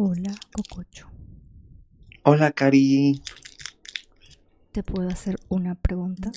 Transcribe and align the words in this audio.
Hola, 0.00 0.32
Cococho. 0.52 1.10
Hola, 2.22 2.52
Cari. 2.52 3.20
¿Te 4.72 4.84
puedo 4.84 5.08
hacer 5.08 5.40
una 5.48 5.74
pregunta? 5.74 6.30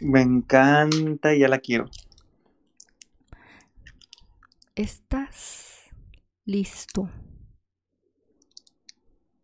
Me 0.00 0.20
encanta, 0.22 1.34
ya 1.34 1.48
la 1.48 1.58
quiero. 1.58 1.90
¿Estás 4.76 5.90
listo 6.44 7.10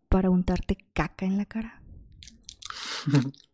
para 0.08 0.30
untarte 0.30 0.78
caca 0.92 1.26
en 1.26 1.36
la 1.36 1.44
cara? 1.46 1.82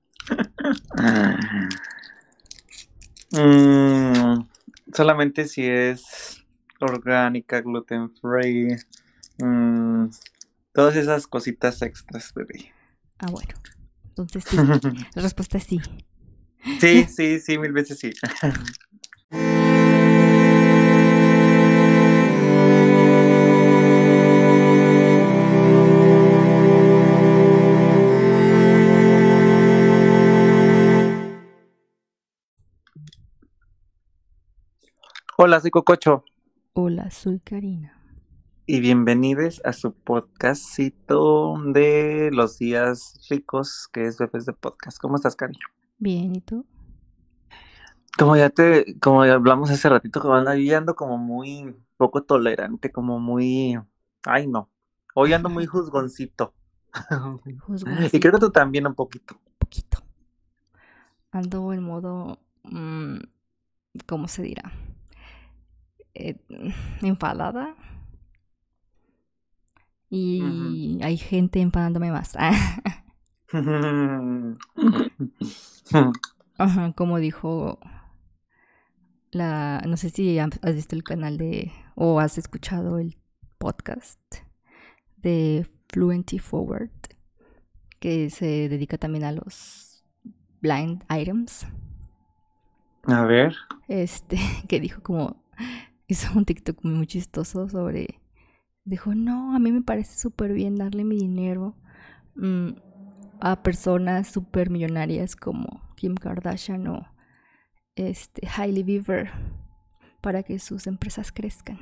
Mm, 3.33 4.43
solamente 4.93 5.47
si 5.47 5.65
es 5.65 6.45
orgánica, 6.81 7.61
gluten 7.61 8.11
free, 8.17 8.77
mm, 9.43 10.11
todas 10.73 10.97
esas 10.97 11.27
cositas 11.27 11.83
extras, 11.83 12.33
bebé. 12.35 12.73
Ah, 13.19 13.31
bueno. 13.31 13.55
Entonces 14.09 14.45
sí. 14.45 14.57
La 15.15 15.23
respuesta 15.23 15.59
es 15.59 15.65
sí. 15.65 15.81
Sí, 16.81 17.05
sí, 17.09 17.41
sí, 17.41 17.59
mil 17.59 17.73
veces 17.73 17.99
sí. 17.99 18.11
Hola, 35.43 35.59
soy 35.59 35.71
Cococho 35.71 36.23
Hola, 36.75 37.11
soy 37.11 37.41
Karina. 37.41 38.00
Y 38.73 38.79
bienvenidos 38.79 39.61
a 39.65 39.73
su 39.73 39.93
podcastito 39.93 41.61
de 41.73 42.31
los 42.33 42.57
días 42.61 43.19
ricos, 43.29 43.89
que 43.93 44.05
es 44.05 44.17
Bebés 44.17 44.47
de 44.47 44.53
Podcast. 44.53 44.99
¿Cómo 45.01 45.17
estás, 45.17 45.35
Cari? 45.35 45.59
Bien, 45.99 46.37
¿y 46.37 46.41
tú? 46.41 46.65
Como 48.17 48.37
ya 48.37 48.49
te, 48.49 48.97
como 49.01 49.27
ya 49.27 49.35
hablamos 49.35 49.73
hace 49.73 49.89
ratito, 49.89 50.21
como 50.21 50.35
ando, 50.35 50.55
yo 50.55 50.79
ando 50.79 50.95
como 50.95 51.19
muy 51.19 51.75
poco 51.97 52.23
tolerante, 52.23 52.93
como 52.93 53.19
muy, 53.19 53.77
ay 54.25 54.47
no, 54.47 54.71
hoy 55.17 55.33
ando 55.33 55.49
muy 55.49 55.67
juzgoncito. 55.67 56.55
Y 58.13 58.21
creo 58.21 58.35
que 58.35 58.39
tú 58.39 58.53
también 58.53 58.87
un 58.87 58.95
poquito. 58.95 59.37
poquito. 59.59 59.99
Ando 61.33 61.73
en 61.73 61.83
modo, 61.83 62.39
mm, 62.63 63.17
¿cómo 64.07 64.29
se 64.29 64.43
dirá? 64.43 64.71
Eh, 66.15 66.37
enfadada. 67.03 67.75
Y 70.11 70.99
hay 71.03 71.17
gente 71.17 71.61
enfadándome 71.61 72.11
más. 72.11 72.37
Ajá, 76.59 76.93
como 76.93 77.19
dijo 77.19 77.79
la, 79.31 79.83
no 79.87 79.97
sé 79.97 80.11
si 80.11 80.39
has 80.39 80.75
visto 80.75 80.97
el 80.97 81.05
canal 81.05 81.39
de, 81.39 81.73
o 81.95 82.21
has 82.21 82.39
escuchado 82.39 82.99
el 82.99 83.17
podcast 83.59 84.21
de 85.17 85.67
Fluency 85.89 86.39
Forward, 86.39 86.91
que 87.99 88.31
se 88.31 88.69
dedica 88.69 88.99
también 88.99 89.25
a 89.25 89.33
los 89.33 90.05
blind 90.61 91.05
items. 91.11 91.67
A 93.05 93.25
ver. 93.25 93.55
Este, 93.89 94.39
que 94.69 94.81
dijo 94.81 95.03
como, 95.03 95.45
hizo 96.07 96.33
un 96.37 96.45
TikTok 96.45 96.85
muy 96.85 97.07
chistoso 97.07 97.69
sobre, 97.69 98.20
dijo, 98.91 99.15
no, 99.15 99.55
a 99.55 99.59
mí 99.59 99.71
me 99.73 99.83
parece 99.83 100.19
súper 100.19 100.53
bien 100.53 100.77
darle 100.77 101.05
mi 101.05 101.17
dinero 101.17 101.77
mm, 102.35 102.71
a 103.41 103.63
personas 103.63 104.29
súper 104.29 104.69
millonarias 104.69 105.37
como 105.37 105.81
Kim 105.95 106.15
Kardashian 106.17 106.87
o 106.89 107.07
este, 107.95 108.47
Hailey 108.49 108.83
Bieber 108.83 109.31
para 110.21 110.43
que 110.43 110.59
sus 110.59 110.87
empresas 110.87 111.33
crezcan. 111.33 111.79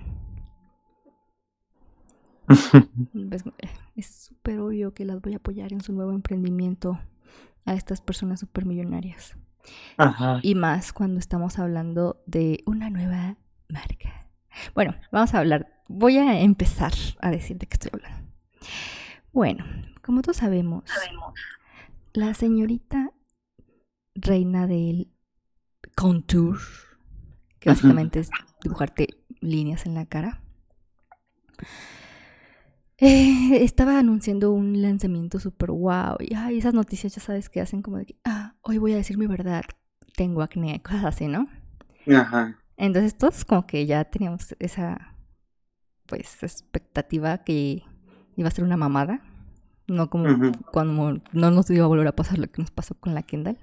Ves, 3.13 3.45
Es 3.97 4.07
súper 4.07 4.61
obvio 4.61 4.95
que 4.95 5.05
las 5.05 5.21
voy 5.21 5.33
a 5.33 5.39
apoyar 5.39 5.73
en 5.73 5.81
su 5.81 5.93
nuevo 5.93 6.13
emprendimiento 6.13 7.01
a 7.65 7.75
estas 7.75 8.01
personas 8.01 8.41
súper 8.41 8.65
millonarias. 8.65 9.37
Ajá. 9.97 10.41
Y 10.43 10.55
más 10.55 10.93
cuando 10.93 11.19
estamos 11.19 11.59
hablando 11.59 12.23
de 12.27 12.63
una 12.67 12.91
nueva 12.91 13.37
marca. 13.69 14.31
Bueno, 14.75 14.95
vamos 15.11 15.35
a 15.35 15.39
hablar. 15.39 15.78
Voy 15.89 16.19
a 16.19 16.41
empezar 16.41 16.93
a 17.21 17.31
decir 17.31 17.59
de 17.59 17.67
qué 17.67 17.75
estoy 17.75 17.91
hablando. 17.95 18.31
Bueno, 19.33 19.65
como 20.03 20.23
todos 20.23 20.37
sabemos, 20.37 20.85
la 22.13 22.35
señorita 22.35 23.13
reina 24.15 24.67
del 24.67 25.11
contour, 25.97 26.59
que 27.59 27.71
básicamente 27.71 28.21
es 28.21 28.31
dibujarte 28.63 29.09
líneas 29.41 29.87
en 29.87 29.95
la 29.95 30.07
cara, 30.07 30.43
eh, 32.99 33.63
estaba 33.65 33.99
anunciando 33.99 34.51
un 34.53 34.83
lanzamiento 34.83 35.39
súper 35.39 35.71
wow. 35.71 36.17
Y 36.21 36.35
ay, 36.35 36.59
esas 36.59 36.75
noticias 36.75 37.15
ya 37.15 37.23
sabes 37.23 37.49
que 37.49 37.61
hacen 37.61 37.81
como 37.83 37.99
de 37.99 38.07
que, 38.07 38.17
ah, 38.25 38.57
hoy 38.63 38.79
voy 38.79 38.93
a 38.93 38.97
decir 38.97 39.19
mi 39.19 39.27
verdad, 39.27 39.65
tengo 40.17 40.43
acné, 40.43 40.83
cosas 40.83 41.05
así, 41.05 41.29
¿no? 41.29 41.49
Ajá. 42.15 42.59
Entonces 42.77 43.17
todos 43.17 43.45
como 43.45 43.67
que 43.67 43.87
ya 43.87 44.05
teníamos 44.05 44.55
esa, 44.59 45.17
pues, 46.09 46.43
expectativa 46.43 47.39
que 47.39 47.85
iba 48.37 48.49
a 48.49 48.53
ser 48.53 48.65
una 48.65 48.77
mamada. 48.77 49.23
No 49.87 50.11
como 50.11 50.53
cuando 50.71 51.23
no 51.33 51.51
nos 51.51 51.71
iba 51.71 51.85
a 51.85 51.89
volver 51.89 52.07
a 52.09 52.17
pasar 52.17 52.39
lo 52.39 52.47
que 52.49 52.61
nos 52.61 52.71
pasó 52.71 52.95
con 52.95 53.15
la 53.15 53.23
Kendall. 53.23 53.59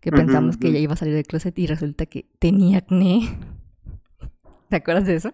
Que 0.00 0.12
pensamos 0.12 0.56
que 0.56 0.68
ella 0.68 0.78
iba 0.78 0.92
a 0.92 0.96
salir 0.96 1.14
del 1.14 1.26
closet 1.26 1.58
y 1.58 1.66
resulta 1.66 2.06
que 2.06 2.26
tenía 2.38 2.78
acné. 2.78 3.36
¿Te 4.68 4.76
acuerdas 4.76 5.06
de 5.06 5.16
eso? 5.16 5.32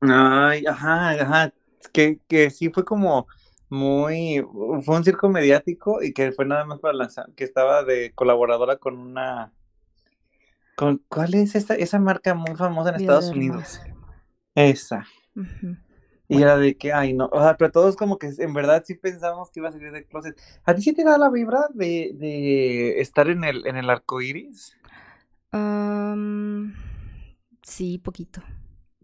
Ay, 0.00 0.64
ajá, 0.66 1.10
ajá. 1.10 1.52
Que, 1.92 2.20
que 2.28 2.50
sí 2.50 2.70
fue 2.70 2.84
como 2.84 3.26
muy, 3.68 4.44
fue 4.84 4.96
un 4.96 5.04
circo 5.04 5.28
mediático 5.28 6.02
y 6.02 6.12
que 6.12 6.30
fue 6.32 6.44
nada 6.44 6.64
más 6.64 6.78
para 6.78 6.94
lanzar, 6.94 7.32
que 7.34 7.42
estaba 7.42 7.82
de 7.82 8.12
colaboradora 8.14 8.76
con 8.76 8.98
una, 8.98 9.52
con, 10.76 11.02
¿cuál 11.08 11.34
es 11.34 11.54
esta, 11.54 11.74
esa 11.74 11.98
marca 11.98 12.34
muy 12.34 12.54
famosa 12.54 12.90
en 12.90 12.96
Estados. 12.96 13.30
Unidos? 13.30 13.80
Esa. 14.54 15.04
Y 16.28 16.40
Bueno. 16.40 16.42
era 16.42 16.56
de 16.56 16.76
que, 16.78 16.92
ay, 16.92 17.12
no, 17.12 17.26
o 17.32 17.40
sea, 17.42 17.56
pero 17.58 17.70
todos 17.72 17.94
como 17.96 18.18
que 18.18 18.30
en 18.38 18.54
verdad 18.54 18.82
sí 18.86 18.94
pensamos 18.94 19.50
que 19.50 19.60
iba 19.60 19.68
a 19.68 19.72
salir 19.72 19.92
del 19.92 20.06
closet. 20.06 20.40
¿A 20.64 20.74
ti 20.74 20.80
sí 20.82 20.94
te 20.94 21.04
da 21.04 21.18
la 21.18 21.28
vibra 21.30 21.66
de, 21.74 22.12
de 22.14 23.00
estar 23.00 23.28
en 23.28 23.44
el, 23.44 23.66
en 23.66 23.76
el 23.76 23.90
arco 23.90 24.20
iris? 24.22 24.78
Am, 25.52 26.74
sí, 27.62 27.98
poquito. 27.98 28.42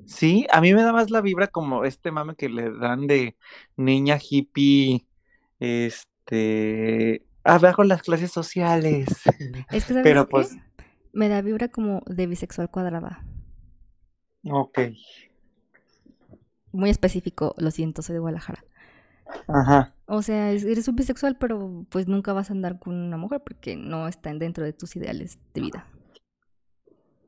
Sí, 0.07 0.47
a 0.53 0.61
mí 0.61 0.73
me 0.75 0.83
da 0.83 0.93
más 0.93 1.11
la 1.11 1.21
vibra 1.21 1.49
como 1.49 1.85
este 1.85 2.11
mame 2.13 2.35
que 2.37 2.49
le 2.49 2.71
dan 2.73 3.07
de 3.07 3.37
niña 3.77 4.19
hippie, 4.21 5.07
este, 5.59 7.27
abajo 7.45 7.85
las 7.85 8.03
clases 8.03 8.33
sociales. 8.33 9.07
Es 9.71 9.85
que, 9.87 9.95
¿sabes 9.95 10.13
Pero 10.13 10.29
qué? 10.29 10.29
pues, 10.29 10.59
Me 11.13 11.29
da 11.29 11.43
vibra 11.43 11.69
como 11.69 12.03
de 12.07 12.27
bisexual 12.27 12.71
cuadrada. 12.71 13.25
ok, 14.51 14.79
Muy 16.73 16.91
específico, 16.91 17.55
lo 17.59 17.71
siento, 17.71 18.03
soy 18.03 18.15
de 18.15 18.21
Guadalajara. 18.21 18.65
ajá, 19.49 19.95
O 20.07 20.23
sea, 20.23 20.53
es- 20.53 20.65
eres 20.65 20.89
un 20.89 20.97
bisexual, 20.97 21.37
pero 21.39 21.85
pues 21.91 22.09
nunca 22.09 22.33
vas 22.33 22.51
a 22.51 22.55
andar 22.55 22.79
con 22.79 22.95
una 22.95 23.17
mujer 23.17 23.43
porque 23.45 23.77
no 23.77 24.09
están 24.09 24.39
dentro 24.39 24.65
de 24.65 24.73
tus 24.73 24.97
ideales 24.97 25.39
de 25.55 25.61
vida. 25.61 25.87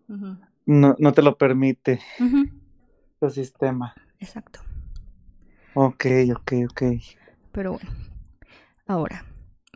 Ujú. 0.09 0.37
no, 0.67 0.95
no 0.99 1.13
te 1.13 1.23
lo 1.23 1.37
permite 1.37 2.01
Ujú, 2.21 2.49
tu 3.21 3.31
sistema. 3.31 3.95
Exacto. 4.19 4.61
Ok, 5.75 6.05
ok, 6.37 6.53
ok. 6.71 6.83
Pero 7.53 7.73
bueno. 7.73 7.91
Ahora, 8.87 9.25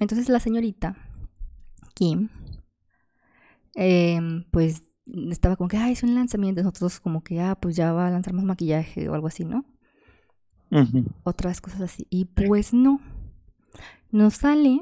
entonces 0.00 0.28
la 0.28 0.40
señorita 0.40 0.96
Kim, 1.94 2.28
em, 3.74 4.44
pues 4.50 4.82
estaba 5.06 5.56
como 5.56 5.68
que, 5.68 5.76
ah, 5.76 5.90
es 5.90 6.02
un 6.02 6.14
lanzamiento. 6.14 6.62
Nosotros 6.62 7.00
como 7.00 7.22
que, 7.22 7.40
ah, 7.40 7.56
pues 7.56 7.76
ya 7.76 7.92
va 7.92 8.06
a 8.06 8.10
lanzar 8.10 8.32
más 8.34 8.44
maquillaje 8.44 9.08
o 9.08 9.14
algo 9.14 9.26
así, 9.26 9.44
¿no? 9.44 9.64
Otras 11.22 11.60
cosas 11.60 11.82
así. 11.82 12.06
Y 12.10 12.24
pues 12.24 12.74
no. 12.74 13.00
Nos 14.10 14.34
sale 14.34 14.80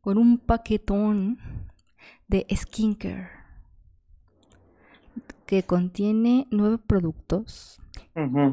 con 0.00 0.18
un 0.18 0.38
paquetón 0.38 1.38
de 2.28 2.46
skincare 2.54 3.28
que 5.46 5.62
contiene 5.62 6.46
nueve 6.50 6.78
productos 6.78 7.80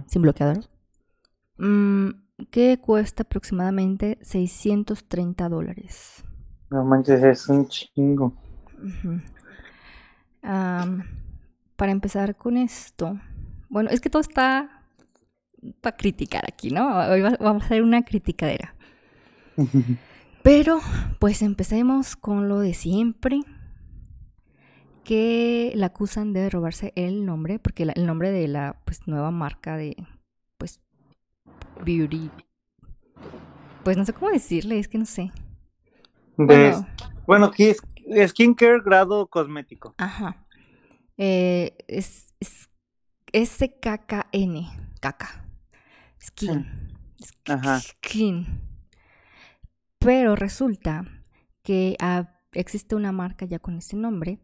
sin 0.08 0.22
bloqueador 0.22 0.60
mm, 1.58 2.10
que 2.50 2.80
cuesta 2.80 3.24
aproximadamente 3.24 4.18
630 4.22 5.50
dólares. 5.50 6.24
No 6.70 6.84
manches, 6.86 7.24
es 7.24 7.48
un 7.50 7.68
chingo. 7.68 8.34
Ujú. 8.78 9.20
Para 10.42 11.92
empezar 11.92 12.36
con 12.36 12.58
esto, 12.58 13.20
bueno, 13.70 13.90
es 13.90 14.02
que 14.02 14.10
todo 14.10 14.22
está 14.22 14.82
para 15.82 15.96
criticar 15.96 16.44
aquí, 16.48 16.72
¿no? 16.72 16.98
Hoy 17.10 17.22
vamos 17.22 17.64
a 17.64 17.66
hacer 17.66 17.84
una 17.84 18.04
criticadera. 18.04 18.76
Pero, 20.44 20.80
pues 21.20 21.42
empecemos 21.42 22.16
con 22.16 22.50
lo 22.50 22.60
de 22.60 22.74
siempre. 22.74 23.42
Que 25.04 25.72
la 25.76 25.88
acusan 25.88 26.32
de 26.32 26.50
robarse 26.50 26.94
el 26.96 27.26
nombre, 27.26 27.60
porque 27.60 27.84
el 27.84 28.06
nombre 28.06 28.32
de 28.32 28.48
la 28.48 28.80
pues, 28.86 29.08
nueva 29.08 29.32
marca 29.32 29.76
de 29.76 29.96
pues 30.58 30.80
beauty. 31.84 32.30
Pues 33.84 33.98
no 33.98 34.06
sé 34.06 34.14
cómo 34.14 34.32
decirle, 34.32 34.78
es 34.78 34.88
que 34.88 35.00
no 35.00 35.06
sé. 35.06 35.32
bueno, 36.38 36.88
bueno 37.26 37.52
skincare 38.28 38.82
grado 38.84 39.28
cosmético. 39.28 39.96
Ajá. 39.98 40.46
Eh, 41.18 41.76
es, 41.88 42.34
es 42.40 42.70
SKKN, 43.34 44.66
caca. 45.00 45.46
Skin. 46.22 46.68
Ajá. 47.48 47.80
Skin. 47.80 48.46
Pero 50.00 50.36
resulta 50.36 51.06
que 51.64 51.96
existe 52.54 52.96
una 52.96 53.12
marca 53.12 53.46
ya 53.46 53.60
con 53.60 53.78
ese 53.78 53.96
nombre 53.96 54.40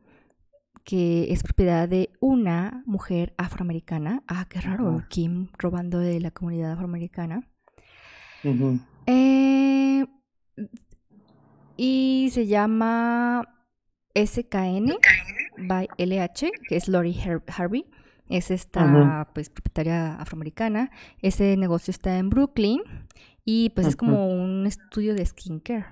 que 0.84 1.34
es 1.34 1.44
propiedad 1.44 1.90
de 1.90 2.12
una 2.22 2.84
mujer 2.86 3.34
afroamericana. 3.38 4.24
Ah, 4.28 4.46
qué 4.50 4.62
raro, 4.62 5.04
Kim 5.10 5.50
robando 5.58 6.00
de 6.00 6.20
la 6.22 6.32
comunidad 6.32 6.72
afroamericana. 6.72 7.42
Eh, 9.06 10.06
y 11.76 12.30
se 12.32 12.48
llama 12.48 13.57
SKN 14.26 14.98
by 15.58 15.88
LH, 15.98 16.52
que 16.68 16.76
es 16.76 16.88
Lori 16.88 17.18
Harvey. 17.48 17.86
Es 18.30 18.52
esta 18.52 19.30
pues 19.34 19.50
propietaria 19.50 20.16
afroamericana. 20.16 20.92
Ese 21.22 21.56
negocio 21.56 21.92
está 21.92 22.18
en 22.18 22.30
Brooklyn 22.30 22.82
y 23.46 23.70
pues 23.70 23.88
es 23.88 23.96
como 23.96 24.28
un 24.28 24.66
estudio 24.68 25.14
de 25.14 25.26
skincare. 25.26 25.86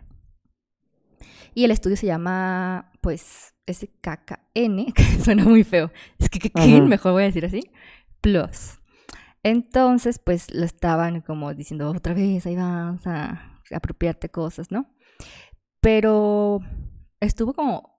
Y 1.53 1.63
el 1.63 1.71
estudio 1.71 1.95
se 1.95 2.05
llama, 2.05 2.91
pues, 2.99 3.55
SKKN, 3.71 4.91
que 4.93 5.03
suena 5.23 5.45
muy 5.45 5.63
feo. 5.63 5.89
Es 6.19 6.29
que 6.29 6.51
mejor 6.81 7.13
voy 7.13 7.23
a 7.23 7.27
decir 7.27 7.45
así. 7.45 7.61
Plus. 8.19 8.79
Entonces, 9.41 10.19
pues 10.19 10.53
lo 10.53 10.65
estaban 10.65 11.21
como 11.21 11.53
diciendo 11.53 11.89
otra 11.91 12.13
vez, 12.13 12.45
ahí 12.45 12.57
vas 12.57 13.07
a 13.07 13.61
apropiarte 13.71 14.27
cosas, 14.29 14.69
¿no? 14.69 14.93
Pero 15.79 16.59
estuvo 17.21 17.53
como 17.53 17.94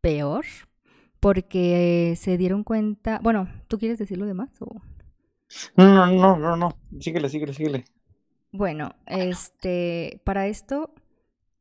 peor 0.00 0.44
porque 1.20 2.14
se 2.16 2.36
dieron 2.36 2.64
cuenta. 2.64 3.20
Bueno, 3.22 3.48
¿tú 3.68 3.78
quieres 3.78 3.98
decir 3.98 4.18
lo 4.18 4.26
demás? 4.26 4.50
O... 4.60 4.80
No, 5.76 5.94
no, 5.94 6.06
no, 6.06 6.36
no, 6.38 6.56
no. 6.56 6.76
Síguele, 7.00 7.28
síguele, 7.28 7.54
síguele. 7.54 7.84
Bueno, 8.52 8.94
este, 9.06 10.20
para 10.24 10.46
esto, 10.46 10.94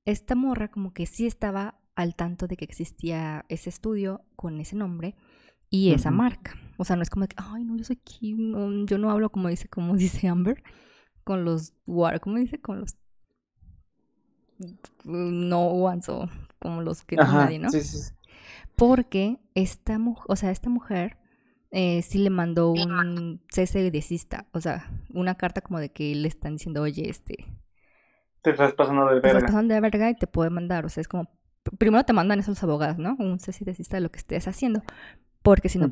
esta 0.05 0.35
morra 0.35 0.69
como 0.69 0.93
que 0.93 1.05
sí 1.05 1.27
estaba 1.27 1.79
al 1.95 2.15
tanto 2.15 2.47
de 2.47 2.55
que 2.55 2.65
existía 2.65 3.45
ese 3.49 3.69
estudio 3.69 4.21
con 4.35 4.59
ese 4.59 4.75
nombre 4.75 5.15
y 5.69 5.91
esa 5.91 6.11
marca. 6.11 6.55
O 6.77 6.85
sea, 6.85 6.95
no 6.95 7.01
es 7.01 7.09
como 7.09 7.27
que, 7.27 7.35
ay, 7.37 7.63
no, 7.63 7.75
yo 7.75 7.83
soy 7.83 7.97
Kim, 7.97 8.85
yo 8.85 8.97
no 8.97 9.09
hablo 9.09 9.31
como 9.31 9.49
dice, 9.49 9.67
como 9.67 9.95
dice 9.97 10.27
Amber, 10.27 10.63
con 11.23 11.43
los 11.43 11.73
¿cómo 12.21 12.37
dice? 12.37 12.61
Con 12.61 12.79
los 12.81 12.95
no 15.03 15.61
ones 15.67 16.07
o 16.09 16.29
como 16.59 16.81
los 16.81 17.03
que 17.03 17.15
nadie, 17.15 17.59
¿no? 17.59 17.69
Sí, 17.69 17.81
sí. 17.81 18.13
Porque 18.77 19.39
esta 19.56 19.97
mujer, 19.97 20.25
o 20.29 20.35
sea, 20.35 20.51
esta 20.51 20.69
mujer 20.69 21.18
eh, 21.71 22.03
sí 22.03 22.19
le 22.19 22.29
mandó 22.29 22.71
un 22.71 23.41
cese 23.50 23.79
de 23.79 23.89
desista, 23.89 24.45
o 24.53 24.62
sea, 24.62 24.91
una 25.09 25.35
carta 25.35 25.62
como 25.62 25.79
de 25.79 25.89
que 25.89 26.13
le 26.13 26.27
están 26.27 26.53
diciendo, 26.53 26.83
oye, 26.83 27.09
este... 27.09 27.35
Te 28.44 28.51
estás 28.51 28.74
pasando 28.74 29.07
de 29.07 29.15
verga. 29.15 29.21
Te 29.21 29.27
estás 29.29 29.44
pasando 29.45 29.74
de 29.74 29.81
verga 29.81 30.12
y 30.12 30.15
te 30.15 30.27
puede 30.27 30.51
mandar, 30.51 30.85
o 30.85 30.89
sea, 30.89 31.01
es 31.01 31.07
como, 31.07 31.27
primero 31.79 32.06
te 32.06 32.13
mandan 32.13 32.39
esos 32.39 32.62
abogados, 32.62 33.00
¿no? 33.00 33.15
Un 33.18 33.39
cese 33.39 33.65
de 33.65 33.71
desista 33.71 33.97
de 33.97 34.01
lo 34.01 34.12
que 34.12 34.19
estés 34.19 34.47
haciendo, 34.47 34.83
porque 35.41 35.69
si 35.69 35.80
no, 35.80 35.91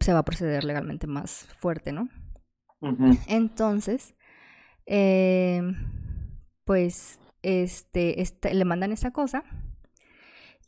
se 0.00 0.12
va 0.12 0.18
a 0.18 0.24
proceder 0.24 0.64
legalmente 0.64 1.06
más 1.06 1.48
fuerte, 1.58 1.92
¿no? 1.92 2.08
Entonces, 3.28 4.16
eh, 4.84 5.62
pues, 6.64 7.20
este, 7.42 8.20
este, 8.20 8.52
le 8.52 8.64
mandan 8.64 8.90
esa 8.90 9.12
cosa 9.12 9.44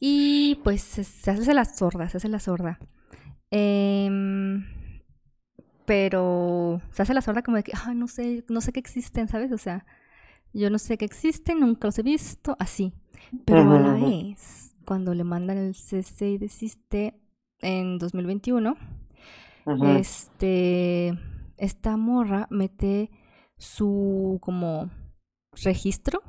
y 0.00 0.56
pues 0.64 0.82
se 0.82 1.30
hace 1.30 1.54
la 1.54 1.64
sorda, 1.64 2.08
se 2.08 2.18
hace 2.18 2.28
la 2.28 2.40
sorda. 2.40 2.78
Em, 3.50 4.64
pero 5.86 6.80
se 6.92 7.02
hace 7.02 7.14
la 7.14 7.22
sorda 7.22 7.42
como 7.42 7.56
de 7.56 7.62
que, 7.62 7.72
ay, 7.86 7.94
no 7.94 8.08
sé, 8.08 8.44
no 8.48 8.60
sé 8.60 8.72
que 8.72 8.80
existen, 8.80 9.28
¿sabes? 9.28 9.52
O 9.52 9.58
sea, 9.58 9.86
yo 10.52 10.70
no 10.70 10.78
sé 10.78 10.98
que 10.98 11.04
existen, 11.04 11.60
nunca 11.60 11.88
los 11.88 11.98
he 11.98 12.02
visto, 12.02 12.56
así. 12.58 12.92
Pero 13.44 13.62
a 13.72 13.80
la 13.80 13.92
vez, 13.94 14.74
cuando 14.86 15.14
le 15.14 15.24
mandan 15.24 15.58
el 15.58 15.74
cese 15.74 16.30
y 16.30 16.38
desiste 16.38 17.20
en 17.60 17.98
2021, 17.98 18.76
este, 19.96 21.18
esta 21.56 21.96
morra 21.96 22.46
mete 22.50 23.10
su 23.56 24.38
como 24.40 24.90
registro 25.62 26.22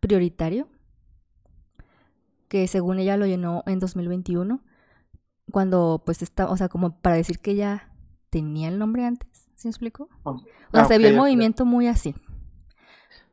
prioritario, 0.00 0.68
que 2.48 2.66
según 2.66 2.98
ella 2.98 3.16
lo 3.16 3.26
llenó 3.26 3.62
en 3.66 3.78
2021 3.78 4.62
cuando 5.50 6.02
pues 6.04 6.22
está, 6.22 6.48
o 6.48 6.56
sea, 6.56 6.68
como 6.68 7.00
para 7.00 7.16
decir 7.16 7.38
que 7.38 7.52
ella 7.52 7.92
tenía 8.30 8.68
el 8.68 8.78
nombre 8.78 9.04
antes, 9.04 9.48
¿sí 9.54 9.68
me 9.68 9.70
explico? 9.70 10.08
Oh, 10.22 10.32
o 10.32 10.42
sea, 10.72 10.84
se 10.84 10.98
vio 10.98 11.08
el 11.08 11.16
movimiento 11.16 11.64
muy 11.64 11.86
así. 11.86 12.14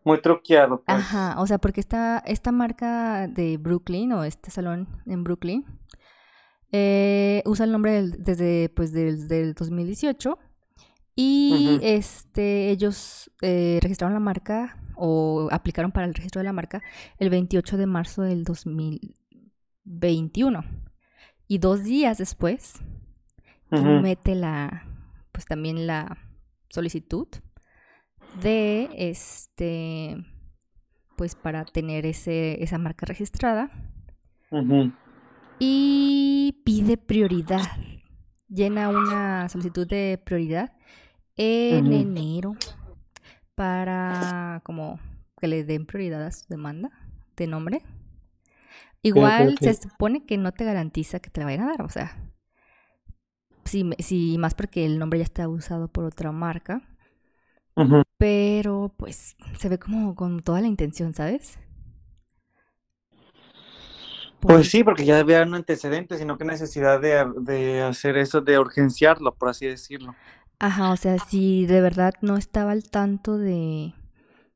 Muy 0.03 0.21
truqueado. 0.21 0.83
Pues. 0.83 0.97
Ajá, 0.97 1.35
o 1.39 1.47
sea, 1.47 1.57
porque 1.57 1.79
esta, 1.79 2.19
esta 2.19 2.51
marca 2.51 3.27
de 3.27 3.57
Brooklyn 3.57 4.11
o 4.13 4.23
este 4.23 4.51
salón 4.51 4.87
en 5.07 5.23
Brooklyn 5.23 5.65
eh, 6.71 7.41
usa 7.45 7.65
el 7.65 7.71
nombre 7.71 8.03
desde, 8.03 8.69
pues, 8.69 8.91
desde 8.91 9.41
el 9.41 9.53
2018 9.55 10.37
y 11.15 11.79
este, 11.81 12.71
ellos 12.71 13.31
eh, 13.41 13.79
registraron 13.81 14.13
la 14.13 14.19
marca 14.19 14.77
o 14.95 15.47
aplicaron 15.51 15.91
para 15.91 16.07
el 16.07 16.13
registro 16.13 16.39
de 16.39 16.45
la 16.45 16.53
marca 16.53 16.81
el 17.19 17.29
28 17.29 17.75
de 17.77 17.85
marzo 17.85 18.23
del 18.23 18.43
2021. 18.43 20.63
Y 21.47 21.59
dos 21.59 21.83
días 21.83 22.17
después, 22.17 22.81
mete 23.69 24.33
la, 24.35 24.85
pues 25.31 25.45
también 25.45 25.87
la 25.87 26.17
solicitud 26.69 27.27
de 28.41 28.89
este, 28.97 30.17
pues 31.15 31.35
para 31.35 31.63
tener 31.63 32.05
ese, 32.05 32.61
esa 32.61 32.77
marca 32.77 33.05
registrada. 33.05 33.71
Y 35.59 36.61
pide 36.65 36.97
prioridad. 36.97 37.65
Llena 38.49 38.89
una 38.89 39.47
solicitud 39.49 39.87
de 39.87 40.21
prioridad 40.23 40.73
en 41.37 41.91
enero 41.91 42.55
para 43.55 44.61
como 44.63 44.99
que 45.39 45.47
le 45.47 45.63
den 45.63 45.85
prioridad 45.85 46.25
a 46.25 46.31
su 46.31 46.45
demanda 46.47 46.91
de 47.35 47.47
nombre. 47.47 47.81
Igual 49.01 49.57
se 49.59 49.73
supone 49.75 50.25
que 50.25 50.37
no 50.37 50.51
te 50.51 50.65
garantiza 50.65 51.19
que 51.19 51.29
te 51.29 51.39
la 51.39 51.45
vayan 51.45 51.61
a 51.61 51.67
dar, 51.67 51.81
o 51.83 51.89
sea, 51.89 52.17
si, 53.65 53.87
si 53.99 54.37
más 54.37 54.55
porque 54.55 54.85
el 54.85 54.97
nombre 54.97 55.19
ya 55.19 55.25
está 55.25 55.47
usado 55.47 55.87
por 55.87 56.05
otra 56.05 56.31
marca. 56.31 56.81
Pero 58.17 58.93
pues 58.95 59.35
se 59.59 59.67
ve 59.67 59.77
como 59.77 60.15
con 60.15 60.41
toda 60.41 60.61
la 60.61 60.67
intención, 60.67 61.13
¿sabes? 61.13 61.59
Pues 64.39 64.69
sí, 64.69 64.83
porque 64.83 65.05
ya 65.05 65.19
había 65.19 65.43
un 65.43 65.55
antecedente, 65.55 66.17
sino 66.17 66.37
que 66.37 66.45
necesidad 66.45 67.01
de, 67.01 67.25
de, 67.41 67.81
hacer 67.81 68.17
eso, 68.17 68.41
de 68.41 68.59
urgenciarlo, 68.59 69.33
por 69.33 69.49
así 69.49 69.65
decirlo. 69.65 70.15
Ajá, 70.65 70.89
o 70.89 70.97
sea, 70.97 71.19
si 71.19 71.67
de 71.67 71.79
verdad 71.79 72.15
no 72.21 72.37
estaba 72.37 72.71
al 72.71 72.89
tanto 72.89 73.37
de, 73.37 73.93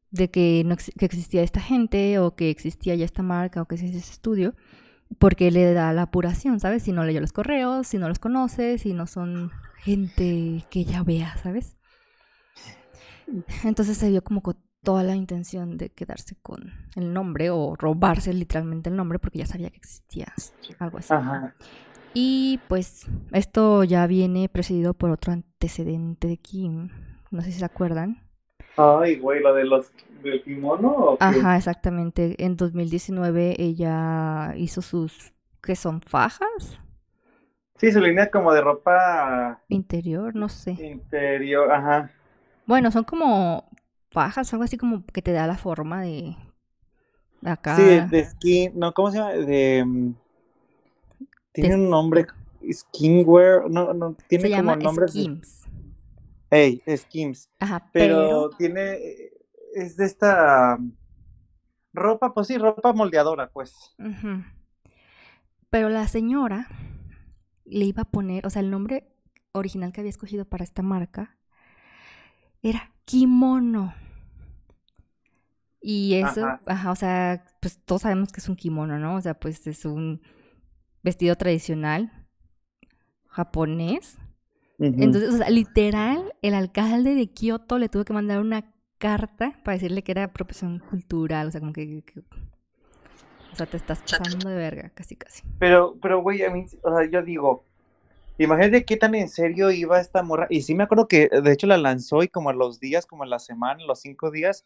de 0.10 0.32
que, 0.32 0.64
no, 0.66 0.76
que 0.76 1.06
existía 1.06 1.44
esta 1.44 1.62
gente 1.62 2.18
o 2.18 2.36
que 2.36 2.50
existía 2.50 2.96
ya 2.96 3.06
esta 3.06 3.22
marca 3.22 3.62
o 3.62 3.68
que 3.68 3.76
existía 3.76 4.00
ese 4.00 4.14
estudio, 4.14 4.56
porque 5.20 5.52
le 5.52 5.72
da 5.72 5.94
la 5.94 6.02
apuración, 6.02 6.60
¿sabes? 6.60 6.82
Si 6.82 6.94
no 6.94 7.04
leyó 7.04 7.22
los 7.22 7.32
correos, 7.32 7.86
si 7.86 8.00
no 8.00 8.10
los 8.10 8.18
conoce, 8.18 8.80
si 8.80 8.94
no 8.94 9.06
son 9.06 9.52
gente 9.78 10.66
que 10.72 10.84
ya 10.84 11.04
vea, 11.04 11.38
¿sabes? 11.44 11.78
Entonces 13.64 13.96
se 13.96 14.10
vio 14.10 14.24
como 14.24 14.42
con 14.42 14.58
toda 14.82 15.04
la 15.04 15.16
intención 15.16 15.78
de 15.78 15.92
quedarse 15.92 16.38
con 16.42 16.74
el 16.96 17.14
nombre 17.14 17.52
o 17.52 17.76
robarse 17.76 18.34
literalmente 18.34 18.90
el 18.90 18.96
nombre 18.96 19.20
porque 19.20 19.38
ya 19.38 19.46
sabía 19.46 19.70
que 19.70 19.78
existía 19.78 20.34
algo 20.80 20.98
así. 20.98 21.14
Y 22.16 22.60
pues 22.68 23.06
esto 23.32 23.84
ya 23.84 24.08
viene 24.08 24.50
precedido 24.50 24.96
por 24.96 25.12
otro 25.12 25.34
antecedente 25.60 26.28
de 26.28 26.38
Kim, 26.38 26.90
no 27.32 27.42
sé 27.42 27.52
si 27.52 27.60
se 27.60 27.66
acuerdan, 27.66 28.22
Ay, 28.78 29.18
güey, 29.20 29.42
la 29.44 29.54
de 29.54 29.64
los 29.66 29.92
del 30.24 30.42
kimono. 30.44 31.20
Ajá, 31.20 31.56
exactamente. 31.58 32.36
En 32.44 32.56
2019 32.58 33.56
ella 33.62 34.54
hizo 34.58 34.82
sus, 34.82 35.34
¿qué 35.62 35.76
son? 35.76 36.02
¿Fajas? 36.02 36.80
Sí, 37.80 37.92
su 37.92 38.00
línea 38.00 38.30
como 38.30 38.54
de 38.54 38.62
ropa 38.62 39.60
Interior, 39.70 40.36
no 40.36 40.50
sé. 40.50 40.80
interior, 40.80 41.72
ajá. 41.72 42.12
Bueno, 42.66 42.92
son 42.92 43.04
como 43.04 43.70
fajas, 44.12 44.52
algo 44.54 44.64
así 44.64 44.78
como 44.78 45.06
que 45.06 45.22
te 45.22 45.32
da 45.34 45.48
la 45.48 45.58
forma 45.58 46.02
de 46.04 46.38
acá. 47.44 47.76
Sí, 47.76 47.84
de, 47.86 48.02
de 48.02 48.26
skin, 48.26 48.78
no, 48.78 48.94
¿cómo 48.94 49.12
se 49.12 49.18
llama? 49.18 49.32
De... 49.34 49.84
mm, 49.86 50.14
Tiene 51.52 51.76
De- 51.76 51.76
un 51.76 51.92
nombre, 51.92 52.26
skinwear, 52.72 53.70
no, 53.70 53.94
no, 53.94 54.16
tiene 54.28 54.50
Se 54.50 54.56
como 54.56 54.76
de... 54.76 55.08
Skims. 55.08 55.66
Hey, 56.52 56.82
Skims. 56.98 57.50
Ajá, 57.60 57.90
Pero 57.92 58.16
pero 58.18 58.50
tiene, 58.58 58.98
es 59.74 59.96
de 59.98 60.06
esta 60.06 60.78
ropa, 61.94 62.34
pues 62.34 62.48
sí, 62.48 62.58
ropa 62.58 62.94
moldeadora, 62.94 63.50
pues. 63.50 63.96
Pero 65.70 65.90
la 65.90 66.08
señora 66.08 66.68
le 67.66 67.86
iba 67.86 68.04
a 68.04 68.12
poner, 68.12 68.46
o 68.48 68.50
sea, 68.50 68.62
el 68.62 68.72
nombre 68.72 69.14
original 69.52 69.92
que 69.92 70.02
había 70.02 70.10
escogido 70.10 70.46
para 70.46 70.64
esta 70.64 70.82
marca 70.82 71.38
era 72.62 72.92
kimono. 73.06 73.94
Y 75.82 76.16
eso, 76.16 76.46
Ajá. 76.46 76.60
ajá, 76.66 76.92
o 76.92 76.96
sea, 76.96 77.46
pues 77.62 77.80
todos 77.86 78.02
sabemos 78.02 78.32
que 78.32 78.42
es 78.42 78.50
un 78.50 78.56
kimono, 78.56 79.00
¿no? 79.00 79.16
O 79.16 79.22
sea, 79.22 79.34
pues 79.40 79.66
es 79.68 79.86
un 79.86 80.22
vestido 81.04 81.36
tradicional 81.36 82.19
japonés. 83.40 84.18
Ujú. 84.78 84.96
Entonces, 85.02 85.34
o 85.34 85.38
sea, 85.38 85.50
literal, 85.50 86.34
el 86.42 86.54
alcalde 86.54 87.16
de 87.16 87.28
Kioto 87.28 87.78
le 87.80 87.90
tuvo 87.90 88.04
que 88.06 88.14
mandar 88.14 88.40
una 88.40 88.72
carta 88.98 89.54
para 89.64 89.76
decirle 89.76 90.04
que 90.04 90.12
era 90.12 90.26
apropiación 90.26 90.80
cultural, 90.80 91.48
o 91.48 91.52
sea, 91.52 91.62
como 91.62 91.74
que, 91.74 92.04
que- 92.04 92.20
o 93.52 93.56
sea, 93.56 93.66
te 93.66 93.78
estás 93.78 94.02
pasando 94.02 94.50
de 94.50 94.56
verga, 94.56 94.90
casi, 94.94 95.16
casi. 95.16 95.44
Pero, 95.58 95.98
pero, 96.02 96.22
güey, 96.22 96.44
a 96.44 96.50
mí, 96.50 96.66
o 96.84 96.98
sea, 96.98 97.10
yo 97.10 97.22
digo, 97.24 97.64
imagínate 98.38 98.86
qué 98.86 98.96
tan 98.98 99.16
en 99.16 99.28
serio 99.30 99.72
iba 99.72 100.00
esta 100.00 100.22
morra. 100.24 100.48
Y 100.50 100.62
sí 100.62 100.76
me 100.76 100.84
acuerdo 100.84 101.08
que, 101.08 101.30
de 101.30 101.52
hecho, 101.52 101.68
la 101.68 101.78
lanzó 101.78 102.24
y 102.24 102.28
como 102.28 102.50
a 102.50 102.54
los 102.54 102.80
días, 102.80 103.06
como 103.06 103.24
a 103.24 103.28
la 103.28 103.40
semana, 103.40 103.84
los 103.86 104.02
cinco 104.02 104.32
días, 104.32 104.66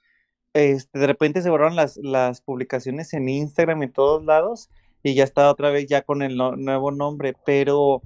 este, 0.53 0.99
de 0.99 1.07
repente 1.07 1.41
se 1.41 1.49
borraron 1.49 1.75
las, 1.75 1.97
las 1.97 2.41
publicaciones 2.41 3.13
en 3.13 3.29
Instagram 3.29 3.81
y 3.81 3.85
en 3.85 3.93
todos 3.93 4.23
lados 4.23 4.69
y 5.01 5.15
ya 5.15 5.23
estaba 5.23 5.49
otra 5.49 5.71
vez 5.71 5.87
ya 5.87 6.03
con 6.03 6.21
el 6.21 6.37
no- 6.37 6.55
nuevo 6.55 6.91
nombre. 6.91 7.35
Pero, 7.45 8.01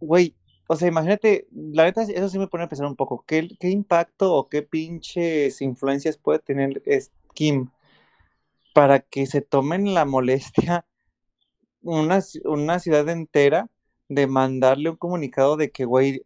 güey, 0.00 0.34
o 0.68 0.76
sea, 0.76 0.88
imagínate, 0.88 1.48
la 1.52 1.84
neta, 1.84 2.02
eso 2.02 2.28
sí 2.28 2.38
me 2.38 2.46
pone 2.46 2.64
a 2.64 2.68
pensar 2.68 2.86
un 2.86 2.96
poco, 2.96 3.24
¿qué, 3.26 3.48
qué 3.58 3.70
impacto 3.70 4.34
o 4.34 4.48
qué 4.48 4.62
pinches 4.62 5.60
influencias 5.62 6.16
puede 6.16 6.38
tener 6.38 6.82
es- 6.86 7.10
Kim 7.34 7.70
para 8.74 9.00
que 9.00 9.26
se 9.26 9.40
tomen 9.40 9.94
la 9.94 10.04
molestia 10.04 10.84
una, 11.82 12.20
una 12.44 12.78
ciudad 12.78 13.08
entera 13.08 13.68
de 14.08 14.26
mandarle 14.26 14.90
un 14.90 14.96
comunicado 14.96 15.56
de 15.56 15.70
que, 15.70 15.84
güey, 15.84 16.22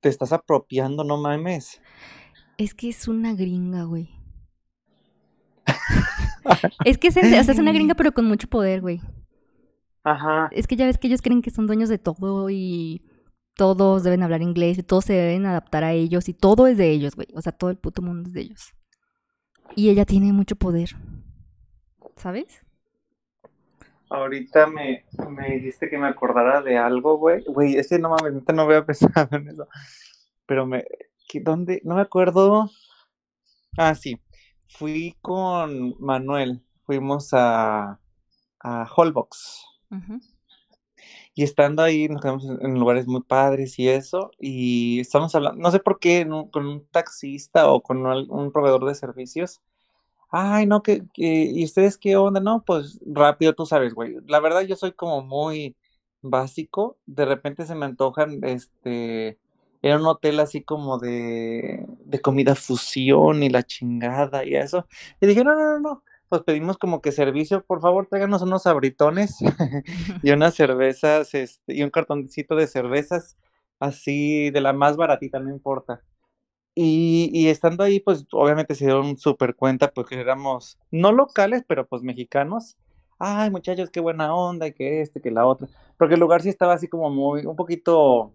te 0.00 0.08
estás 0.08 0.32
apropiando, 0.32 1.04
no 1.04 1.16
mames. 1.18 1.80
Es 2.56 2.74
que 2.74 2.88
es 2.88 3.08
una 3.08 3.34
gringa, 3.34 3.84
güey. 3.84 4.10
Es 6.84 6.98
que 6.98 7.08
es, 7.08 7.16
o 7.16 7.20
sea, 7.20 7.40
es 7.40 7.58
una 7.58 7.72
gringa, 7.72 7.94
pero 7.94 8.12
con 8.12 8.26
mucho 8.26 8.48
poder, 8.48 8.80
güey. 8.80 9.00
Ajá. 10.10 10.48
Es 10.50 10.66
que 10.66 10.76
ya 10.76 10.86
ves 10.86 10.98
que 10.98 11.08
ellos 11.08 11.22
creen 11.22 11.42
que 11.42 11.50
son 11.50 11.66
dueños 11.66 11.88
de 11.88 11.98
todo 11.98 12.50
y 12.50 13.02
todos 13.56 14.02
deben 14.04 14.22
hablar 14.22 14.42
inglés 14.42 14.78
y 14.78 14.82
todos 14.82 15.04
se 15.06 15.14
deben 15.14 15.46
adaptar 15.46 15.84
a 15.84 15.92
ellos 15.92 16.28
y 16.28 16.34
todo 16.34 16.66
es 16.66 16.76
de 16.78 16.90
ellos, 16.90 17.16
güey. 17.16 17.28
O 17.34 17.42
sea, 17.42 17.52
todo 17.52 17.70
el 17.70 17.78
puto 17.78 18.02
mundo 18.02 18.28
es 18.28 18.34
de 18.34 18.40
ellos. 18.42 18.74
Y 19.74 19.88
ella 19.90 20.04
tiene 20.04 20.32
mucho 20.32 20.56
poder. 20.56 20.90
¿Sabes? 22.16 22.62
Ahorita 24.10 24.66
me, 24.66 25.04
me 25.28 25.50
dijiste 25.56 25.90
que 25.90 25.98
me 25.98 26.08
acordara 26.08 26.62
de 26.62 26.78
algo, 26.78 27.18
güey. 27.18 27.44
Güey, 27.44 27.76
es 27.76 27.88
que 27.88 27.98
no 27.98 28.08
mames, 28.10 28.32
neta 28.34 28.52
no 28.52 28.62
había 28.62 28.84
pensado 28.86 29.28
en 29.36 29.48
eso. 29.48 29.68
Pero 30.46 30.66
me, 30.66 30.84
¿qué- 31.28 31.40
¿dónde? 31.40 31.82
No 31.84 31.96
me 31.96 32.02
acuerdo. 32.02 32.70
Ah, 33.78 33.94
sí. 33.94 34.20
Fui 34.66 35.16
con 35.22 35.94
Manuel. 36.00 36.62
Fuimos 36.84 37.30
a, 37.32 38.00
a 38.60 38.88
Holbox. 38.96 39.64
Y 41.34 41.42
estando 41.44 41.82
ahí, 41.82 42.08
nos 42.08 42.20
quedamos 42.20 42.44
en 42.44 42.74
lugares 42.78 43.06
muy 43.06 43.22
padres 43.22 43.78
y 43.78 43.88
eso, 43.88 44.30
y 44.38 45.00
estamos 45.00 45.34
hablando, 45.34 45.60
no 45.62 45.70
sé 45.70 45.78
por 45.80 45.98
qué, 45.98 46.26
con 46.52 46.66
un 46.66 46.86
taxista 46.88 47.70
o 47.70 47.82
con 47.82 48.04
un 48.06 48.52
proveedor 48.52 48.84
de 48.86 48.94
servicios. 48.94 49.60
Ay, 50.30 50.66
no, 50.66 50.82
que- 50.82 51.02
¿y 51.16 51.64
ustedes 51.64 51.98
qué 51.98 52.16
onda? 52.16 52.40
No, 52.40 52.64
pues 52.64 53.00
rápido, 53.06 53.54
tú 53.54 53.66
sabes, 53.66 53.94
güey. 53.94 54.16
La 54.28 54.40
verdad, 54.40 54.62
yo 54.62 54.76
soy 54.76 54.92
como 54.92 55.22
muy 55.22 55.76
básico. 56.22 56.98
De 57.06 57.24
repente 57.26 57.66
se 57.66 57.74
me 57.76 57.86
antojan, 57.86 58.40
este, 58.44 59.38
era 59.82 59.98
un 59.98 60.06
hotel 60.06 60.40
así 60.40 60.62
como 60.64 60.98
de, 60.98 61.86
de 62.06 62.20
comida 62.20 62.54
fusión 62.56 63.42
y 63.44 63.50
la 63.50 63.62
chingada 63.64 64.44
y 64.44 64.56
eso. 64.56 64.86
Y 65.20 65.26
dije, 65.28 65.44
no, 65.44 65.54
no, 65.54 65.64
no, 65.74 65.80
no. 65.80 66.04
Pues 66.28 66.42
pedimos 66.42 66.76
como 66.78 67.00
que 67.00 67.12
servicio, 67.12 67.64
por 67.64 67.80
favor, 67.80 68.06
tráiganos 68.06 68.42
unos 68.42 68.66
abritones 68.66 69.36
y 70.22 70.30
unas 70.30 70.54
cervezas, 70.54 71.34
este, 71.34 71.74
y 71.74 71.82
un 71.82 71.90
cartoncito 71.90 72.54
de 72.54 72.66
cervezas, 72.66 73.36
así 73.80 74.50
de 74.50 74.60
la 74.60 74.72
más 74.74 74.96
baratita, 74.96 75.40
no 75.40 75.50
importa. 75.50 76.02
Y, 76.74 77.30
y 77.32 77.48
estando 77.48 77.82
ahí, 77.84 78.00
pues 78.00 78.26
obviamente 78.32 78.74
se 78.76 78.84
dieron 78.86 79.16
súper 79.16 79.56
cuenta, 79.56 79.90
porque 79.92 80.20
éramos 80.20 80.78
no 80.92 81.12
locales, 81.12 81.64
pero 81.66 81.86
pues 81.88 82.02
mexicanos. 82.02 82.76
Ay, 83.18 83.50
muchachos, 83.50 83.90
qué 83.90 84.00
buena 84.00 84.34
onda, 84.34 84.68
y 84.68 84.72
que 84.74 85.00
este, 85.02 85.20
que 85.20 85.30
la 85.32 85.46
otra. 85.46 85.68
Porque 85.98 86.14
el 86.14 86.20
lugar 86.20 86.42
sí 86.42 86.48
estaba 86.50 86.74
así 86.74 86.88
como 86.88 87.10
muy, 87.10 87.46
un 87.46 87.56
poquito 87.56 88.32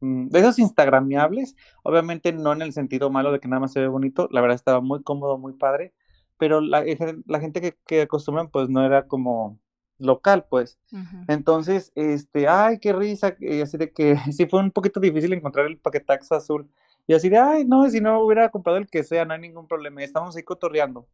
mm, 0.00 0.28
de 0.28 0.38
esos 0.40 0.58
instagramiables. 0.58 1.56
Obviamente 1.82 2.32
no 2.32 2.52
en 2.52 2.62
el 2.62 2.72
sentido 2.72 3.10
malo 3.10 3.32
de 3.32 3.40
que 3.40 3.48
nada 3.48 3.60
más 3.60 3.72
se 3.72 3.80
ve 3.80 3.88
bonito, 3.88 4.28
la 4.32 4.40
verdad 4.40 4.56
estaba 4.56 4.80
muy 4.80 5.02
cómodo, 5.02 5.38
muy 5.38 5.52
padre. 5.54 5.92
Pero 6.38 6.60
la, 6.60 6.84
la 7.26 7.40
gente 7.40 7.60
que, 7.60 7.76
que 7.86 8.02
acostumbran, 8.02 8.50
pues 8.50 8.68
no 8.68 8.84
era 8.84 9.06
como 9.06 9.58
local, 9.98 10.46
pues. 10.48 10.78
Ujú. 10.92 11.24
Entonces, 11.28 11.92
este, 11.94 12.48
ay, 12.48 12.78
qué 12.78 12.92
risa, 12.92 13.36
y 13.38 13.60
así 13.60 13.76
de 13.76 13.92
que 13.92 14.16
sí 14.32 14.46
fue 14.46 14.60
un 14.60 14.70
poquito 14.70 15.00
difícil 15.00 15.32
encontrar 15.32 15.66
el 15.66 15.78
paquetaxo 15.78 16.34
azul. 16.34 16.68
Y 17.06 17.14
así 17.14 17.28
de, 17.28 17.38
ay, 17.38 17.64
no, 17.66 17.88
si 17.90 18.00
no 18.00 18.20
hubiera 18.20 18.50
comprado 18.50 18.78
el 18.78 18.88
que 18.88 19.04
sea, 19.04 19.24
no 19.24 19.34
hay 19.34 19.40
ningún 19.40 19.68
problema. 19.68 20.02
Estamos 20.02 20.36
ahí 20.36 20.42
cotorreando. 20.42 21.06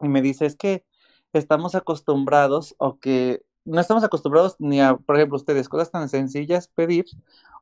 Y 0.00 0.08
me 0.08 0.22
dice, 0.22 0.46
es 0.46 0.54
que 0.54 0.84
estamos 1.32 1.74
acostumbrados, 1.74 2.74
o 2.78 2.98
que 2.98 3.42
no 3.64 3.80
estamos 3.80 4.04
acostumbrados 4.04 4.56
ni 4.58 4.80
a, 4.80 4.96
por 4.96 5.16
ejemplo, 5.16 5.36
ustedes, 5.36 5.68
cosas 5.68 5.90
tan 5.90 6.08
sencillas 6.08 6.68
pedir, 6.68 7.06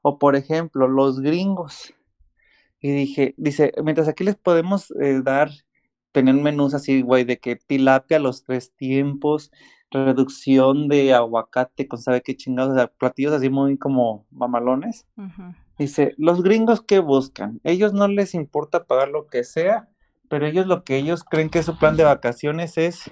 o 0.03 0.19
por 0.19 0.37
ejemplo, 0.37 0.87
los 0.87 1.21
gringos. 1.21 1.95
Y 2.81 2.91
dije, 2.91 3.35
dice, 3.39 3.73
mientras 3.83 4.07
aquí 4.07 4.23
les 4.23 4.37
podemos 4.37 4.91
eh, 5.01 5.21
dar, 5.23 5.51
tener 6.17 6.35
menús 6.35 6.73
así, 6.73 7.03
güey, 7.03 7.25
de 7.25 7.37
que 7.39 7.57
tilapia 7.57 8.17
a 8.17 8.21
los 8.21 8.43
tres 8.43 8.73
tiempos, 8.75 9.53
reducción 9.91 10.89
de 10.89 11.13
aguacate 11.13 11.87
con 11.87 12.01
sabe 12.01 12.23
qué 12.23 12.35
chingados, 12.35 12.73
o 12.73 12.75
sea, 12.75 12.87
platillos 12.87 13.35
así 13.35 13.51
muy 13.51 13.77
como 13.77 14.25
mamalones. 14.31 15.05
Dice, 15.79 16.15
los 16.17 16.43
gringos 16.43 16.81
qué 16.81 17.01
buscan, 17.01 17.61
ellos 17.65 17.93
no 17.93 18.09
les 18.09 18.33
importa 18.33 18.87
pagar 18.87 19.09
lo 19.09 19.27
que 19.27 19.45
sea, 19.45 19.91
pero 20.31 20.47
ellos 20.47 20.67
lo 20.67 20.85
que 20.85 20.97
ellos 20.97 21.23
creen 21.23 21.51
que 21.51 21.63
su 21.63 21.79
plan 21.79 21.99
de 21.99 22.05
vacaciones 22.05 22.79
es, 22.79 23.03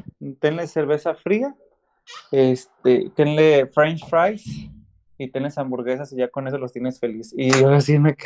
tenle 0.41 0.67
cerveza 0.67 1.15
fría, 1.15 1.55
este, 2.31 3.11
tenle 3.15 3.67
french 3.67 4.03
fries 4.09 4.71
y 5.19 5.29
tenles 5.31 5.59
hamburguesas 5.59 6.11
y 6.13 6.17
ya 6.17 6.29
con 6.29 6.49
eso 6.49 6.57
los 6.57 6.73
tienes 6.73 6.99
feliz. 6.99 7.35
Y 7.37 7.51
yo 7.51 7.69
así 7.69 7.99
me, 7.99 8.17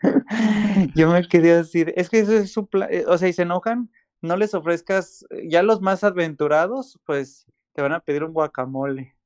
yo 0.94 1.10
me 1.10 1.26
quedé 1.26 1.58
así, 1.58 1.82
de- 1.84 1.94
es 1.96 2.08
que 2.08 2.20
eso 2.20 2.32
es 2.32 2.52
su 2.52 2.66
plan, 2.68 2.88
eh, 2.92 3.04
o 3.08 3.18
sea, 3.18 3.28
y 3.28 3.32
se 3.32 3.42
enojan, 3.42 3.90
no 4.24 4.36
les 4.36 4.54
ofrezcas, 4.54 5.26
eh, 5.30 5.48
ya 5.48 5.62
los 5.62 5.80
más 5.82 6.04
aventurados, 6.04 6.98
pues 7.06 7.46
te 7.74 7.82
van 7.82 7.92
a 7.92 8.00
pedir 8.00 8.24
un 8.24 8.32
guacamole. 8.32 9.16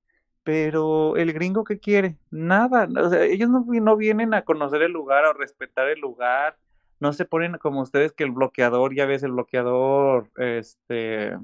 Pero 0.45 1.17
el 1.17 1.33
gringo, 1.35 1.65
¿qué 1.65 1.79
quiere? 1.81 2.19
Nada. 2.31 2.89
O 3.03 3.11
sea, 3.11 3.25
ellos 3.25 3.51
no, 3.51 3.65
vi- 3.65 3.81
no 3.81 3.97
vienen 3.97 4.35
a 4.35 4.45
conocer 4.45 4.83
el 4.83 4.93
lugar 4.93 5.25
o 5.27 5.35
respetar 5.35 5.89
el 5.89 6.01
lugar. 6.01 6.59
No 7.01 7.13
se 7.13 7.27
ponen 7.27 7.59
como 7.59 7.83
ustedes 7.83 8.13
que 8.13 8.25
el 8.25 8.33
bloqueador, 8.33 8.95
ya 8.95 9.07
ves, 9.07 9.23
el 9.23 9.33
bloqueador, 9.33 10.31
este, 10.37 11.37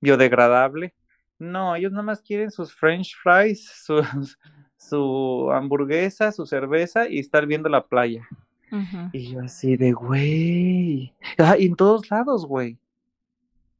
biodegradable. 0.00 0.94
No, 1.38 1.74
ellos 1.74 1.92
nada 1.92 2.02
más 2.02 2.20
quieren 2.22 2.50
sus 2.50 2.74
french 2.74 3.16
fries, 3.16 3.86
su 4.76 5.50
hamburguesa, 5.52 6.32
su 6.32 6.46
cerveza 6.46 7.08
y 7.08 7.18
estar 7.18 7.46
viendo 7.46 7.68
la 7.68 7.86
playa. 7.86 8.28
Y 9.12 9.32
yo 9.32 9.40
así 9.40 9.76
de, 9.76 9.92
güey. 9.92 11.14
Ah, 11.38 11.56
y 11.58 11.66
en 11.66 11.76
todos 11.76 12.10
lados, 12.10 12.46
güey. 12.46 12.78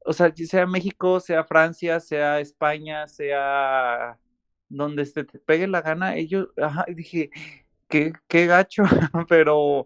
O 0.05 0.13
sea, 0.13 0.33
sea 0.35 0.65
México, 0.65 1.19
sea 1.19 1.43
Francia, 1.43 1.99
sea 1.99 2.39
España, 2.39 3.07
sea 3.07 4.17
donde 4.67 5.05
se 5.05 5.23
te 5.23 5.39
pegue 5.39 5.67
la 5.67 5.81
gana, 5.81 6.15
ellos, 6.15 6.47
ajá, 6.61 6.85
dije, 6.87 7.29
qué, 7.87 8.13
qué 8.27 8.47
gacho, 8.47 8.83
pero 9.29 9.85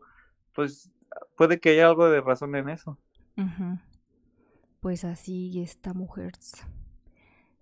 pues 0.53 0.91
puede 1.35 1.59
que 1.59 1.71
haya 1.71 1.87
algo 1.87 2.09
de 2.09 2.21
razón 2.21 2.55
en 2.55 2.69
eso. 2.69 2.97
Pues 4.79 5.03
así 5.03 5.59
esta 5.61 5.93
mujer. 5.93 6.33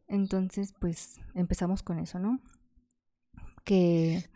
Entonces, 0.08 0.74
pues 0.80 1.22
empezamos 1.34 1.82
con 1.82 1.98
eso, 2.00 2.20
¿no? 2.20 2.40
que 3.64 4.30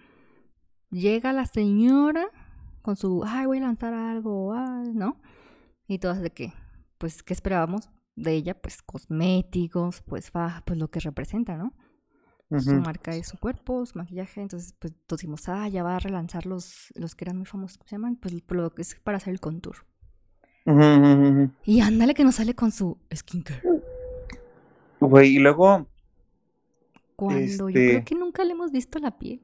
llega 0.89 1.33
la 1.33 1.45
señora 1.45 2.27
con 2.87 2.95
su, 2.95 3.21
ay, 3.25 3.45
voy 3.47 3.57
a 3.57 3.63
lanzar 3.63 3.93
algo, 3.93 4.55
¿no? 4.93 5.19
Y 5.89 5.99
todas 5.99 6.21
de 6.21 6.29
que, 6.29 6.53
pues, 6.97 7.21
¿qué 7.21 7.33
esperábamos 7.33 7.89
de 8.15 8.31
ella? 8.31 8.53
Pues 8.53 8.81
cosméticos, 8.81 10.01
pues, 10.03 10.31
pues 10.31 10.79
lo 10.79 10.89
que 10.89 11.01
representa, 11.01 11.57
¿no? 11.57 11.73
Su 12.61 12.75
marca 12.75 13.13
es 13.13 13.27
su 13.27 13.37
cuerpo, 13.39 13.85
su 13.85 13.97
maquillaje, 13.97 14.39
entonces 14.41 14.73
pues 14.79 14.93
decimos, 15.09 15.49
ah, 15.49 15.67
ya 15.67 15.83
va 15.83 15.97
a 15.97 15.99
relanzar 15.99 16.45
los, 16.45 16.93
los 16.95 17.13
que 17.13 17.25
eran 17.25 17.35
muy 17.35 17.45
famosos, 17.45 17.77
¿cómo 17.77 17.89
se 17.89 17.95
llaman? 17.95 18.15
Pues 18.15 18.33
lo 18.47 18.73
que 18.73 18.83
es 18.83 18.95
para 19.03 19.17
hacer 19.17 19.33
el 19.33 19.41
contour. 19.41 19.85
Y 21.65 21.81
ándale 21.81 22.13
que 22.13 22.23
nos 22.23 22.35
sale 22.35 22.55
con 22.55 22.71
su 22.71 22.97
skincare. 23.13 23.63
Güey, 25.01 25.35
y 25.35 25.39
luego... 25.39 25.87
Cuando 27.17 27.69
yo 27.69 27.73
creo 27.73 27.97
este 27.97 28.03
que 28.05 28.15
nunca 28.15 28.45
le 28.45 28.53
hemos 28.53 28.71
visto 28.71 28.97
la 28.99 29.17
piel. 29.17 29.41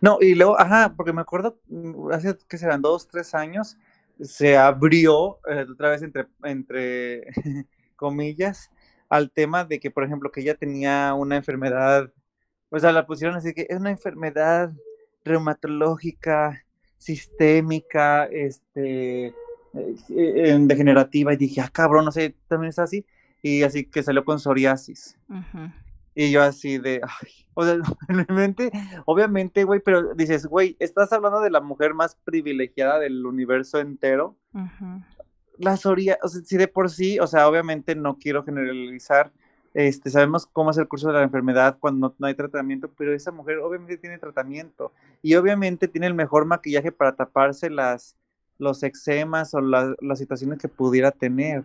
No, 0.00 0.18
y 0.20 0.34
luego, 0.34 0.58
ajá, 0.58 0.94
porque 0.96 1.12
me 1.12 1.20
acuerdo, 1.20 1.58
mm, 1.68 2.12
hace 2.12 2.36
que 2.48 2.58
serán 2.58 2.82
dos, 2.82 3.08
tres 3.08 3.34
años, 3.34 3.78
se 4.20 4.56
abrió 4.56 5.38
eh, 5.48 5.66
otra 5.70 5.90
vez 5.90 6.02
entre, 6.02 6.26
entre 6.44 7.26
comillas 7.96 8.70
al 9.08 9.30
tema 9.30 9.64
de 9.64 9.78
que, 9.78 9.90
por 9.90 10.04
ejemplo, 10.04 10.30
que 10.30 10.40
ella 10.40 10.54
tenía 10.54 11.14
una 11.14 11.36
enfermedad, 11.36 12.12
o 12.70 12.78
sea, 12.78 12.92
la 12.92 13.06
pusieron 13.06 13.36
así 13.36 13.52
que 13.52 13.66
es 13.68 13.78
una 13.78 13.90
enfermedad 13.90 14.72
reumatológica, 15.24 16.64
sistémica, 16.96 18.24
este, 18.26 19.34
eh, 19.74 20.58
degenerativa, 20.60 21.32
y 21.32 21.36
dije, 21.36 21.60
ah, 21.60 21.70
cabrón, 21.72 22.04
no 22.04 22.12
sé, 22.12 22.34
también 22.48 22.70
es 22.70 22.78
así, 22.78 23.04
y 23.42 23.62
así 23.64 23.84
que 23.84 24.02
salió 24.02 24.24
con 24.24 24.38
psoriasis. 24.38 25.18
Y 26.14 26.30
yo 26.30 26.42
así 26.42 26.78
de, 26.78 27.00
ay, 27.02 27.46
o 27.54 27.64
sea, 27.64 27.76
realmente, 28.08 28.70
obviamente, 29.06 29.64
güey, 29.64 29.80
pero 29.80 30.14
dices, 30.14 30.46
güey, 30.46 30.76
estás 30.78 31.12
hablando 31.12 31.40
de 31.40 31.50
la 31.50 31.60
mujer 31.60 31.94
más 31.94 32.16
privilegiada 32.24 32.98
del 32.98 33.24
universo 33.24 33.78
entero. 33.78 34.36
La 35.58 35.76
psoriasis, 35.76 36.22
o 36.24 36.28
sea, 36.28 36.42
si 36.42 36.56
de 36.56 36.68
por 36.68 36.90
sí, 36.90 37.18
o 37.18 37.26
sea, 37.26 37.48
obviamente 37.48 37.94
no 37.94 38.18
quiero 38.18 38.44
generalizar, 38.44 39.32
este, 39.74 40.10
sabemos 40.10 40.46
cómo 40.46 40.70
es 40.70 40.78
el 40.78 40.88
curso 40.88 41.08
de 41.08 41.14
la 41.14 41.22
enfermedad 41.22 41.78
cuando 41.80 42.14
no, 42.18 42.26
hay 42.26 42.34
tratamiento, 42.34 42.90
pero 42.96 43.14
esa 43.14 43.30
mujer 43.30 43.58
obviamente 43.58 43.96
tiene 43.96 44.18
tratamiento 44.18 44.92
y 45.22 45.34
obviamente 45.34 45.88
tiene 45.88 46.06
el 46.06 46.14
mejor 46.14 46.44
maquillaje 46.44 46.92
para 46.92 47.14
taparse 47.14 47.70
las, 47.70 48.16
los 48.58 48.82
eczemas 48.82 49.54
o 49.54 49.60
las 49.60 50.18
situaciones 50.18 50.58
que 50.58 50.68
pudiera 50.68 51.10
tener. 51.10 51.64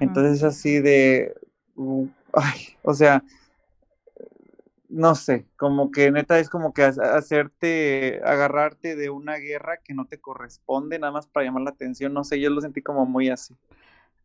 Entonces, 0.00 0.42
así 0.42 0.80
de, 0.80 1.34
uh, 1.76 2.06
ay, 2.32 2.76
o 2.82 2.92
sea, 2.92 3.22
no 4.88 5.14
sé, 5.14 5.46
como 5.56 5.90
que 5.90 6.10
neta 6.10 6.38
es 6.38 6.48
como 6.48 6.72
que 6.72 6.82
hacerte, 6.82 8.20
agarrarte 8.24 8.96
de 8.96 9.10
una 9.10 9.36
guerra 9.36 9.78
que 9.84 9.94
no 9.94 10.06
te 10.06 10.20
corresponde, 10.20 10.98
nada 10.98 11.12
más 11.12 11.26
para 11.26 11.44
llamar 11.44 11.62
la 11.62 11.70
atención, 11.70 12.14
no 12.14 12.24
sé, 12.24 12.40
yo 12.40 12.50
lo 12.50 12.60
sentí 12.60 12.82
como 12.82 13.04
muy 13.06 13.28
así. 13.28 13.56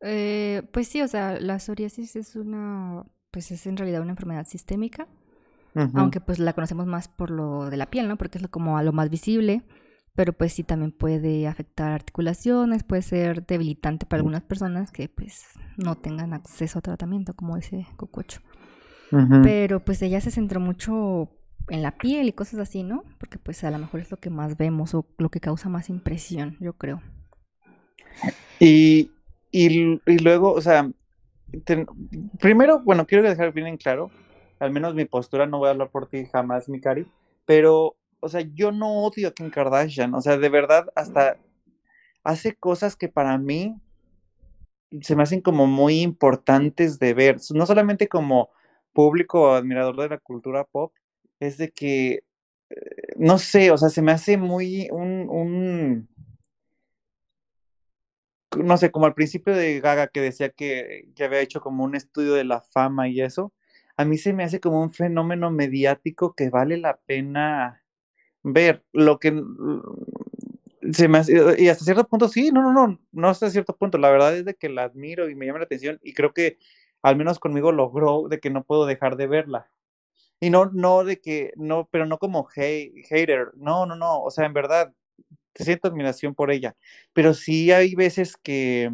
Eh, 0.02 0.64
pues 0.72 0.88
sí, 0.88 1.02
o 1.02 1.08
sea, 1.08 1.40
la 1.40 1.60
psoriasis 1.60 2.16
es 2.16 2.36
una, 2.36 3.06
pues 3.32 3.52
es 3.52 3.66
en 3.68 3.78
realidad 3.78 4.02
una 4.02 4.12
enfermedad 4.12 4.48
sistémica, 4.48 5.08
aunque 5.96 6.22
pues 6.22 6.40
la 6.40 6.54
conocemos 6.54 6.86
más 6.86 7.08
por 7.08 7.32
lo 7.32 7.70
de 7.70 7.78
la 7.78 7.90
piel, 7.90 8.08
¿no? 8.08 8.18
Porque 8.18 8.38
es 8.38 8.48
como 8.50 8.78
a 8.78 8.84
lo 8.84 8.94
más 8.94 9.10
visible, 9.10 9.64
pero 10.14 10.32
pues 10.34 10.54
sí 10.54 10.64
también 10.64 10.92
puede 10.92 11.48
afectar 11.48 11.92
articulaciones, 11.92 12.84
puede 12.84 13.02
ser 13.02 13.46
debilitante 13.46 14.06
para 14.06 14.20
algunas 14.20 14.44
personas 14.44 14.92
que 14.92 15.10
pues 15.10 15.46
no 15.78 15.96
tengan 15.96 16.34
acceso 16.34 16.80
a 16.80 16.84
tratamiento, 16.84 17.34
como 17.34 17.58
ese 17.58 17.88
cococho. 17.96 18.42
Pero 19.44 19.80
pues 19.80 20.02
ella 20.02 20.22
se 20.22 20.32
centró 20.32 20.60
mucho 20.60 21.30
en 21.70 21.82
la 21.82 21.92
piel 21.92 22.28
y 22.28 22.34
cosas 22.34 22.60
así, 22.60 22.84
¿no? 22.84 23.04
Porque 23.20 23.38
pues 23.38 23.64
a 23.64 23.72
lo 23.72 23.78
mejor 23.78 24.00
es 24.00 24.12
lo 24.12 24.18
que 24.18 24.30
más 24.30 24.58
vemos 24.58 24.94
o 24.94 25.06
lo 25.18 25.30
que 25.30 25.40
causa 25.40 25.70
más 25.70 25.90
impresión, 25.90 26.58
yo 26.60 26.74
creo. 26.74 27.02
Y, 28.60 29.12
y, 29.52 30.00
luego, 30.22 30.54
o 30.54 30.62
sea, 30.62 30.90
primero, 32.40 32.82
bueno, 32.82 33.06
quiero 33.06 33.28
dejar 33.28 33.54
bien 33.54 33.68
en 33.68 33.78
claro, 33.78 34.10
al 34.60 34.72
menos 34.72 34.96
mi 34.96 35.06
postura, 35.06 35.46
no 35.46 35.60
voy 35.60 35.68
a 35.68 35.72
hablar 35.72 35.90
por 35.90 36.08
ti 36.08 36.26
jamás, 36.26 36.70
mi 36.70 36.80
cari, 36.80 37.06
pero, 37.46 37.96
o 38.20 38.30
sea, 38.30 38.42
yo 38.42 38.72
no 38.72 39.04
odio 39.04 39.28
a 39.28 39.34
Kim 39.34 39.50
Kardashian, 39.50 40.14
o 40.14 40.22
sea, 40.22 40.38
de 40.38 40.50
verdad, 40.50 40.88
hasta 40.96 41.38
hace 42.24 42.56
cosas 42.56 42.96
que 42.96 43.10
para 43.10 43.38
mí 43.38 43.76
se 45.02 45.16
me 45.16 45.24
hacen 45.24 45.42
como 45.42 45.68
muy 45.68 46.02
importantes 46.02 47.00
de 47.00 47.14
ver, 47.14 47.38
no 47.54 47.66
solamente 47.66 48.08
como 48.08 48.50
público 48.94 49.54
admirador 49.54 49.98
de 49.98 50.10
la 50.10 50.18
cultura 50.20 50.64
pop 50.66 50.94
es 51.40 51.58
de 51.58 51.72
que, 51.72 52.24
eh, 52.70 53.14
no 53.18 53.38
sé, 53.40 53.72
o 53.72 53.78
sea, 53.78 53.90
se 53.90 54.02
me 54.02 54.12
hace 54.12 54.38
muy 54.38 54.88
un, 54.92 55.28
un, 55.30 56.10
no 58.58 58.78
sé, 58.78 58.92
como 58.92 59.06
al 59.06 59.14
principio 59.14 59.56
de 59.56 59.80
Gaga 59.80 60.08
que 60.08 60.22
decía 60.22 60.50
que, 60.50 61.10
que 61.16 61.24
había 61.24 61.42
hecho 61.42 61.62
como 61.62 61.84
un 61.84 61.96
estudio 61.96 62.34
de 62.34 62.46
la 62.46 62.62
fama 62.62 63.10
y 63.10 63.22
eso, 63.22 63.54
a 63.98 64.06
mí 64.06 64.18
se 64.18 64.34
me 64.34 64.44
hace 64.44 64.60
como 64.60 64.82
un 64.82 64.92
fenómeno 64.92 65.52
mediático 65.52 66.34
que 66.34 66.50
vale 66.50 66.78
la 66.78 66.98
pena 67.06 67.84
ver. 68.44 68.84
Lo 68.92 69.20
que 69.20 69.34
se 70.92 71.08
me 71.08 71.20
hace, 71.20 71.34
y 71.58 71.70
hasta 71.70 71.86
cierto 71.86 72.08
punto 72.08 72.28
sí, 72.28 72.52
no, 72.52 72.62
no, 72.62 72.74
no, 72.74 73.00
no 73.12 73.30
hasta 73.30 73.50
cierto 73.50 73.76
punto. 73.76 73.98
La 73.98 74.10
verdad 74.10 74.36
es 74.36 74.46
de 74.46 74.56
que 74.56 74.70
la 74.70 74.84
admiro 74.84 75.30
y 75.30 75.36
me 75.36 75.46
llama 75.46 75.60
la 75.60 75.66
atención 75.66 76.00
y 76.04 76.14
creo 76.14 76.34
que 76.34 76.58
al 77.04 77.18
menos 77.18 77.38
conmigo 77.38 77.72
logró 77.72 78.28
de 78.30 78.40
que 78.40 78.50
no 78.50 78.64
puedo 78.64 78.86
dejar 78.88 79.18
de 79.18 79.28
verla. 79.28 79.70
Y 80.40 80.50
no, 80.50 80.66
no 80.66 81.04
de 81.04 81.22
que, 81.22 81.54
no, 81.56 81.88
pero 81.92 82.06
no 82.06 82.18
como 82.18 82.46
hater, 82.46 83.52
no, 83.56 83.86
no, 83.86 83.96
no, 83.96 84.22
o 84.24 84.32
sea, 84.32 84.46
en 84.46 84.54
verdad, 84.54 84.94
siento 85.56 85.88
admiración 85.88 86.34
por 86.34 86.52
ella, 86.52 86.76
pero 87.14 87.34
sí 87.34 87.72
hay 87.72 87.96
veces 87.96 88.36
que, 88.38 88.92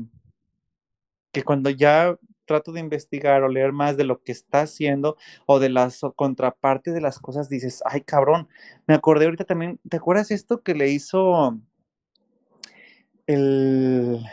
que 1.32 1.44
cuando 1.44 1.70
ya 1.70 2.18
trato 2.46 2.72
de 2.72 2.80
investigar 2.80 3.44
o 3.44 3.48
leer 3.48 3.72
más 3.72 3.96
de 3.96 4.04
lo 4.04 4.22
que 4.24 4.32
está 4.32 4.62
haciendo 4.62 5.18
o 5.46 5.60
de 5.60 5.70
las 5.70 6.02
contrapartes 6.16 6.94
de 6.94 7.02
las 7.02 7.20
cosas, 7.20 7.48
dices, 7.48 7.82
ay 7.86 8.02
cabrón, 8.02 8.48
me 8.88 8.96
acordé 8.96 9.26
ahorita 9.26 9.46
también, 9.46 9.80
¿te 9.88 9.98
acuerdas 9.98 10.32
esto 10.32 10.62
que 10.62 10.74
le 10.74 10.90
hizo 10.90 11.60
el, 13.28 14.24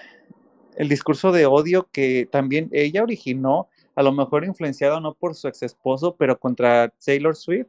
el 0.77 0.89
discurso 0.89 1.33
de 1.33 1.47
odio 1.47 1.89
que 1.91 2.29
también 2.31 2.69
ella 2.73 3.03
originó, 3.03 3.69
a 3.95 4.03
lo 4.03 4.13
mejor 4.13 4.45
influenciado 4.45 5.01
no 5.01 5.15
por 5.15 5.35
su 5.35 5.49
ex 5.49 5.63
esposo, 5.63 6.17
pero 6.17 6.39
contra 6.39 6.93
Taylor 7.05 7.35
Swift. 7.35 7.69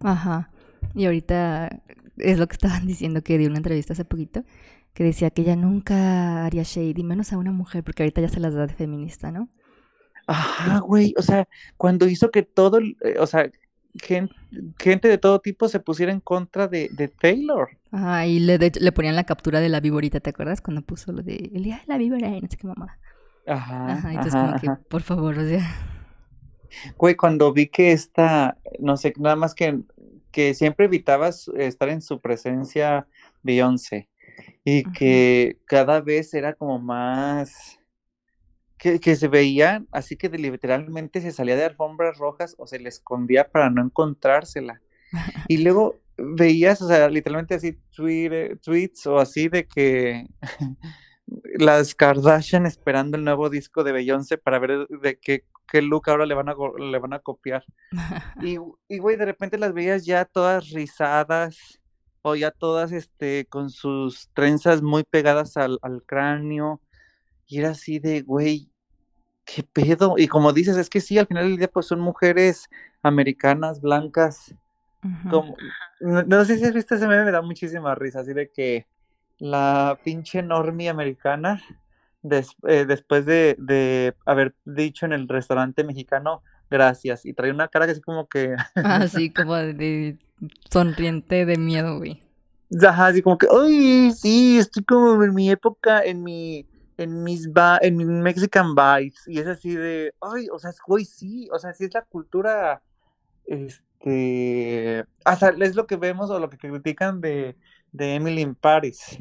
Ajá. 0.00 0.50
Y 0.94 1.06
ahorita 1.06 1.82
es 2.18 2.38
lo 2.38 2.46
que 2.46 2.54
estaban 2.54 2.86
diciendo 2.86 3.22
que 3.22 3.38
dio 3.38 3.48
una 3.48 3.58
entrevista 3.58 3.92
hace 3.92 4.04
poquito, 4.04 4.44
que 4.92 5.04
decía 5.04 5.30
que 5.30 5.42
ella 5.42 5.56
nunca 5.56 6.44
haría 6.44 6.62
shade, 6.62 6.94
y 6.96 7.04
menos 7.04 7.32
a 7.32 7.38
una 7.38 7.52
mujer, 7.52 7.82
porque 7.82 8.04
ahorita 8.04 8.20
ya 8.20 8.28
se 8.28 8.40
las 8.40 8.54
da 8.54 8.66
de 8.66 8.74
feminista, 8.74 9.32
¿no? 9.32 9.48
Ajá, 10.26 10.78
güey, 10.78 11.12
o 11.18 11.22
sea, 11.22 11.46
cuando 11.76 12.08
hizo 12.08 12.30
que 12.30 12.42
todo, 12.42 12.78
eh, 12.78 13.16
o 13.18 13.26
sea, 13.26 13.50
gente, 14.00 15.08
de 15.08 15.18
todo 15.18 15.40
tipo 15.40 15.68
se 15.68 15.80
pusiera 15.80 16.12
en 16.12 16.20
contra 16.20 16.68
de, 16.68 17.12
Taylor. 17.20 17.68
Ajá, 17.90 18.26
y 18.26 18.40
le, 18.40 18.58
le 18.58 18.92
ponían 18.92 19.16
la 19.16 19.24
captura 19.24 19.60
de 19.60 19.68
la 19.68 19.80
víborita, 19.80 20.20
¿te 20.20 20.30
acuerdas? 20.30 20.60
Cuando 20.60 20.82
puso 20.82 21.12
lo 21.12 21.22
de 21.22 21.50
el 21.54 21.62
día 21.64 21.76
de 21.76 21.84
la 21.86 21.98
víbora 21.98 22.28
y 22.28 22.40
no 22.40 22.48
sé 22.48 22.56
qué 22.56 22.66
mamá. 22.66 22.98
Ajá. 23.46 23.92
Ajá, 23.92 24.10
entonces 24.10 24.34
como 24.34 24.56
que, 24.56 24.82
por 24.88 25.02
favor, 25.02 25.38
o 25.38 25.46
sea. 25.46 25.64
Güey, 26.96 27.14
cuando 27.14 27.52
vi 27.52 27.68
que 27.68 27.92
esta, 27.92 28.58
no 28.80 28.96
sé, 28.96 29.14
nada 29.18 29.36
más 29.36 29.54
que, 29.54 29.80
que 30.32 30.54
siempre 30.54 30.86
evitabas 30.86 31.48
estar 31.56 31.88
en 31.88 32.02
su 32.02 32.20
presencia 32.20 33.06
Beyoncé 33.42 34.08
y 34.64 34.82
que 34.92 35.58
cada 35.66 36.00
vez 36.00 36.34
era 36.34 36.54
como 36.54 36.78
más 36.78 37.78
que, 38.78 39.16
se 39.16 39.28
veían, 39.28 39.88
así 39.92 40.16
que 40.16 40.28
literalmente 40.28 41.20
se 41.20 41.32
salía 41.32 41.56
de 41.56 41.64
alfombras 41.64 42.18
rojas 42.18 42.54
o 42.58 42.66
se 42.66 42.78
le 42.78 42.88
escondía 42.88 43.48
para 43.48 43.70
no 43.70 43.82
encontrársela. 43.82 44.80
Y 45.48 45.58
luego 45.58 46.00
veías, 46.16 46.82
o 46.82 46.88
sea, 46.88 47.08
literalmente 47.08 47.54
así 47.54 47.78
tweets 47.90 49.06
o 49.06 49.18
así 49.18 49.48
de 49.48 49.66
que 49.66 50.26
las 51.58 51.94
Kardashian 51.94 52.66
esperando 52.66 53.16
el 53.16 53.24
nuevo 53.24 53.48
disco 53.48 53.84
de 53.84 53.92
Beyoncé 53.92 54.38
para 54.38 54.58
ver 54.58 54.86
de 54.88 55.18
qué, 55.18 55.44
qué 55.70 55.82
look 55.82 56.08
ahora 56.08 56.26
le 56.26 56.34
van 56.34 56.48
a, 56.48 56.54
le 56.78 56.98
van 56.98 57.12
a 57.12 57.20
copiar. 57.20 57.64
Y, 58.42 58.58
y, 58.88 58.98
güey, 58.98 59.16
de 59.16 59.24
repente 59.24 59.58
las 59.58 59.72
veías 59.72 60.04
ya 60.04 60.24
todas 60.24 60.70
rizadas 60.70 61.80
o 62.22 62.34
ya 62.34 62.50
todas 62.50 62.92
este, 62.92 63.46
con 63.46 63.70
sus 63.70 64.30
trenzas 64.34 64.82
muy 64.82 65.04
pegadas 65.04 65.56
al, 65.56 65.78
al 65.82 66.02
cráneo. 66.04 66.80
Y 67.46 67.58
era 67.58 67.70
así 67.70 67.98
de, 67.98 68.22
güey, 68.22 68.70
¿qué 69.44 69.62
pedo? 69.62 70.14
Y 70.16 70.28
como 70.28 70.52
dices, 70.52 70.76
es 70.76 70.88
que 70.88 71.00
sí, 71.00 71.18
al 71.18 71.26
final 71.26 71.44
del 71.44 71.58
día, 71.58 71.68
pues 71.68 71.86
son 71.86 72.00
mujeres 72.00 72.68
americanas, 73.02 73.80
blancas. 73.80 74.54
como, 75.30 75.56
no, 76.00 76.44
sé 76.44 76.58
si 76.58 76.64
has 76.64 76.72
visto 76.72 76.94
ese 76.94 77.06
meme, 77.06 77.26
me 77.26 77.30
da 77.30 77.42
muchísima 77.42 77.94
risa, 77.94 78.20
así 78.20 78.32
de 78.32 78.50
que 78.50 78.86
la 79.38 79.98
pinche 80.02 80.42
normie 80.42 80.88
americana, 80.88 81.62
eh, 82.22 82.86
después 82.86 83.26
de, 83.26 83.56
de, 83.58 84.14
haber 84.24 84.54
dicho 84.64 85.04
en 85.04 85.12
el 85.12 85.28
restaurante 85.28 85.84
mexicano, 85.84 86.42
gracias, 86.70 87.26
y 87.26 87.34
trae 87.34 87.50
una 87.50 87.68
cara 87.68 87.84
que 87.84 87.92
así 87.92 88.00
como 88.00 88.26
que... 88.26 88.56
Así 88.74 89.30
como 89.34 89.54
de, 89.54 90.16
sonriente 90.70 91.44
de 91.44 91.58
miedo, 91.58 91.98
güey. 91.98 92.22
Ajá, 92.82 93.08
así 93.08 93.20
como 93.20 93.36
que, 93.36 93.46
ay, 93.50 94.10
sí, 94.12 94.58
estoy 94.58 94.84
como 94.84 95.22
en 95.22 95.34
mi 95.34 95.50
época, 95.50 96.02
en 96.02 96.22
mi, 96.22 96.66
en 96.96 97.22
mis, 97.22 97.52
ba 97.52 97.78
en 97.82 97.96
mis 97.96 98.06
Mexican 98.06 98.74
vibes. 98.74 99.26
Y 99.26 99.38
es 99.38 99.46
así 99.46 99.74
de, 99.74 100.14
ay, 100.20 100.48
o 100.52 100.58
sea, 100.58 100.70
güey, 100.86 101.04
sí, 101.04 101.48
o 101.52 101.58
sea, 101.58 101.72
sí 101.72 101.84
es 101.84 101.94
la 101.94 102.02
cultura, 102.02 102.82
este, 103.46 105.04
hasta 105.24 105.50
es 105.50 105.74
lo 105.74 105.86
que 105.86 105.96
vemos 105.96 106.30
o 106.30 106.38
lo 106.38 106.50
que 106.50 106.58
critican 106.58 107.20
de, 107.20 107.56
de 107.92 108.14
Emily 108.14 108.42
in 108.42 108.54
Paris. 108.54 109.18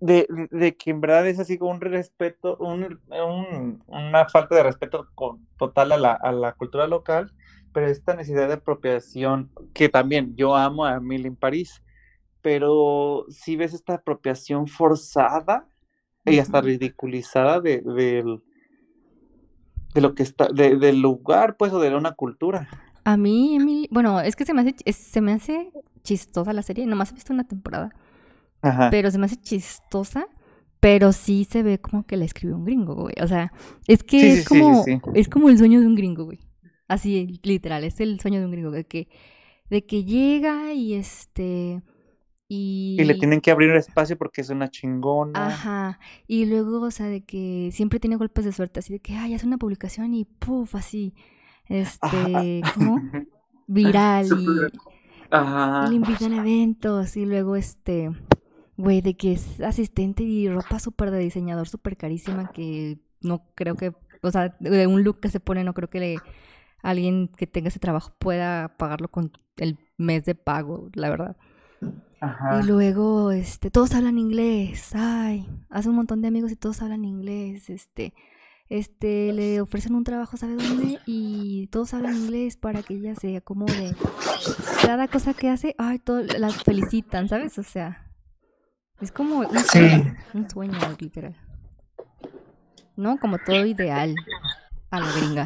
de, 0.00 0.26
de, 0.50 0.76
que 0.76 0.90
en 0.90 1.00
verdad 1.00 1.26
es 1.26 1.38
así 1.38 1.58
como 1.58 1.70
un 1.72 1.80
respeto, 1.80 2.56
un, 2.58 3.00
un, 3.08 3.82
una 3.86 4.28
falta 4.28 4.54
de 4.54 4.62
respeto 4.62 5.08
con, 5.14 5.46
total 5.58 5.92
a 5.92 5.96
la, 5.96 6.12
a 6.12 6.32
la 6.32 6.52
cultura 6.52 6.86
local 6.86 7.32
pero 7.72 7.86
esta 7.86 8.14
necesidad 8.14 8.48
de 8.48 8.54
apropiación, 8.54 9.50
que 9.74 9.88
también 9.88 10.34
yo 10.36 10.56
amo 10.56 10.84
a 10.84 10.96
Emily 10.96 11.28
en 11.28 11.36
París, 11.36 11.82
pero 12.42 13.26
si 13.28 13.56
ves 13.56 13.74
esta 13.74 13.94
apropiación 13.94 14.66
forzada 14.66 15.68
y 16.24 16.38
hasta 16.38 16.60
ridiculizada 16.60 17.60
de, 17.60 17.80
de, 17.80 18.38
de 19.94 20.00
lo 20.00 20.14
que 20.14 20.22
está, 20.22 20.48
de, 20.48 20.76
del 20.76 21.00
lugar, 21.00 21.56
pues, 21.56 21.72
o 21.72 21.80
de 21.80 21.94
una 21.94 22.12
cultura. 22.12 22.68
A 23.04 23.16
mí, 23.16 23.56
Emily, 23.56 23.88
bueno, 23.90 24.20
es 24.20 24.36
que 24.36 24.44
se 24.44 24.52
me 24.54 24.62
hace, 24.62 24.74
se 24.92 25.20
me 25.20 25.32
hace 25.32 25.72
chistosa 26.02 26.52
la 26.52 26.62
serie, 26.62 26.86
nomás 26.86 27.10
he 27.10 27.14
visto 27.14 27.32
una 27.32 27.44
temporada, 27.44 27.90
Ajá. 28.60 28.90
pero 28.90 29.10
se 29.10 29.18
me 29.18 29.26
hace 29.26 29.36
chistosa 29.36 30.28
pero 30.80 31.12
sí 31.12 31.44
se 31.44 31.62
ve 31.62 31.80
como 31.80 32.06
que 32.06 32.16
la 32.16 32.24
escribió 32.24 32.56
un 32.56 32.64
gringo, 32.64 32.94
güey. 32.94 33.14
O 33.20 33.26
sea, 33.26 33.52
es 33.86 34.04
que 34.04 34.32
es 34.32 34.48
como 34.48 34.84
es 35.14 35.28
como 35.28 35.48
el 35.48 35.58
sueño 35.58 35.80
de 35.80 35.86
un 35.86 35.94
gringo, 35.94 36.24
güey. 36.24 36.38
Así, 36.86 37.40
literal, 37.42 37.84
es 37.84 38.00
el 38.00 38.20
sueño 38.20 38.38
de 38.38 38.46
un 38.46 38.52
gringo, 38.52 38.70
de 38.70 38.84
que, 38.84 39.08
de 39.68 39.84
que 39.84 40.04
llega 40.04 40.72
y 40.72 40.94
este... 40.94 41.82
Y... 42.48 42.96
y... 42.98 43.04
le 43.04 43.14
tienen 43.14 43.40
que 43.40 43.50
abrir 43.50 43.70
un 43.70 43.76
espacio 43.76 44.16
porque 44.16 44.40
es 44.40 44.50
una 44.50 44.68
chingona. 44.70 45.46
Ajá. 45.46 45.98
Y 46.26 46.46
luego, 46.46 46.80
o 46.80 46.90
sea, 46.90 47.06
de 47.06 47.22
que 47.22 47.70
siempre 47.72 48.00
tiene 48.00 48.16
golpes 48.16 48.44
de 48.44 48.52
suerte, 48.52 48.80
así 48.80 48.92
de 48.92 49.00
que, 49.00 49.14
ay, 49.16 49.34
hace 49.34 49.46
una 49.46 49.58
publicación 49.58 50.14
y 50.14 50.24
puff, 50.24 50.74
así. 50.74 51.14
Este, 51.66 52.62
¿cómo? 52.74 53.00
Viral 53.66 54.26
y, 54.26 54.46
Ajá. 55.30 55.84
y 55.86 55.90
le 55.90 55.96
invitan 55.96 56.32
a 56.32 56.38
eventos 56.38 57.18
y 57.18 57.26
luego 57.26 57.54
este, 57.54 58.10
güey, 58.78 59.02
de 59.02 59.14
que 59.14 59.32
es 59.32 59.60
asistente 59.60 60.22
y 60.22 60.48
ropa 60.48 60.78
súper 60.78 61.10
de 61.10 61.18
diseñador, 61.18 61.68
súper 61.68 61.98
carísima 61.98 62.50
que 62.50 62.98
no 63.20 63.44
creo 63.54 63.74
que, 63.74 63.92
o 64.22 64.30
sea, 64.30 64.56
de 64.58 64.86
un 64.86 65.04
look 65.04 65.20
que 65.20 65.28
se 65.28 65.40
pone, 65.40 65.64
no 65.64 65.74
creo 65.74 65.90
que 65.90 66.00
le 66.00 66.16
alguien 66.82 67.28
que 67.28 67.46
tenga 67.46 67.68
ese 67.68 67.78
trabajo 67.78 68.12
pueda 68.18 68.76
pagarlo 68.76 69.08
con 69.08 69.32
el 69.56 69.78
mes 69.96 70.24
de 70.24 70.34
pago, 70.34 70.88
la 70.94 71.10
verdad. 71.10 71.36
Y 72.20 72.66
luego, 72.66 73.30
este, 73.30 73.70
todos 73.70 73.94
hablan 73.94 74.18
inglés, 74.18 74.90
ay, 74.94 75.48
hace 75.70 75.88
un 75.88 75.96
montón 75.96 76.20
de 76.20 76.28
amigos 76.28 76.50
y 76.50 76.56
todos 76.56 76.82
hablan 76.82 77.04
inglés, 77.04 77.70
este, 77.70 78.12
este, 78.68 79.32
le 79.32 79.60
ofrecen 79.60 79.94
un 79.94 80.04
trabajo, 80.04 80.36
¿sabe 80.36 80.56
dónde? 80.56 80.98
Y 81.06 81.68
todos 81.68 81.94
hablan 81.94 82.16
inglés 82.16 82.56
para 82.56 82.82
que 82.82 82.94
ella 82.94 83.14
se 83.14 83.36
acomode. 83.36 83.94
Cada 84.82 85.06
cosa 85.08 85.32
que 85.32 85.48
hace, 85.48 85.74
ay, 85.78 85.98
todos 86.00 86.38
la 86.38 86.50
felicitan, 86.50 87.28
¿sabes? 87.28 87.56
O 87.58 87.62
sea, 87.62 88.10
es 89.00 89.12
como 89.12 89.38
un 89.38 89.58
sueño, 89.58 90.16
un 90.34 90.50
sueño 90.50 90.78
literal. 90.98 91.36
¿No? 92.96 93.18
Como 93.18 93.38
todo 93.38 93.64
ideal 93.64 94.14
a 94.90 95.00
la 95.00 95.12
gringa. 95.12 95.44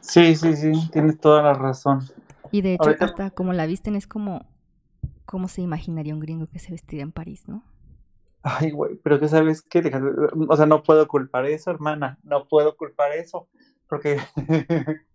Sí, 0.00 0.34
sí, 0.34 0.56
sí, 0.56 0.72
tienes 0.90 1.20
toda 1.20 1.42
la 1.42 1.54
razón. 1.54 2.00
Y 2.50 2.62
de 2.62 2.74
hecho, 2.74 2.94
hasta 2.98 3.30
como 3.30 3.52
la 3.52 3.66
visten 3.66 3.94
es 3.94 4.06
como, 4.06 4.46
como 5.28 5.46
se 5.46 5.60
imaginaría 5.60 6.14
un 6.14 6.20
gringo 6.20 6.46
que 6.46 6.58
se 6.58 6.72
vestiría 6.72 7.02
en 7.02 7.12
París, 7.12 7.46
¿no? 7.46 7.62
Ay, 8.42 8.70
güey, 8.70 8.96
pero 8.96 9.20
que 9.20 9.28
sabes 9.28 9.60
qué, 9.60 9.92
o 10.48 10.56
sea, 10.56 10.64
no 10.64 10.82
puedo 10.82 11.06
culpar 11.06 11.44
eso, 11.44 11.70
hermana, 11.70 12.18
no 12.22 12.48
puedo 12.48 12.78
culpar 12.78 13.12
eso, 13.12 13.46
porque, 13.88 14.16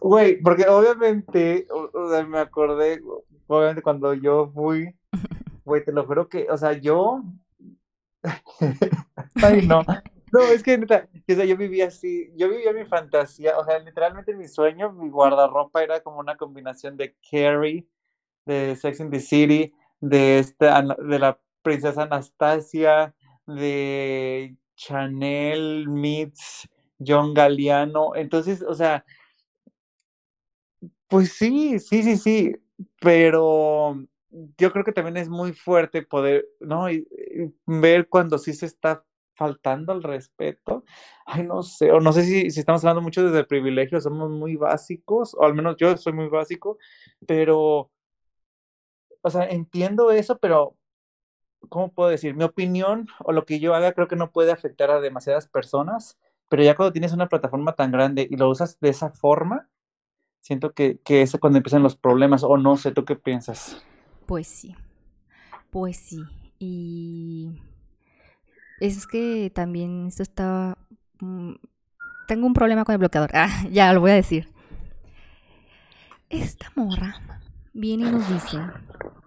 güey, 0.00 0.42
porque 0.42 0.66
obviamente, 0.66 1.68
o, 1.70 2.10
sea, 2.10 2.26
me 2.26 2.40
acordé, 2.40 3.00
obviamente 3.46 3.82
cuando 3.82 4.12
yo 4.14 4.50
fui, 4.52 4.92
güey, 5.64 5.84
te 5.84 5.92
lo 5.92 6.04
juro 6.04 6.28
que, 6.28 6.48
o 6.50 6.56
sea, 6.56 6.72
yo, 6.72 7.22
ay, 9.36 9.68
no, 9.68 9.84
no, 10.32 10.40
es 10.40 10.64
que 10.64 10.76
neta, 10.78 11.08
o 11.14 11.32
sea, 11.32 11.44
yo 11.44 11.56
vivía 11.56 11.86
así, 11.86 12.32
yo 12.34 12.48
vivía 12.48 12.72
mi 12.72 12.86
fantasía, 12.86 13.56
o 13.56 13.64
sea, 13.64 13.78
literalmente 13.78 14.34
mi 14.34 14.48
sueño, 14.48 14.92
mi 14.92 15.10
guardarropa 15.10 15.80
era 15.80 16.00
como 16.00 16.18
una 16.18 16.36
combinación 16.36 16.96
de 16.96 17.14
Carrie, 17.30 17.86
de 18.48 18.74
Sex 18.74 19.00
in 19.00 19.10
the 19.10 19.20
City, 19.20 19.72
de, 20.00 20.38
esta, 20.38 20.82
de 20.82 21.18
la 21.18 21.38
princesa 21.62 22.02
Anastasia, 22.02 23.14
de 23.46 24.56
Chanel 24.76 25.88
meets 25.88 26.68
John 26.98 27.34
Galliano, 27.34 28.16
entonces, 28.16 28.62
o 28.62 28.74
sea, 28.74 29.04
pues 31.08 31.32
sí, 31.32 31.78
sí, 31.78 32.02
sí, 32.02 32.16
sí, 32.16 32.52
pero 33.00 34.04
yo 34.58 34.72
creo 34.72 34.84
que 34.84 34.92
también 34.92 35.16
es 35.16 35.28
muy 35.28 35.52
fuerte 35.52 36.02
poder, 36.02 36.46
¿no? 36.60 36.90
Y, 36.90 37.06
ver 37.66 38.08
cuando 38.08 38.38
sí 38.38 38.52
se 38.52 38.66
está 38.66 39.04
faltando 39.34 39.92
al 39.92 40.02
respeto. 40.02 40.84
Ay, 41.24 41.44
no 41.44 41.62
sé, 41.62 41.92
o 41.92 42.00
no 42.00 42.12
sé 42.12 42.24
si, 42.24 42.50
si 42.50 42.60
estamos 42.60 42.82
hablando 42.84 43.02
mucho 43.02 43.24
desde 43.24 43.38
el 43.40 43.46
privilegio, 43.46 44.00
somos 44.00 44.30
muy 44.30 44.56
básicos, 44.56 45.34
o 45.34 45.44
al 45.44 45.54
menos 45.54 45.76
yo 45.78 45.96
soy 45.96 46.12
muy 46.12 46.28
básico, 46.28 46.78
pero, 47.26 47.90
o 49.22 49.30
sea, 49.30 49.48
entiendo 49.48 50.10
eso, 50.10 50.38
pero, 50.38 50.76
¿cómo 51.68 51.92
puedo 51.92 52.10
decir? 52.10 52.34
Mi 52.34 52.44
opinión 52.44 53.08
o 53.24 53.32
lo 53.32 53.44
que 53.44 53.60
yo 53.60 53.74
haga 53.74 53.92
creo 53.92 54.08
que 54.08 54.16
no 54.16 54.30
puede 54.30 54.52
afectar 54.52 54.90
a 54.90 55.00
demasiadas 55.00 55.48
personas, 55.48 56.18
pero 56.48 56.62
ya 56.62 56.74
cuando 56.74 56.92
tienes 56.92 57.12
una 57.12 57.28
plataforma 57.28 57.74
tan 57.74 57.90
grande 57.92 58.26
y 58.30 58.36
lo 58.36 58.48
usas 58.48 58.78
de 58.80 58.90
esa 58.90 59.10
forma, 59.10 59.68
siento 60.40 60.72
que, 60.72 60.98
que 61.04 61.22
es 61.22 61.36
cuando 61.40 61.58
empiezan 61.58 61.82
los 61.82 61.96
problemas, 61.96 62.42
o 62.42 62.56
no 62.56 62.76
sé, 62.76 62.92
¿tú 62.92 63.04
qué 63.04 63.16
piensas? 63.16 63.84
Pues 64.26 64.46
sí, 64.46 64.74
pues 65.70 65.96
sí, 65.96 66.22
y 66.58 67.60
es 68.80 69.06
que 69.06 69.50
también 69.54 70.06
esto 70.06 70.22
está... 70.22 70.76
Mm, 71.20 71.54
tengo 72.26 72.46
un 72.46 72.54
problema 72.54 72.84
con 72.84 72.92
el 72.92 72.98
bloqueador. 72.98 73.30
Ah, 73.34 73.64
ya 73.70 73.92
lo 73.92 74.00
voy 74.00 74.12
a 74.12 74.14
decir. 74.14 74.48
Esta 76.28 76.70
morra 76.74 77.40
viene 77.72 78.08
y 78.08 78.12
nos 78.12 78.28
dice 78.28 78.58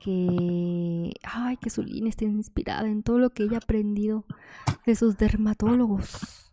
que, 0.04 1.14
ay, 1.24 1.58
que 1.58 1.70
su 1.70 1.84
línea 1.84 2.10
está 2.10 2.26
inspirada 2.26 2.88
en 2.88 3.04
todo 3.04 3.20
lo 3.20 3.30
que 3.30 3.44
ella 3.44 3.58
ha 3.58 3.64
aprendido 3.64 4.26
de 4.86 4.96
sus 4.96 5.18
dermatólogos 5.18 6.52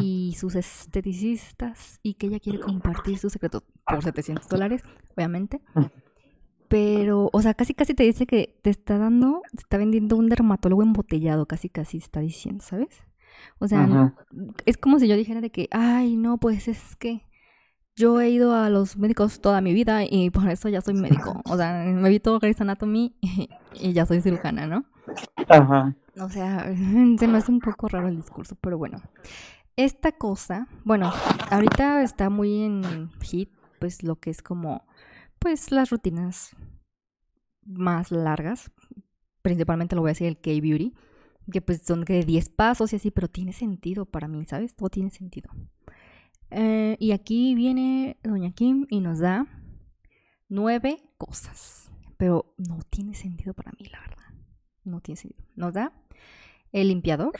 y 0.00 0.36
sus 0.38 0.54
esteticistas 0.54 1.98
y 2.02 2.14
que 2.14 2.28
ella 2.28 2.38
quiere 2.38 2.60
compartir 2.60 3.18
su 3.18 3.30
secreto 3.30 3.64
por 3.84 4.02
700 4.02 4.48
dólares, 4.48 4.82
obviamente. 5.16 5.60
Pero, 6.68 7.30
o 7.32 7.42
sea, 7.42 7.54
casi 7.54 7.74
casi 7.74 7.94
te 7.94 8.04
dice 8.04 8.26
que 8.26 8.58
te 8.62 8.70
está 8.70 8.98
dando, 8.98 9.42
te 9.52 9.62
está 9.62 9.78
vendiendo 9.78 10.16
un 10.16 10.28
dermatólogo 10.28 10.82
embotellado, 10.82 11.46
casi 11.46 11.68
casi 11.68 11.96
está 11.96 12.20
diciendo, 12.20 12.62
¿sabes? 12.62 13.02
O 13.58 13.68
sea, 13.68 14.14
es 14.66 14.76
como 14.76 14.98
si 14.98 15.08
yo 15.08 15.16
dijera 15.16 15.40
de 15.40 15.50
que, 15.50 15.68
ay, 15.70 16.16
no, 16.16 16.38
pues 16.38 16.68
es 16.68 16.96
que 16.96 17.25
yo 17.96 18.20
he 18.20 18.30
ido 18.30 18.54
a 18.54 18.68
los 18.68 18.96
médicos 18.96 19.40
toda 19.40 19.60
mi 19.60 19.72
vida 19.72 20.04
y 20.04 20.30
por 20.30 20.48
eso 20.48 20.68
ya 20.68 20.80
soy 20.80 20.94
médico. 21.08 21.40
O 21.46 21.56
sea, 21.56 21.84
me 21.84 22.08
vi 22.08 22.20
todo 22.20 22.38
Grey's 22.38 22.60
Anatomy 22.60 23.16
y, 23.20 23.48
y 23.74 23.92
ya 23.92 24.06
soy 24.06 24.20
cirujana, 24.20 24.66
¿no? 24.66 24.84
Ajá. 25.48 25.96
O 26.20 26.28
sea, 26.28 26.64
se 27.18 27.28
me 27.28 27.38
hace 27.38 27.50
un 27.50 27.60
poco 27.60 27.88
raro 27.88 28.08
el 28.08 28.16
discurso, 28.16 28.56
pero 28.60 28.78
bueno. 28.78 29.00
Esta 29.76 30.12
cosa, 30.12 30.68
bueno, 30.84 31.12
ahorita 31.50 32.02
está 32.02 32.30
muy 32.30 32.62
en 32.62 33.10
hit, 33.20 33.50
pues 33.78 34.02
lo 34.02 34.16
que 34.16 34.30
es 34.30 34.40
como 34.40 34.86
pues 35.38 35.70
las 35.70 35.90
rutinas 35.90 36.56
más 37.66 38.10
largas, 38.10 38.70
principalmente 39.42 39.94
lo 39.94 40.00
voy 40.00 40.08
a 40.08 40.12
decir 40.12 40.28
el 40.28 40.40
K-Beauty, 40.40 40.94
que 41.52 41.60
pues 41.60 41.82
son 41.82 42.04
de 42.04 42.24
10 42.24 42.48
pasos 42.48 42.92
y 42.92 42.96
así, 42.96 43.10
pero 43.10 43.28
tiene 43.28 43.52
sentido 43.52 44.06
para 44.06 44.28
mí, 44.28 44.46
¿sabes? 44.46 44.74
Todo 44.74 44.88
tiene 44.88 45.10
sentido. 45.10 45.50
Eh, 46.50 46.96
y 47.00 47.12
aquí 47.12 47.54
viene 47.54 48.18
Doña 48.22 48.52
Kim 48.52 48.86
y 48.90 49.00
nos 49.00 49.18
da 49.18 49.46
nueve 50.48 51.02
cosas, 51.18 51.90
pero 52.16 52.54
no 52.56 52.78
tiene 52.88 53.14
sentido 53.14 53.54
para 53.54 53.72
mí, 53.72 53.86
la 53.86 54.00
verdad. 54.00 54.24
No 54.84 55.00
tiene 55.00 55.16
sentido. 55.16 55.44
Nos 55.56 55.72
da 55.72 55.92
el 56.72 56.88
limpiador, 56.88 57.32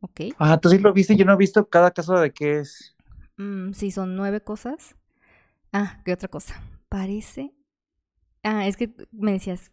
¿ok? 0.00 0.20
Ah, 0.38 0.58
tú 0.58 0.68
sí 0.68 0.78
lo 0.78 0.92
viste, 0.92 1.16
yo 1.16 1.24
no 1.24 1.32
he 1.32 1.36
visto 1.36 1.68
cada 1.68 1.90
caso 1.90 2.18
de 2.18 2.32
qué 2.32 2.58
es. 2.60 2.96
Mm, 3.36 3.72
sí, 3.72 3.90
son 3.90 4.16
nueve 4.16 4.42
cosas. 4.42 4.96
Ah, 5.72 6.02
¿qué 6.04 6.12
otra 6.12 6.28
cosa? 6.28 6.60
parece... 6.90 7.54
Ah, 8.42 8.66
es 8.66 8.76
que 8.76 8.90
me 9.12 9.32
decías 9.32 9.72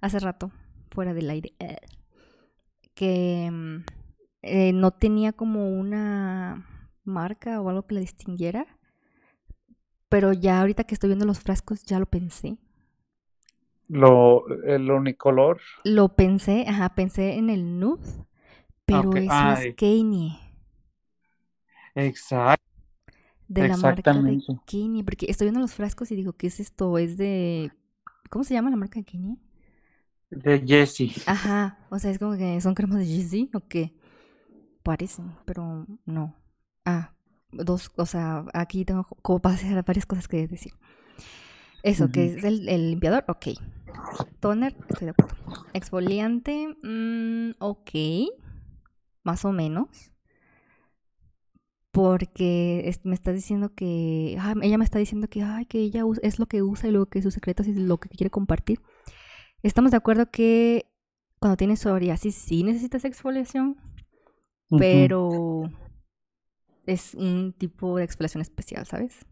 hace 0.00 0.18
rato, 0.18 0.50
fuera 0.90 1.14
del 1.14 1.30
aire, 1.30 1.54
eh, 1.58 1.76
que 2.94 3.50
mm, 3.50 3.84
eh, 4.42 4.72
no 4.72 4.90
tenía 4.90 5.32
como 5.32 5.70
una 5.70 6.66
marca 7.06 7.60
o 7.60 7.68
algo 7.70 7.86
que 7.86 7.94
la 7.96 8.00
distinguiera. 8.00 8.66
Pero 10.08 10.32
ya 10.32 10.60
ahorita 10.60 10.82
que 10.82 10.94
estoy 10.94 11.10
viendo 11.10 11.26
los 11.26 11.38
frascos, 11.38 11.84
ya 11.84 12.00
lo 12.00 12.06
pensé. 12.06 12.58
Lo, 13.88 14.46
el 14.64 14.88
unicolor. 14.92 15.60
Lo 15.84 16.14
pensé, 16.16 16.66
ajá, 16.68 16.94
pensé 16.94 17.34
en 17.38 17.48
el 17.48 17.78
nude, 17.80 18.26
pero 18.86 19.16
Ok, 19.16 19.16
eso 19.16 19.48
ay. 19.48 19.68
es 19.68 19.68
Kanye, 19.76 20.38
Exacto. 21.96 22.62
de 23.48 23.64
la 23.64 23.76
marca 23.76 24.18
de. 24.20 24.40
Kanye, 24.66 25.04
porque 25.04 25.26
estoy 25.28 25.46
viendo 25.46 25.60
los 25.60 25.74
frascos 25.74 26.10
y 26.10 26.16
digo, 26.16 26.32
¿qué 26.34 26.48
es 26.48 26.60
esto? 26.60 26.98
Es 26.98 27.16
de... 27.16 27.72
¿Cómo 28.30 28.44
se 28.44 28.54
llama 28.54 28.70
la 28.70 28.76
marca 28.76 28.98
de 29.00 29.04
Kanye? 29.06 29.38
De 30.30 30.58
Jessie. 30.60 31.12
Ajá, 31.24 31.78
o 31.90 31.98
sea, 31.98 32.10
es 32.10 32.18
como 32.18 32.36
que 32.36 32.60
son 32.60 32.74
cremas 32.74 32.98
de 32.98 33.06
Yeezy 33.06 33.50
o 33.54 33.60
qué. 33.68 33.94
Parecen, 34.84 35.34
pero 35.46 35.86
no. 36.06 36.34
Ah, 36.86 37.12
dos, 37.52 37.90
o 37.96 38.06
sea, 38.06 38.44
aquí 38.54 38.84
tengo 38.86 39.04
como 39.22 39.40
varias 39.40 40.06
cosas 40.06 40.28
que 40.28 40.46
decir. 40.48 40.72
Eso, 41.82 42.10
que 42.10 42.26
Ujú. 42.26 42.38
es 42.38 42.44
el, 42.44 42.68
el 42.68 42.90
limpiador, 42.90 43.24
ok. 43.28 43.48
Toner, 44.40 44.74
estoy 44.88 45.06
de 45.06 45.10
acuerdo. 45.10 45.36
Exfoliante, 45.74 46.68
mm, 46.82 47.50
ok. 47.58 47.90
Más 49.24 49.44
o 49.44 49.52
menos. 49.52 50.12
Porque 51.92 52.82
es- 52.88 53.04
me 53.04 53.14
está 53.14 53.32
diciendo 53.32 53.74
que. 53.74 54.36
ah, 54.38 54.54
ella 54.62 54.78
me 54.78 54.84
está 54.84 54.98
diciendo 54.98 55.28
que, 55.28 55.42
ay, 55.42 55.64
que 55.66 55.78
ella 55.80 56.02
es 56.22 56.38
lo 56.38 56.46
que 56.46 56.62
usa 56.62 56.88
y 56.88 56.92
lo 56.92 57.06
que 57.06 57.22
sus 57.22 57.34
secretos 57.34 57.66
y 57.66 57.74
lo 57.74 57.98
que 57.98 58.08
quiere 58.08 58.30
compartir. 58.30 58.80
Estamos 59.62 59.90
de 59.90 59.96
acuerdo 59.96 60.30
que 60.30 60.86
cuando 61.40 61.56
tienes 61.56 61.80
psoriasis 61.80 62.34
sí 62.34 62.62
necesitas 62.62 63.04
exfoliación, 63.04 63.76
pero 64.78 65.70
es 66.86 67.14
un 67.14 67.52
tipo 67.52 67.96
de 67.96 68.04
exfoliación 68.04 68.42
especial, 68.42 68.86
¿sabes? 68.86 69.26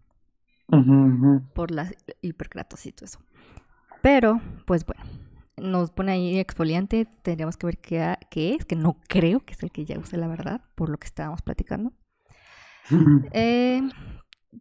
Por 1.54 1.70
la 1.70 1.90
hiperkeratosis 2.20 2.86
y 2.86 2.92
todo 2.92 3.04
eso. 3.06 3.18
Pero, 4.02 4.40
pues 4.66 4.84
bueno, 4.84 5.02
nos 5.56 5.90
pone 5.90 6.12
ahí 6.12 6.38
exfoliante, 6.38 7.06
tendríamos 7.22 7.56
que 7.56 7.66
ver 7.66 7.78
qué, 7.78 8.18
es, 8.34 8.64
que 8.64 8.76
no 8.76 8.98
creo 9.08 9.40
que 9.40 9.52
es 9.54 9.62
el 9.62 9.70
que 9.70 9.82
ella 9.82 9.98
use, 9.98 10.16
la 10.16 10.28
verdad, 10.28 10.62
por 10.74 10.88
lo 10.88 10.98
que 10.98 11.06
estábamos 11.06 11.42
platicando. 11.42 11.92
Eh, 13.32 13.82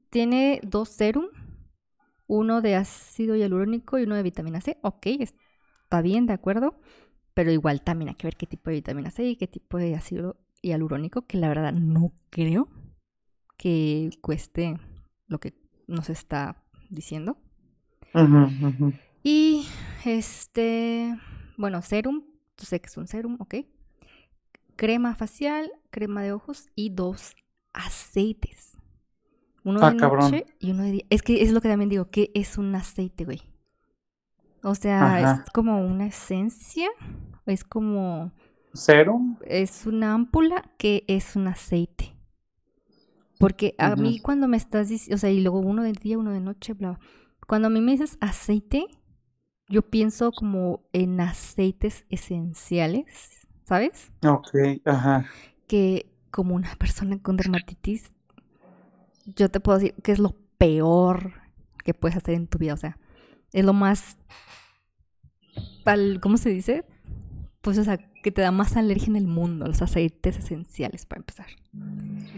tiene 0.09 0.61
dos 0.63 0.89
serum, 0.89 1.25
uno 2.27 2.61
de 2.61 2.75
ácido 2.75 3.35
hialurónico 3.35 3.99
y 3.99 4.03
uno 4.03 4.15
de 4.15 4.23
vitamina 4.23 4.61
C. 4.61 4.77
Ok, 4.81 5.07
está 5.19 6.01
bien, 6.01 6.25
de 6.25 6.33
acuerdo. 6.33 6.79
Pero 7.33 7.51
igual 7.51 7.81
también 7.81 8.09
hay 8.09 8.15
que 8.15 8.27
ver 8.27 8.37
qué 8.37 8.47
tipo 8.47 8.69
de 8.69 8.77
vitamina 8.77 9.11
C 9.11 9.25
y 9.25 9.35
qué 9.35 9.47
tipo 9.47 9.77
de 9.77 9.95
ácido 9.95 10.37
hialurónico, 10.61 11.23
que 11.23 11.37
la 11.37 11.49
verdad 11.49 11.73
no 11.73 12.13
creo 12.29 12.69
que 13.63 14.09
cueste 14.19 14.77
lo 15.27 15.39
que 15.39 15.53
nos 15.87 16.09
está 16.09 16.61
diciendo. 16.89 17.37
Y 19.23 19.65
este, 20.03 21.17
bueno, 21.57 21.81
serum, 21.81 22.23
tú 22.57 22.65
sé 22.65 22.81
que 22.81 22.87
es 22.87 22.97
un 22.97 23.07
serum, 23.07 23.37
ok. 23.39 23.55
Crema 24.75 25.15
facial, 25.15 25.71
crema 25.91 26.21
de 26.23 26.33
ojos 26.33 26.67
y 26.75 26.89
dos 26.89 27.35
aceites. 27.71 28.77
Uno 29.63 29.79
Ah, 29.81 29.91
de 29.91 29.97
cabrón. 29.97 30.29
noche 30.31 30.45
y 30.59 30.71
uno 30.71 30.83
de 30.83 30.91
día. 30.91 31.05
Es 31.09 31.21
que 31.21 31.41
es 31.41 31.53
lo 31.53 31.61
que 31.61 31.69
también 31.69 31.89
digo, 31.89 32.09
que 32.11 32.31
es 32.33 32.57
un 32.57 32.75
aceite, 32.75 33.23
güey. 33.23 33.43
O 34.61 34.75
sea, 34.75 35.05
Ajá. 35.15 35.43
es 35.45 35.51
como 35.51 35.85
una 35.85 36.07
esencia, 36.07 36.89
es 37.45 37.63
como, 37.63 38.33
Serum. 38.73 39.37
es 39.45 39.85
una 39.85 40.13
ámpula 40.15 40.69
que 40.77 41.05
es 41.07 41.37
un 41.37 41.47
aceite. 41.47 42.12
Porque 43.39 43.75
a 43.77 43.93
Ujú. 43.93 44.01
mí 44.01 44.19
cuando 44.19 44.47
me 44.47 44.57
estás 44.57 44.89
diciendo, 44.89 45.15
o 45.15 45.17
sea, 45.17 45.29
y 45.31 45.41
luego 45.41 45.59
uno 45.59 45.83
de 45.83 45.93
día, 45.93 46.17
uno 46.17 46.31
de 46.31 46.39
noche, 46.39 46.73
bla, 46.73 46.91
bla. 46.91 46.99
Cuando 47.47 47.67
a 47.67 47.71
mí 47.71 47.81
me 47.81 47.91
dices 47.93 48.17
aceite, 48.21 48.85
yo 49.67 49.81
pienso 49.81 50.31
como 50.31 50.83
en 50.93 51.19
aceites 51.19 52.05
esenciales, 52.09 53.47
¿sabes? 53.63 54.11
Ok, 54.25 54.49
ajá. 54.85 55.25
Que 55.67 56.05
como 56.31 56.55
una 56.55 56.73
persona 56.79 57.19
con 57.21 57.37
dermatitis, 57.37 58.11
yo 59.25 59.49
te 59.49 59.59
puedo 59.59 59.79
decir 59.79 59.95
que 60.03 60.11
es 60.11 60.19
lo 60.19 60.35
peor 60.57 61.33
que 61.83 61.93
puedes 61.93 62.17
hacer 62.17 62.35
en 62.35 62.47
tu 62.47 62.57
vida. 62.57 62.73
O 62.73 62.77
sea, 62.77 62.97
es 63.51 63.65
lo 63.65 63.73
más, 63.73 64.17
al- 65.85 66.19
¿cómo 66.21 66.37
se 66.37 66.49
dice? 66.49 66.85
Pues, 67.61 67.77
o 67.77 67.83
sea, 67.83 67.97
que 67.97 68.31
te 68.31 68.41
da 68.41 68.51
más 68.51 68.77
alergia 68.77 69.07
en 69.07 69.15
el 69.15 69.27
mundo, 69.27 69.67
los 69.67 69.81
aceites 69.81 70.37
esenciales, 70.37 71.05
para 71.05 71.21
empezar. 71.21 71.47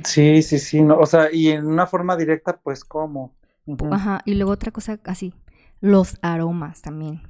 Sí, 0.04 0.42
sí, 0.42 0.60
sí. 0.60 0.82
No, 0.82 0.98
o 0.98 1.06
sea, 1.06 1.32
y 1.32 1.50
en 1.50 1.66
una 1.66 1.88
forma 1.88 2.16
directa, 2.18 2.60
pues, 2.62 2.84
¿cómo? 2.84 3.36
Ujú. 3.66 3.94
Ajá, 3.94 4.22
y 4.26 4.36
luego 4.36 4.52
otra 4.52 4.72
cosa 4.72 5.00
así, 5.06 5.34
los 5.82 6.18
aromas 6.22 6.82
también. 6.82 7.22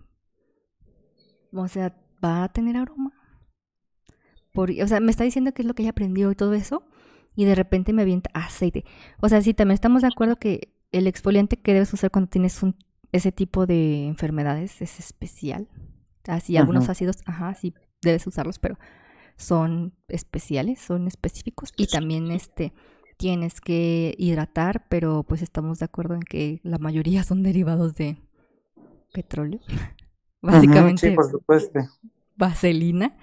O 1.54 1.68
sea, 1.68 1.96
¿va 2.24 2.44
a 2.44 2.50
tener 2.50 2.76
aroma? 2.78 3.12
Por, 4.54 4.72
o 4.72 4.88
sea, 4.88 5.00
me 5.00 5.12
está 5.12 5.24
diciendo 5.24 5.54
que 5.54 5.62
es 5.62 5.68
lo 5.68 5.74
que 5.74 5.84
ella 5.84 5.92
aprendió 5.92 6.32
y 6.32 6.36
todo 6.36 6.54
eso, 6.54 6.84
y 7.36 7.46
de 7.46 7.56
repente 7.56 7.94
me 7.94 8.02
avienta 8.02 8.30
aceite. 8.34 8.86
O 9.22 9.30
sea, 9.30 9.42
sí, 9.42 9.54
también 9.54 9.76
estamos 9.76 10.02
de 10.02 10.08
acuerdo 10.08 10.38
que 10.38 10.74
el 10.92 11.08
exfoliante 11.08 11.58
que 11.58 11.74
debes 11.74 11.92
usar 11.94 12.12
cuando 12.12 12.30
tienes 12.30 12.64
un, 12.64 12.76
ese 13.12 13.32
tipo 13.32 13.66
de 13.66 14.08
enfermedades 14.08 14.82
es 14.82 15.00
especial. 15.00 15.68
Así, 16.28 16.58
algunos 16.58 16.84
Ujú. 16.86 16.92
ácidos, 16.92 17.18
ajá, 17.26 17.54
sí 17.54 17.74
debes 18.02 18.26
usarlos, 18.28 18.60
pero 18.60 18.78
son 19.38 19.94
especiales, 20.08 20.80
son 20.82 21.08
específicos. 21.08 21.74
Y 21.78 21.88
también 21.88 22.32
este 22.32 22.74
tienes 23.18 23.62
que 23.62 24.16
hidratar, 24.18 24.88
pero 24.90 25.24
pues 25.24 25.42
estamos 25.42 25.80
de 25.80 25.86
acuerdo 25.86 26.16
en 26.16 26.22
que 26.22 26.60
la 26.64 26.78
mayoría 26.80 27.24
son 27.24 27.44
derivados 27.44 27.96
de 27.96 28.18
petróleo. 29.14 29.62
Básicamente 30.42 31.10
Sí, 31.10 31.12
por 31.12 31.30
supuesto. 31.30 31.80
vaselina. 32.36 33.18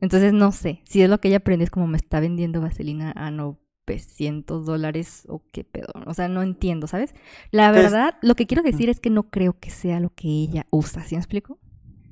Entonces 0.00 0.32
no 0.32 0.52
sé, 0.52 0.82
si 0.84 1.02
es 1.02 1.10
lo 1.10 1.20
que 1.20 1.28
ella 1.28 1.38
aprendió 1.38 1.64
es 1.64 1.70
como 1.70 1.86
me 1.88 1.96
está 1.98 2.20
vendiendo 2.20 2.60
vaselina 2.60 3.12
a 3.16 3.30
900 3.30 4.66
dólares 4.66 5.24
o 5.28 5.42
qué 5.52 5.64
pedo. 5.64 5.88
O 6.06 6.14
sea, 6.14 6.28
no 6.28 6.42
entiendo, 6.42 6.86
¿sabes? 6.88 7.14
La 7.50 7.72
Es- 7.72 7.72
verdad, 7.72 8.16
lo 8.22 8.34
que 8.36 8.46
quiero 8.46 8.62
decir 8.62 8.90
es 8.90 9.00
que 9.00 9.10
no 9.10 9.30
creo 9.30 9.58
que 9.60 9.70
sea 9.70 10.00
lo 10.00 10.10
que 10.14 10.28
ella 10.28 10.66
usa, 10.70 11.04
¿sí 11.04 11.16
me 11.16 11.20
explico? 11.20 11.58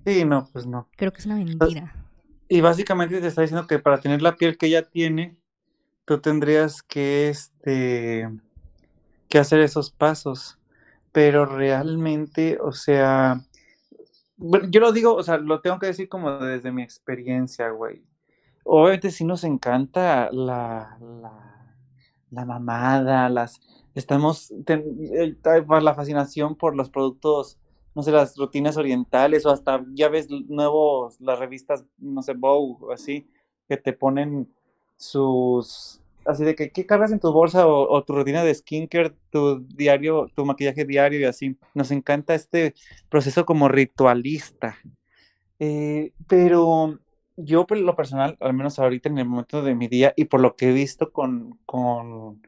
Sí, 0.06 0.24
no, 0.24 0.48
pues 0.52 0.66
no. 0.66 0.88
Creo 0.96 1.12
que 1.12 1.18
es 1.20 1.26
una 1.26 1.36
mentira. 1.36 2.01
Y 2.48 2.60
básicamente 2.60 3.20
te 3.20 3.26
está 3.26 3.42
diciendo 3.42 3.66
que 3.66 3.78
para 3.78 4.00
tener 4.00 4.22
la 4.22 4.36
piel 4.36 4.58
que 4.58 4.66
ella 4.66 4.88
tiene, 4.88 5.36
tú 6.06 6.20
tendrías 6.20 6.82
que, 6.82 7.28
este, 7.30 8.28
que 9.28 9.38
hacer 9.38 9.60
esos 9.60 9.90
pasos. 9.90 10.58
Pero 11.12 11.46
realmente, 11.46 12.58
o 12.60 12.72
sea, 12.72 13.42
yo 14.38 14.80
lo 14.80 14.92
digo, 14.92 15.14
o 15.14 15.22
sea, 15.22 15.38
lo 15.38 15.60
tengo 15.60 15.78
que 15.78 15.86
decir 15.86 16.08
como 16.08 16.38
desde 16.38 16.72
mi 16.72 16.82
experiencia, 16.82 17.70
güey. 17.70 18.04
Obviamente 18.64 19.10
sí 19.10 19.24
nos 19.24 19.44
encanta 19.44 20.30
la, 20.32 20.98
la, 21.00 21.76
la 22.30 22.46
mamada, 22.46 23.28
las, 23.28 23.60
estamos, 23.94 24.52
ten- 24.66 24.84
eh, 25.14 25.36
la 25.82 25.94
fascinación 25.94 26.56
por 26.56 26.76
los 26.76 26.90
productos, 26.90 27.58
no 27.94 28.02
sé, 28.02 28.10
las 28.10 28.36
rutinas 28.36 28.76
orientales 28.76 29.44
o 29.46 29.50
hasta, 29.50 29.84
ya 29.94 30.08
ves, 30.08 30.28
nuevos, 30.30 31.20
las 31.20 31.38
revistas, 31.38 31.84
no 31.98 32.22
sé, 32.22 32.34
o 32.40 32.92
así, 32.92 33.26
que 33.68 33.76
te 33.76 33.92
ponen 33.92 34.48
sus, 34.96 36.00
así 36.24 36.44
de 36.44 36.54
que, 36.54 36.70
¿qué 36.70 36.86
cargas 36.86 37.12
en 37.12 37.20
tu 37.20 37.32
bolsa 37.32 37.66
o, 37.66 37.88
o 37.88 38.04
tu 38.04 38.14
rutina 38.14 38.44
de 38.44 38.54
skincare, 38.54 39.14
tu 39.30 39.60
diario, 39.60 40.30
tu 40.34 40.44
maquillaje 40.44 40.84
diario 40.84 41.20
y 41.20 41.24
así? 41.24 41.56
Nos 41.74 41.90
encanta 41.90 42.34
este 42.34 42.74
proceso 43.08 43.44
como 43.44 43.68
ritualista. 43.68 44.78
Eh, 45.58 46.12
pero 46.26 46.98
yo 47.36 47.66
por 47.66 47.78
lo 47.78 47.94
personal, 47.94 48.36
al 48.40 48.54
menos 48.54 48.78
ahorita 48.78 49.08
en 49.08 49.18
el 49.18 49.26
momento 49.26 49.62
de 49.62 49.74
mi 49.74 49.88
día 49.88 50.12
y 50.16 50.24
por 50.24 50.40
lo 50.40 50.56
que 50.56 50.70
he 50.70 50.72
visto 50.72 51.12
con, 51.12 51.58
con, 51.66 52.42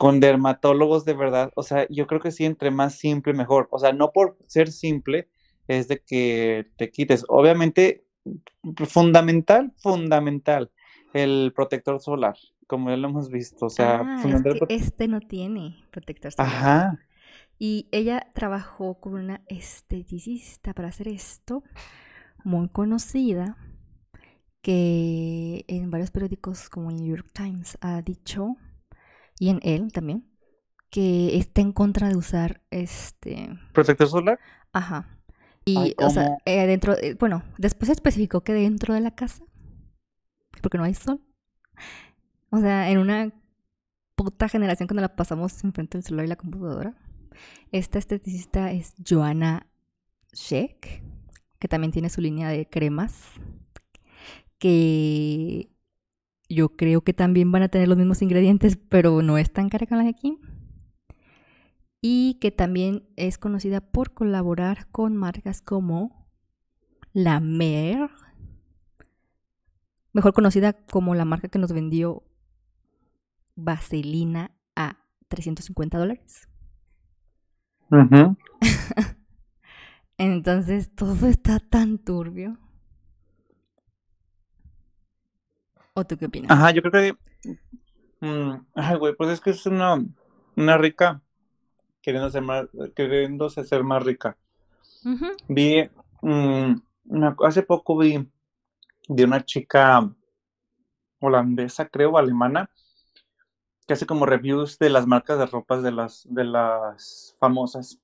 con 0.00 0.18
dermatólogos 0.18 1.04
de 1.04 1.12
verdad, 1.12 1.52
o 1.56 1.62
sea, 1.62 1.86
yo 1.90 2.06
creo 2.06 2.22
que 2.22 2.30
sí, 2.30 2.46
entre 2.46 2.70
más 2.70 2.94
simple 2.94 3.34
mejor. 3.34 3.68
O 3.70 3.78
sea, 3.78 3.92
no 3.92 4.12
por 4.12 4.38
ser 4.46 4.72
simple 4.72 5.28
es 5.68 5.88
de 5.88 6.02
que 6.02 6.70
te 6.78 6.90
quites. 6.90 7.26
Obviamente, 7.28 8.06
fundamental, 8.88 9.74
fundamental, 9.76 10.70
el 11.12 11.52
protector 11.54 12.00
solar, 12.00 12.34
como 12.66 12.88
ya 12.88 12.96
lo 12.96 13.08
hemos 13.08 13.28
visto. 13.28 13.66
O 13.66 13.68
sea, 13.68 14.00
ah, 14.02 14.22
es 14.24 14.42
que 14.42 14.74
este 14.74 15.06
no 15.06 15.20
tiene 15.20 15.84
protector 15.90 16.32
solar. 16.32 16.50
Ajá. 16.50 16.98
Y 17.58 17.86
ella 17.92 18.26
trabajó 18.32 18.94
con 19.00 19.12
una 19.12 19.42
esteticista 19.48 20.72
para 20.72 20.88
hacer 20.88 21.08
esto, 21.08 21.62
muy 22.42 22.70
conocida, 22.70 23.58
que 24.62 25.66
en 25.68 25.90
varios 25.90 26.10
periódicos 26.10 26.70
como 26.70 26.88
el 26.88 26.96
New 26.96 27.16
York 27.16 27.28
Times 27.34 27.76
ha 27.82 28.00
dicho, 28.00 28.56
y 29.40 29.48
en 29.48 29.58
él 29.62 29.90
también, 29.90 30.30
que 30.90 31.38
está 31.38 31.62
en 31.62 31.72
contra 31.72 32.08
de 32.08 32.16
usar 32.16 32.62
este... 32.70 33.48
¿Protector 33.72 34.06
solar? 34.06 34.38
Ajá. 34.70 35.18
Y, 35.64 35.78
Ay, 35.78 35.94
o 35.96 36.10
sea, 36.10 36.36
eh, 36.44 36.66
dentro, 36.66 36.96
eh, 36.98 37.16
bueno, 37.18 37.42
después 37.56 37.90
especificó 37.90 38.42
que 38.42 38.52
dentro 38.52 38.92
de 38.92 39.00
la 39.00 39.14
casa, 39.14 39.42
porque 40.60 40.76
no 40.76 40.84
hay 40.84 40.92
sol. 40.94 41.20
O 42.50 42.60
sea, 42.60 42.90
en 42.90 42.98
una 42.98 43.32
puta 44.14 44.46
generación 44.48 44.86
cuando 44.86 45.00
la 45.00 45.16
pasamos 45.16 45.64
enfrente 45.64 45.96
del 45.96 46.04
celular 46.04 46.26
y 46.26 46.28
la 46.28 46.36
computadora. 46.36 46.94
Esta 47.72 47.98
esteticista 47.98 48.72
es 48.72 48.94
Joanna 49.08 49.66
Sheck, 50.34 51.02
que 51.58 51.68
también 51.68 51.92
tiene 51.92 52.10
su 52.10 52.20
línea 52.20 52.50
de 52.50 52.68
cremas, 52.68 53.16
que 54.58 55.70
yo 56.50 56.70
creo 56.76 57.02
que 57.02 57.14
también 57.14 57.52
van 57.52 57.62
a 57.62 57.68
tener 57.68 57.88
los 57.88 57.96
mismos 57.96 58.22
ingredientes, 58.22 58.76
pero 58.76 59.22
no 59.22 59.38
es 59.38 59.52
tan 59.52 59.68
cara 59.68 59.86
como 59.86 59.98
la 59.98 60.04
de 60.04 60.10
aquí. 60.10 60.38
Y 62.02 62.38
que 62.40 62.50
también 62.50 63.08
es 63.16 63.38
conocida 63.38 63.80
por 63.80 64.12
colaborar 64.14 64.88
con 64.90 65.16
marcas 65.16 65.62
como 65.62 66.28
La 67.12 67.40
Mer, 67.40 68.10
mejor 70.12 70.32
conocida 70.32 70.72
como 70.72 71.14
la 71.14 71.24
marca 71.24 71.48
que 71.48 71.58
nos 71.58 71.72
vendió 71.72 72.24
Vaselina 73.54 74.50
a 74.74 74.96
350 75.28 75.98
dólares. 75.98 76.48
Entonces 80.18 80.94
todo 80.94 81.26
está 81.28 81.60
tan 81.60 81.98
turbio. 81.98 82.58
¿O 86.00 86.04
tú 86.06 86.16
qué 86.16 86.26
opinas? 86.26 86.50
Ajá, 86.50 86.70
yo 86.70 86.80
creo 86.80 86.92
que. 86.92 87.56
Mm, 88.26 88.66
ay, 88.74 88.96
güey, 88.96 89.14
pues 89.14 89.30
es 89.30 89.40
que 89.40 89.50
es 89.50 89.66
una, 89.66 90.02
una 90.56 90.78
rica 90.78 91.20
queriendo 92.00 92.30
ser 92.30 92.40
más, 92.40 92.66
queriéndose 92.96 93.64
ser 93.64 93.84
más 93.84 94.02
rica. 94.02 94.38
Vi, 95.48 95.90
mm, 96.22 96.74
hace 97.44 97.62
poco 97.62 97.98
vi 97.98 98.26
de 99.08 99.24
una 99.24 99.44
chica 99.44 100.10
holandesa, 101.20 101.86
creo, 101.88 102.16
alemana, 102.16 102.70
que 103.86 103.92
hace 103.92 104.06
como 104.06 104.24
reviews 104.24 104.78
de 104.78 104.88
las 104.88 105.06
marcas 105.06 105.38
de 105.38 105.46
ropas 105.46 105.82
de 105.82 105.92
las, 105.92 106.26
de 106.30 106.44
las 106.44 107.34
famosas. 107.38 108.00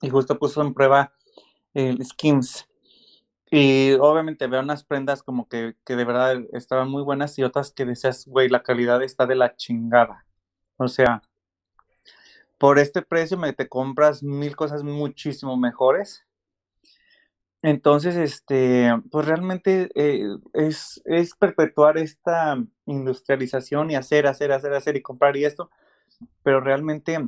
Y 0.00 0.10
justo 0.10 0.38
puso 0.38 0.62
en 0.62 0.74
prueba 0.74 1.12
el 1.74 2.04
Skims. 2.04 2.68
Y 3.58 3.94
obviamente 3.94 4.48
veo 4.48 4.60
unas 4.60 4.84
prendas 4.84 5.22
como 5.22 5.48
que, 5.48 5.76
que 5.86 5.96
de 5.96 6.04
verdad 6.04 6.44
estaban 6.52 6.90
muy 6.90 7.02
buenas 7.02 7.38
y 7.38 7.42
otras 7.42 7.72
que 7.72 7.86
decías, 7.86 8.26
güey, 8.26 8.50
la 8.50 8.62
calidad 8.62 9.02
está 9.02 9.24
de 9.24 9.34
la 9.34 9.56
chingada. 9.56 10.26
O 10.76 10.88
sea, 10.88 11.22
por 12.58 12.78
este 12.78 13.00
precio 13.00 13.38
me 13.38 13.54
te 13.54 13.66
compras 13.66 14.22
mil 14.22 14.54
cosas 14.56 14.82
muchísimo 14.84 15.56
mejores. 15.56 16.26
Entonces, 17.62 18.14
este, 18.16 18.90
pues 19.10 19.26
realmente 19.26 19.88
eh, 19.94 20.26
es, 20.52 21.00
es 21.06 21.34
perpetuar 21.34 21.96
esta 21.96 22.62
industrialización 22.84 23.90
y 23.90 23.94
hacer, 23.94 24.26
hacer, 24.26 24.52
hacer, 24.52 24.74
hacer 24.74 24.96
y 24.96 25.02
comprar 25.02 25.34
y 25.34 25.46
esto, 25.46 25.70
pero 26.42 26.60
realmente 26.60 27.26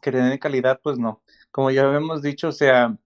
que 0.00 0.10
de 0.10 0.38
calidad, 0.38 0.80
pues 0.82 0.98
no. 0.98 1.20
Como 1.50 1.70
ya 1.70 1.86
habíamos 1.86 2.22
dicho, 2.22 2.48
o 2.48 2.52
sea, 2.52 2.96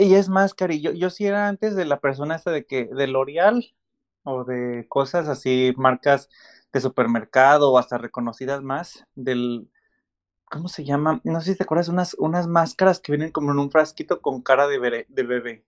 y, 0.00 0.14
es 0.14 0.28
más, 0.28 0.54
Cari, 0.54 0.80
yo, 0.80 0.92
yo 0.92 1.10
sí 1.10 1.26
era 1.26 1.48
antes 1.48 1.74
de 1.74 1.84
la 1.84 2.00
persona 2.00 2.36
esta 2.36 2.50
de 2.50 2.64
que, 2.66 2.86
de 2.86 3.06
L'Oreal 3.06 3.74
o 4.22 4.44
de 4.44 4.86
cosas 4.88 5.28
así, 5.28 5.74
marcas 5.76 6.28
de 6.72 6.80
supermercado 6.80 7.72
o 7.72 7.78
hasta 7.78 7.98
reconocidas 7.98 8.62
más, 8.62 9.06
del, 9.14 9.68
¿cómo 10.46 10.68
se 10.68 10.84
llama? 10.84 11.20
No 11.24 11.40
sé 11.40 11.52
si 11.52 11.58
te 11.58 11.64
acuerdas, 11.64 11.88
unas, 11.88 12.14
unas 12.14 12.46
máscaras 12.46 13.00
que 13.00 13.12
vienen 13.12 13.30
como 13.30 13.52
en 13.52 13.58
un 13.58 13.70
frasquito 13.70 14.20
con 14.20 14.42
cara 14.42 14.66
de, 14.66 14.78
bebé. 14.78 15.06
De 15.08 15.22
bebé. 15.22 15.64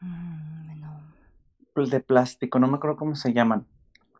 Mm, 0.00 0.80
no. 0.80 1.86
De 1.86 2.00
plástico, 2.00 2.58
no 2.58 2.66
me 2.66 2.76
acuerdo 2.76 2.96
cómo 2.96 3.14
se 3.14 3.32
llaman. 3.32 3.66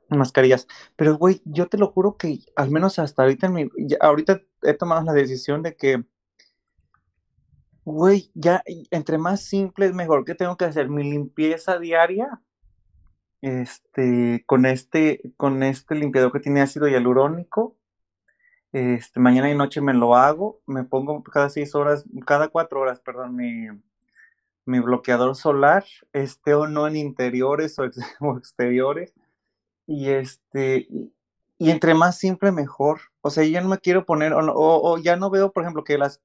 Mascarillas. 0.09 0.67
Pero, 0.97 1.17
güey, 1.17 1.43
yo 1.45 1.69
te 1.69 1.77
lo 1.77 1.89
juro 1.89 2.17
que 2.17 2.41
al 2.57 2.71
menos 2.71 2.99
hasta 2.99 3.23
ahorita 3.23 3.47
en 3.47 3.53
mi. 3.53 3.69
ahorita 4.01 4.41
he 4.63 4.75
tomado 4.75 5.03
la 5.03 5.13
decisión 5.13 5.63
de 5.63 5.77
que. 5.77 6.05
Güey, 7.91 8.31
ya 8.35 8.63
entre 8.91 9.19
más 9.19 9.43
simple 9.43 9.87
es 9.87 9.95
mejor 9.95 10.25
que 10.25 10.35
tengo 10.35 10.57
que 10.57 10.67
hacer 10.67 10.89
mi 10.89 11.05
limpieza 11.05 11.79
diaria. 11.79 12.41
Este, 13.41 14.43
con 14.47 14.67
este, 14.67 15.33
con 15.37 15.63
este 15.63 15.95
limpiador 15.95 16.33
que 16.33 16.41
tiene 16.41 16.61
ácido 16.61 16.89
hialurónico 16.89 17.79
este, 18.73 19.21
mañana 19.21 19.51
y 19.51 19.55
noche 19.55 19.81
me 19.81 19.95
lo 19.95 20.15
hago, 20.15 20.61
me 20.67 20.85
pongo 20.85 21.23
cada 21.23 21.49
seis 21.49 21.75
horas, 21.75 22.05
cada 22.27 22.49
cuatro 22.49 22.81
horas, 22.81 23.01
perdón, 23.01 23.35
mi, 23.35 23.67
mi 24.67 24.81
bloqueador 24.81 25.35
solar, 25.37 25.85
esté 26.13 26.55
o 26.55 26.67
no 26.67 26.87
en 26.87 26.97
interiores 26.97 27.79
o, 27.79 27.85
exteriores. 28.39 29.15
Y 29.87 30.11
este, 30.11 30.87
y, 31.59 31.71
entre 31.71 31.95
más 31.95 32.19
simple, 32.19 32.53
mejor. 32.53 33.01
O 33.23 33.31
sea, 33.31 33.45
yo 33.45 33.61
no 33.63 33.69
me 33.69 33.79
quiero 33.79 34.05
poner, 34.05 34.35
o, 34.35 34.43
o, 34.55 34.99
ya 34.99 35.17
no 35.17 35.31
veo, 35.31 35.53
por 35.53 35.63
ejemplo, 35.63 35.85
que 35.85 35.97
las, 35.99 36.21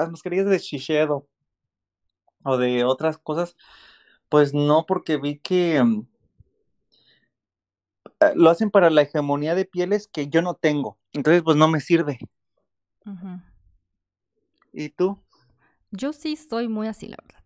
las 0.00 0.10
mascarillas 0.10 0.46
de 0.46 0.58
Shiseido 0.58 1.26
o 2.42 2.56
de 2.56 2.84
otras 2.84 3.18
cosas, 3.18 3.56
pues 4.28 4.54
no, 4.54 4.86
porque 4.86 5.16
vi 5.16 5.38
que 5.38 5.82
mm, 5.82 6.06
eh, 8.20 8.32
lo 8.34 8.50
hacen 8.50 8.70
para 8.70 8.90
la 8.90 9.02
hegemonía 9.02 9.54
de 9.54 9.64
pieles 9.64 10.08
que 10.08 10.28
yo 10.28 10.42
no 10.42 10.54
tengo. 10.54 10.98
Entonces, 11.12 11.42
pues 11.42 11.56
no 11.56 11.68
me 11.68 11.80
sirve. 11.80 12.18
¿Y 14.72 14.90
tú? 14.90 15.18
Yo 15.90 16.12
sí 16.12 16.36
soy 16.36 16.68
muy 16.68 16.86
así, 16.86 17.08
la 17.08 17.16
verdad. 17.22 17.40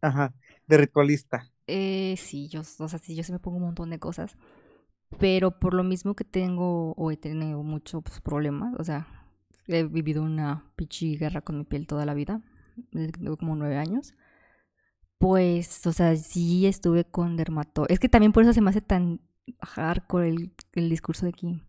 Ajá, 0.00 0.34
de 0.66 0.76
ritualista. 0.76 1.50
Eh, 1.66 2.16
sí, 2.18 2.48
yo, 2.48 2.60
o 2.60 2.88
sea, 2.88 2.98
sí, 2.98 3.14
yo 3.14 3.22
sí 3.22 3.32
me 3.32 3.38
pongo 3.38 3.58
un 3.58 3.64
montón 3.64 3.90
de 3.90 3.98
cosas. 3.98 4.36
Pero 5.18 5.58
por 5.58 5.74
lo 5.74 5.84
mismo 5.84 6.14
que 6.14 6.24
tengo 6.24 6.92
o 6.92 7.10
he 7.10 7.16
tenido 7.16 7.62
muchos 7.62 8.02
pues, 8.02 8.20
problemas, 8.20 8.74
o 8.78 8.84
sea, 8.84 9.15
he 9.68 9.84
vivido 9.84 10.22
una 10.22 10.72
pichi 10.76 11.16
guerra 11.16 11.40
con 11.40 11.58
mi 11.58 11.64
piel 11.64 11.86
toda 11.86 12.04
la 12.04 12.14
vida, 12.14 12.42
tengo 12.92 13.36
como 13.36 13.56
nueve 13.56 13.76
años. 13.76 14.14
Pues, 15.18 15.86
o 15.86 15.92
sea, 15.92 16.14
sí 16.16 16.66
estuve 16.66 17.04
con 17.04 17.36
dermato. 17.36 17.86
Es 17.88 17.98
que 17.98 18.08
también 18.08 18.32
por 18.32 18.42
eso 18.42 18.52
se 18.52 18.60
me 18.60 18.70
hace 18.70 18.82
tan 18.82 19.20
hardcore 19.60 20.28
el, 20.28 20.52
el 20.74 20.90
discurso 20.90 21.24
de 21.24 21.30
aquí. 21.30 21.62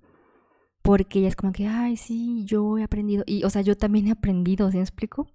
Porque 0.82 1.20
ella 1.20 1.30
es 1.30 1.36
como 1.36 1.54
que, 1.54 1.68
ay, 1.68 1.98
sí, 1.98 2.44
yo 2.46 2.78
he 2.78 2.84
aprendido. 2.84 3.24
Y, 3.26 3.44
o 3.44 3.50
sea, 3.50 3.62
yo 3.62 3.78
también 3.78 4.08
he 4.08 4.12
aprendido, 4.12 4.70
¿sí 4.72 4.78
me 4.78 4.84
explico? 4.84 5.28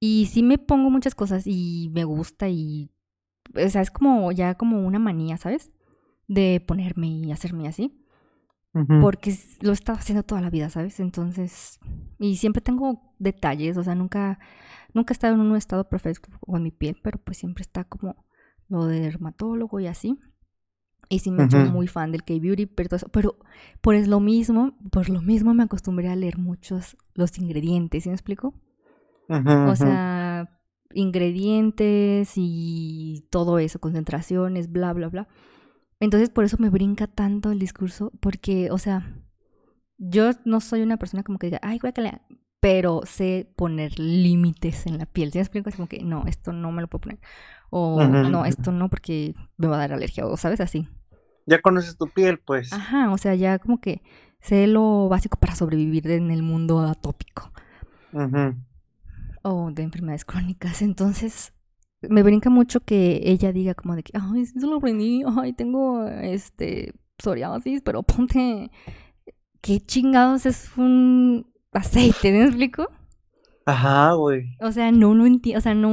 Y 0.00 0.26
sí 0.26 0.42
me 0.42 0.58
pongo 0.58 0.90
muchas 0.90 1.14
cosas 1.14 1.44
y 1.46 1.90
me 1.92 2.04
gusta 2.04 2.48
y, 2.48 2.90
o 3.54 3.68
sea, 3.68 3.82
es 3.82 3.90
como 3.90 4.30
ya 4.32 4.54
como 4.56 4.86
una 4.86 4.98
manía, 4.98 5.36
¿sabes? 5.36 5.70
De 6.28 6.62
ponerme 6.66 7.08
y 7.08 7.32
hacerme 7.32 7.66
así. 7.68 8.04
Porque 8.72 9.36
lo 9.60 9.70
he 9.70 9.72
estado 9.72 9.98
haciendo 9.98 10.22
toda 10.22 10.40
la 10.40 10.50
vida, 10.50 10.70
¿sabes? 10.70 11.00
Entonces, 11.00 11.80
y 12.18 12.36
siempre 12.36 12.62
tengo 12.62 13.14
detalles, 13.18 13.76
o 13.76 13.82
sea, 13.82 13.94
nunca, 13.94 14.38
nunca 14.94 15.12
he 15.12 15.14
estado 15.14 15.34
en 15.34 15.40
un 15.40 15.56
estado 15.56 15.88
perfecto 15.88 16.28
con 16.40 16.62
mi 16.62 16.70
piel, 16.70 16.96
pero 17.02 17.18
pues 17.18 17.38
siempre 17.38 17.62
está 17.62 17.84
como 17.84 18.24
lo 18.68 18.86
de 18.86 19.00
dermatólogo 19.00 19.80
y 19.80 19.86
así. 19.86 20.18
Y 21.08 21.20
sí 21.20 21.30
me 21.30 21.42
he 21.42 21.46
hecho 21.46 21.58
muy 21.58 21.88
fan 21.88 22.12
del 22.12 22.22
K-Beauty, 22.22 22.66
pero, 22.66 22.98
pero 23.10 23.38
por 23.80 23.94
es 23.94 24.08
lo 24.08 24.20
mismo, 24.20 24.76
por 24.92 25.08
lo 25.08 25.22
mismo 25.22 25.54
me 25.54 25.62
acostumbré 25.62 26.08
a 26.08 26.16
leer 26.16 26.38
muchos 26.38 26.96
los 27.14 27.38
ingredientes, 27.38 28.02
¿sí 28.02 28.10
me 28.10 28.14
explico? 28.14 28.54
o 29.28 29.76
sea, 29.76 30.60
ingredientes 30.92 32.32
y 32.36 33.26
todo 33.30 33.58
eso, 33.58 33.78
concentraciones, 33.78 34.70
bla, 34.70 34.92
bla, 34.92 35.08
bla. 35.08 35.28
Entonces 36.00 36.30
por 36.30 36.44
eso 36.44 36.56
me 36.58 36.70
brinca 36.70 37.06
tanto 37.06 37.50
el 37.50 37.58
discurso, 37.58 38.12
porque, 38.20 38.70
o 38.70 38.78
sea, 38.78 39.14
yo 39.96 40.30
no 40.44 40.60
soy 40.60 40.82
una 40.82 40.96
persona 40.96 41.22
como 41.22 41.38
que 41.38 41.48
diga, 41.48 41.60
ay, 41.62 41.80
lea 41.96 42.22
pero 42.60 43.02
sé 43.04 43.52
poner 43.56 44.00
límites 44.00 44.86
en 44.86 44.98
la 44.98 45.06
piel. 45.06 45.30
¿Sí 45.30 45.38
me 45.38 45.42
explico? 45.42 45.68
Es 45.68 45.76
como 45.76 45.86
que, 45.88 46.02
no, 46.02 46.24
esto 46.26 46.52
no 46.52 46.72
me 46.72 46.82
lo 46.82 46.88
puedo 46.88 47.02
poner. 47.02 47.20
O 47.70 48.02
no, 48.02 48.44
esto 48.44 48.72
no 48.72 48.88
porque 48.88 49.34
me 49.58 49.68
va 49.68 49.76
a 49.76 49.78
dar 49.78 49.92
alergia, 49.92 50.26
o 50.26 50.36
sabes, 50.36 50.60
así 50.60 50.88
ya 51.48 51.60
conoces 51.62 51.96
tu 51.96 52.06
piel, 52.08 52.38
pues. 52.38 52.72
Ajá, 52.72 53.10
o 53.10 53.18
sea, 53.18 53.34
ya 53.34 53.58
como 53.58 53.80
que 53.80 54.02
sé 54.40 54.66
lo 54.66 55.08
básico 55.08 55.38
para 55.38 55.54
sobrevivir 55.54 56.08
en 56.10 56.30
el 56.30 56.42
mundo 56.42 56.80
atópico. 56.80 57.52
O 59.42 59.70
de 59.72 59.82
enfermedades 59.82 60.26
crónicas. 60.26 60.82
Entonces, 60.82 61.54
me 62.02 62.22
brinca 62.22 62.50
mucho 62.50 62.80
que 62.80 63.20
ella 63.24 63.52
diga 63.52 63.74
como 63.74 63.96
de 63.96 64.02
que, 64.02 64.12
ay, 64.14 64.42
eso 64.42 64.66
lo 64.66 64.76
aprendí, 64.76 65.22
ay, 65.26 65.52
tengo 65.52 66.06
este 66.06 66.94
psoriasis, 67.18 67.80
pero 67.82 68.02
ponte, 68.02 68.70
¿qué 69.60 69.80
chingados 69.80 70.46
es 70.46 70.76
un 70.76 71.52
aceite? 71.72 72.32
¿Me 72.32 72.44
explico? 72.44 72.88
Ajá, 73.68 74.14
güey. 74.14 74.56
O 74.62 74.72
sea, 74.72 74.90
no, 74.92 75.14
no 75.14 75.26
entiendo, 75.26 75.58
o 75.58 75.60
sea, 75.60 75.74
no, 75.74 75.90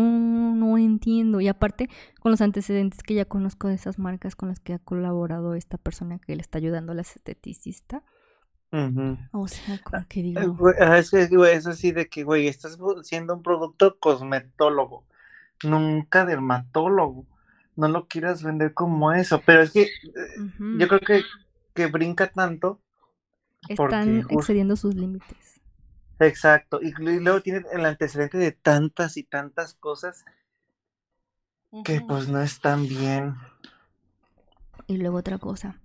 no 0.55 0.77
entiendo. 0.77 1.41
Y 1.41 1.49
aparte, 1.49 1.89
con 2.21 2.31
los 2.31 2.39
antecedentes 2.39 3.03
que 3.03 3.15
ya 3.15 3.25
conozco 3.25 3.67
de 3.67 3.73
esas 3.75 3.99
marcas 3.99 4.37
con 4.37 4.47
las 4.47 4.61
que 4.61 4.73
ha 4.73 4.79
colaborado 4.79 5.55
esta 5.55 5.77
persona 5.77 6.17
que 6.19 6.37
le 6.37 6.41
está 6.41 6.57
ayudando 6.57 6.93
a 6.93 6.95
la 6.95 7.01
esteticista. 7.01 8.01
O 9.31 9.47
sea, 9.47 9.79
como 9.83 10.05
que 10.07 10.21
digo. 10.21 10.69
Es, 10.69 11.13
es 11.13 11.67
así 11.67 11.91
de 11.91 12.07
que, 12.07 12.23
güey, 12.23 12.47
estás 12.47 12.77
siendo 13.03 13.35
un 13.35 13.43
producto 13.43 13.97
cosmetólogo, 13.99 15.05
nunca 15.63 16.25
dermatólogo. 16.25 17.25
No 17.75 17.87
lo 17.87 18.07
quieras 18.07 18.41
vender 18.43 18.73
como 18.73 19.11
eso, 19.13 19.41
pero 19.45 19.61
es 19.61 19.71
que 19.71 19.83
eh, 19.83 19.89
yo 20.77 20.87
creo 20.87 20.99
que, 21.01 21.23
que 21.73 21.87
brinca 21.87 22.27
tanto 22.27 22.79
están 23.67 24.25
excediendo 24.29 24.75
sus 24.75 24.95
límites. 24.95 25.61
Exacto, 26.19 26.79
y 26.81 26.93
luego 26.93 27.41
tienen 27.41 27.65
el 27.73 27.85
antecedente 27.85 28.37
de 28.37 28.53
tantas 28.53 29.17
y 29.17 29.23
tantas 29.23 29.73
cosas 29.73 30.23
que 31.83 31.99
pues 31.99 32.29
no 32.29 32.41
están 32.41 32.87
bien. 32.87 33.35
Y 34.87 34.97
luego 34.97 35.17
otra 35.17 35.37
cosa, 35.39 35.81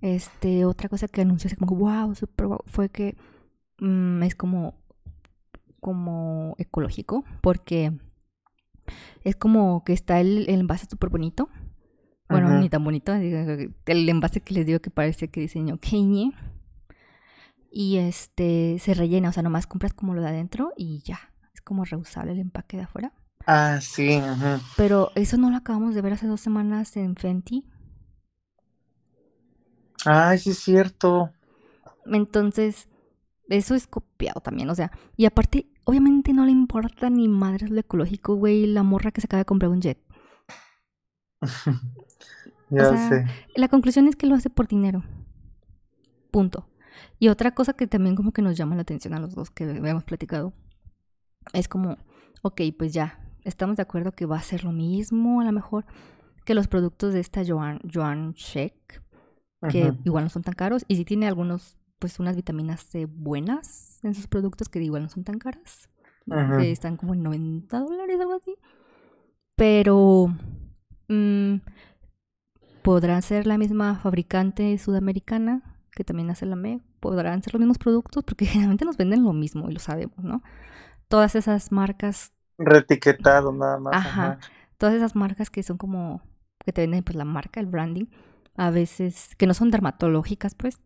este, 0.00 0.64
otra 0.64 0.88
cosa 0.88 1.06
que 1.06 1.20
anunció 1.20 1.46
así 1.46 1.56
como, 1.56 1.76
wow, 1.76 2.14
super 2.14 2.46
wow, 2.46 2.64
fue 2.66 2.88
que 2.88 3.16
mm, 3.78 4.22
es 4.24 4.34
como, 4.34 4.74
como 5.78 6.56
ecológico, 6.58 7.24
porque 7.40 7.92
es 9.24 9.36
como 9.36 9.84
que 9.84 9.92
está 9.92 10.20
el, 10.20 10.48
envase 10.48 10.86
súper 10.88 11.10
bonito. 11.10 11.48
Bueno, 12.28 12.58
ni 12.58 12.68
tan 12.68 12.84
bonito, 12.84 13.14
el 13.14 14.08
envase 14.08 14.42
que 14.42 14.52
les 14.52 14.66
digo 14.66 14.80
que 14.80 14.90
parece 14.90 15.28
que 15.28 15.40
diseñó 15.40 15.78
Kanye. 15.78 16.32
Y 17.70 17.96
este 17.96 18.78
se 18.80 18.94
rellena, 18.94 19.30
o 19.30 19.32
sea, 19.32 19.42
nomás 19.42 19.66
compras 19.66 19.94
como 19.94 20.14
lo 20.14 20.20
de 20.20 20.28
adentro 20.28 20.72
y 20.76 21.00
ya. 21.02 21.32
Es 21.54 21.62
como 21.62 21.84
reusable 21.84 22.32
el 22.32 22.40
empaque 22.40 22.76
de 22.76 22.82
afuera. 22.82 23.12
Ah, 23.46 23.78
sí. 23.80 24.20
Pero 24.76 25.10
eso 25.14 25.38
no 25.38 25.50
lo 25.50 25.56
acabamos 25.56 25.94
de 25.94 26.02
ver 26.02 26.12
hace 26.12 26.26
dos 26.26 26.40
semanas 26.40 26.96
en 26.96 27.16
Fenty. 27.16 27.64
Ay, 30.04 30.38
sí 30.38 30.50
es 30.50 30.58
cierto. 30.58 31.32
Entonces, 32.04 32.88
eso 33.48 33.74
es 33.74 33.86
copiado 33.86 34.40
también, 34.40 34.68
o 34.70 34.74
sea, 34.74 34.92
y 35.16 35.24
aparte, 35.24 35.66
obviamente 35.88 36.34
no 36.34 36.44
le 36.44 36.50
importa 36.50 37.08
ni 37.08 37.28
madres 37.28 37.70
lo 37.70 37.80
ecológico, 37.80 38.34
güey, 38.34 38.66
la 38.66 38.82
morra 38.82 39.10
que 39.10 39.22
se 39.22 39.26
acaba 39.26 39.38
de 39.38 39.46
comprar 39.46 39.70
un 39.70 39.80
jet. 39.80 39.98
ya 42.68 43.08
sé. 43.08 43.24
La 43.56 43.68
conclusión 43.68 44.06
es 44.06 44.14
que 44.14 44.26
lo 44.26 44.34
hace 44.34 44.50
por 44.50 44.68
dinero. 44.68 45.02
Punto. 46.30 46.68
Y 47.18 47.28
otra 47.28 47.54
cosa 47.54 47.72
que 47.72 47.86
también 47.86 48.16
como 48.16 48.32
que 48.32 48.42
nos 48.42 48.54
llama 48.54 48.74
la 48.74 48.82
atención 48.82 49.14
a 49.14 49.18
los 49.18 49.34
dos 49.34 49.48
que 49.50 49.64
habíamos 49.64 50.04
platicado 50.04 50.52
es 51.54 51.68
como, 51.68 51.96
ok, 52.42 52.60
pues 52.76 52.92
ya, 52.92 53.18
estamos 53.44 53.76
de 53.76 53.82
acuerdo 53.82 54.12
que 54.12 54.26
va 54.26 54.36
a 54.36 54.42
ser 54.42 54.64
lo 54.64 54.72
mismo, 54.72 55.40
a 55.40 55.44
lo 55.44 55.52
mejor, 55.52 55.86
que 56.44 56.52
los 56.52 56.68
productos 56.68 57.14
de 57.14 57.20
esta 57.20 57.40
Joan, 57.46 57.80
Joan 57.90 58.34
Sheck, 58.34 59.02
que 59.70 59.94
igual 60.04 60.24
no 60.24 60.28
son 60.28 60.42
tan 60.42 60.52
caros, 60.52 60.84
y 60.86 60.96
si 60.96 61.06
tiene 61.06 61.26
algunos, 61.26 61.77
pues 61.98 62.18
unas 62.18 62.36
vitaminas 62.36 62.80
C 62.82 63.06
buenas 63.06 64.00
en 64.02 64.14
sus 64.14 64.26
productos 64.26 64.68
que 64.68 64.82
igual 64.82 65.02
no 65.02 65.08
son 65.08 65.24
tan 65.24 65.38
caras, 65.38 65.88
que 66.58 66.70
están 66.70 66.96
como 66.96 67.14
en 67.14 67.22
90 67.22 67.78
dólares, 67.80 68.20
algo 68.20 68.34
así. 68.34 68.56
Pero 69.56 70.28
mm, 71.08 71.56
podrá 72.82 73.20
ser 73.22 73.46
la 73.46 73.58
misma 73.58 73.96
fabricante 73.96 74.76
sudamericana 74.78 75.78
que 75.98 76.04
también 76.04 76.30
hace 76.30 76.46
la 76.46 76.54
ME, 76.54 76.80
podrán 77.00 77.42
ser 77.42 77.54
los 77.54 77.60
mismos 77.60 77.78
productos 77.78 78.22
porque 78.22 78.46
generalmente 78.46 78.84
nos 78.84 78.96
venden 78.96 79.24
lo 79.24 79.32
mismo 79.32 79.68
y 79.68 79.74
lo 79.74 79.80
sabemos, 79.80 80.18
¿no? 80.18 80.42
Todas 81.08 81.34
esas 81.34 81.72
marcas. 81.72 82.32
Retiquetado 82.56 83.52
nada 83.52 83.78
más. 83.78 83.94
Ajá. 83.94 84.38
Todas 84.76 84.94
esas 84.94 85.16
marcas 85.16 85.50
que 85.50 85.62
son 85.64 85.76
como, 85.76 86.22
que 86.64 86.72
te 86.72 86.82
venden 86.82 87.02
pues 87.02 87.16
la 87.16 87.24
marca, 87.24 87.58
el 87.58 87.66
branding, 87.66 88.06
a 88.56 88.70
veces, 88.70 89.34
que 89.36 89.48
no 89.48 89.54
son 89.54 89.70
dermatológicas, 89.70 90.54
pues, 90.54 90.78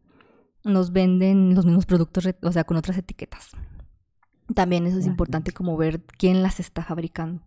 nos 0.64 0.92
venden 0.92 1.54
los 1.54 1.66
mismos 1.66 1.86
productos, 1.86 2.28
o 2.42 2.52
sea, 2.52 2.64
con 2.64 2.76
otras 2.76 2.96
etiquetas. 2.96 3.50
También 4.54 4.86
eso 4.86 4.98
es 4.98 5.06
importante 5.06 5.52
como 5.52 5.76
ver 5.76 6.02
quién 6.18 6.42
las 6.42 6.60
está 6.60 6.84
fabricando. 6.84 7.42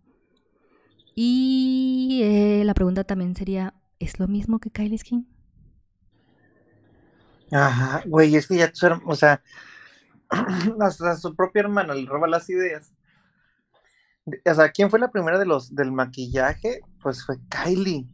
Y 1.14 2.20
eh, 2.22 2.62
la 2.64 2.74
pregunta 2.74 3.04
también 3.04 3.34
sería, 3.34 3.74
¿es 3.98 4.18
lo 4.18 4.28
mismo 4.28 4.58
que 4.58 4.70
Kylie 4.70 4.98
Skin? 4.98 5.26
Ajá, 7.52 8.02
güey, 8.06 8.34
es 8.34 8.46
que 8.46 8.56
ya, 8.56 8.72
o 9.04 9.14
sea, 9.14 9.42
hasta 10.80 11.16
su 11.16 11.34
propia 11.34 11.60
hermana 11.60 11.94
le 11.94 12.06
roba 12.06 12.26
las 12.26 12.50
ideas. 12.50 12.92
O 14.26 14.54
sea, 14.54 14.70
¿quién 14.70 14.90
fue 14.90 14.98
la 14.98 15.12
primera 15.12 15.38
de 15.38 15.46
los 15.46 15.74
del 15.74 15.92
maquillaje? 15.92 16.80
Pues 17.00 17.24
fue 17.24 17.36
Kylie 17.48 18.06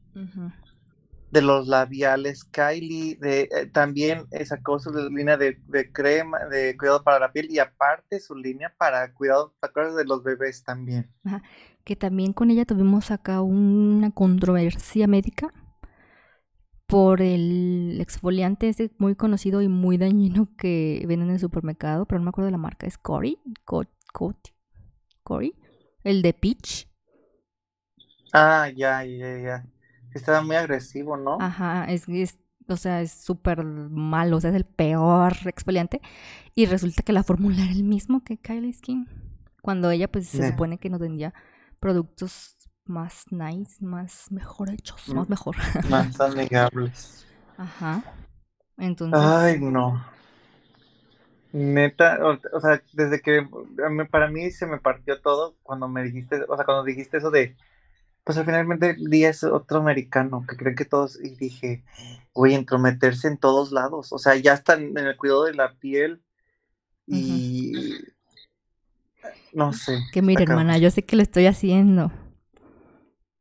de 1.32 1.40
los 1.40 1.66
labiales 1.66 2.44
Kylie, 2.44 3.16
de, 3.16 3.48
eh, 3.50 3.66
también 3.72 4.26
sacó 4.44 4.78
su 4.78 4.92
línea 4.92 5.38
de, 5.38 5.58
crema, 5.90 6.38
de 6.44 6.76
cuidado 6.76 7.02
para 7.02 7.18
la 7.18 7.32
piel 7.32 7.50
y 7.50 7.58
aparte 7.58 8.20
su 8.20 8.34
línea 8.36 8.74
para 8.76 9.12
cuidado, 9.14 9.54
¿te 9.58 9.90
de 9.92 10.04
los 10.04 10.22
bebés 10.22 10.62
también? 10.62 11.10
Ajá. 11.24 11.42
Que 11.84 11.96
también 11.96 12.34
con 12.34 12.50
ella 12.50 12.66
tuvimos 12.66 13.10
acá 13.10 13.40
una 13.40 14.10
controversia 14.10 15.06
médica 15.06 15.48
por 16.86 17.22
el 17.22 17.98
exfoliante 17.98 18.68
ese 18.68 18.90
muy 18.98 19.16
conocido 19.16 19.62
y 19.62 19.68
muy 19.68 19.96
dañino 19.96 20.50
que 20.58 21.02
venden 21.08 21.28
en 21.28 21.34
el 21.36 21.40
supermercado, 21.40 22.04
pero 22.04 22.18
no 22.18 22.24
me 22.24 22.28
acuerdo 22.28 22.46
de 22.46 22.52
la 22.52 22.58
marca, 22.58 22.86
es 22.86 22.98
Cory, 22.98 23.38
Cory, 25.22 25.54
el 26.04 26.20
de 26.20 26.34
Peach. 26.34 26.86
Ah, 28.34 28.68
ya, 28.76 29.02
ya, 29.04 29.38
ya. 29.38 29.66
Estaba 30.14 30.42
muy 30.42 30.56
agresivo, 30.56 31.16
¿no? 31.16 31.38
Ajá, 31.40 31.84
es, 31.86 32.06
o 32.68 32.76
sea, 32.76 33.00
es 33.00 33.12
súper 33.12 33.64
malo, 33.64 34.36
o 34.36 34.40
sea, 34.40 34.50
es 34.50 34.56
el 34.56 34.64
peor 34.64 35.34
exfoliante. 35.46 36.00
Y 36.54 36.66
resulta 36.66 37.02
que 37.02 37.12
la 37.12 37.22
fórmula 37.22 37.62
era 37.62 37.72
el 37.72 37.84
mismo 37.84 38.22
que 38.24 38.38
Kylie 38.38 38.72
Skin. 38.72 39.08
Cuando 39.62 39.90
ella, 39.90 40.10
pues, 40.10 40.28
se 40.28 40.50
supone 40.50 40.78
que 40.78 40.90
nos 40.90 41.00
vendía 41.00 41.32
productos 41.80 42.56
más 42.84 43.24
nice, 43.30 43.84
más 43.84 44.30
mejor 44.30 44.70
hechos, 44.70 45.08
más 45.08 45.28
mm, 45.28 45.30
mejor. 45.30 45.56
Más 45.88 46.20
amigables. 46.20 47.26
Ajá. 47.56 48.02
Entonces. 48.76 49.20
Ay, 49.20 49.60
no. 49.60 50.04
Neta, 51.52 52.18
o, 52.24 52.60
sea, 52.60 52.82
desde 52.94 53.20
que 53.20 53.46
para 54.10 54.28
mí 54.28 54.50
se 54.50 54.66
me 54.66 54.78
partió 54.78 55.20
todo 55.20 55.54
cuando 55.62 55.86
me 55.86 56.02
dijiste, 56.02 56.42
o 56.48 56.56
sea, 56.56 56.64
cuando 56.64 56.82
dijiste 56.82 57.18
eso 57.18 57.30
de 57.30 57.56
pues 58.24 58.38
al 58.38 58.44
finalmente 58.44 58.90
el 58.90 59.10
día 59.10 59.30
es 59.30 59.42
otro 59.44 59.78
americano 59.78 60.44
que 60.48 60.56
creen 60.56 60.76
que 60.76 60.84
todos, 60.84 61.18
y 61.22 61.34
dije, 61.36 61.84
güey, 62.32 62.54
entrometerse 62.54 63.28
en 63.28 63.38
todos 63.38 63.72
lados, 63.72 64.12
o 64.12 64.18
sea, 64.18 64.36
ya 64.36 64.54
están 64.54 64.96
en 64.96 64.98
el 64.98 65.16
cuidado 65.16 65.44
de 65.44 65.54
la 65.54 65.74
piel 65.74 66.22
y 67.06 67.72
no 69.52 69.72
sé. 69.72 69.98
Que 70.12 70.22
mire, 70.22 70.44
hermana, 70.44 70.78
yo 70.78 70.90
sé 70.90 71.02
que 71.02 71.16
lo 71.16 71.22
estoy 71.22 71.46
haciendo 71.46 72.12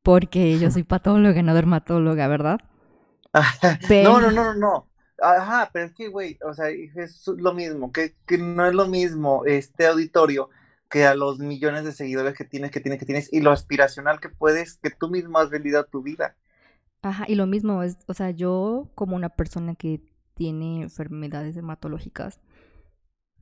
porque 0.03 0.57
yo 0.57 0.71
soy 0.71 0.83
patóloga, 0.83 1.41
no 1.41 1.53
dermatóloga, 1.53 2.27
¿verdad? 2.27 2.59
No, 4.03 4.19
no, 4.19 4.31
no, 4.31 4.43
no, 4.43 4.53
no. 4.55 4.87
Ajá, 5.21 5.69
pero 5.71 5.85
es 5.85 5.93
que, 5.93 6.07
güey, 6.07 6.37
o 6.43 6.53
sea, 6.53 6.69
es 6.69 7.27
lo 7.37 7.53
mismo, 7.53 7.91
que, 7.91 8.15
que 8.25 8.39
no 8.39 8.65
es 8.65 8.73
lo 8.73 8.87
mismo 8.87 9.45
este 9.45 9.85
auditorio 9.85 10.49
que 10.91 11.05
a 11.05 11.15
los 11.15 11.39
millones 11.39 11.85
de 11.85 11.93
seguidores 11.93 12.35
que 12.35 12.43
tienes, 12.43 12.69
que 12.69 12.81
tienes, 12.81 12.99
que 12.99 13.05
tienes, 13.05 13.33
y 13.33 13.39
lo 13.39 13.51
aspiracional 13.51 14.19
que 14.19 14.29
puedes, 14.29 14.77
que 14.77 14.91
tú 14.91 15.09
mismo 15.09 15.39
has 15.39 15.49
vendido 15.49 15.79
a 15.79 15.85
tu 15.85 16.03
vida. 16.03 16.35
Ajá, 17.01 17.25
y 17.27 17.35
lo 17.35 17.47
mismo 17.47 17.81
es, 17.81 17.97
o 18.07 18.13
sea, 18.13 18.29
yo 18.29 18.91
como 18.93 19.15
una 19.15 19.29
persona 19.29 19.73
que 19.73 20.01
tiene 20.35 20.83
enfermedades 20.83 21.55
dermatológicas 21.55 22.39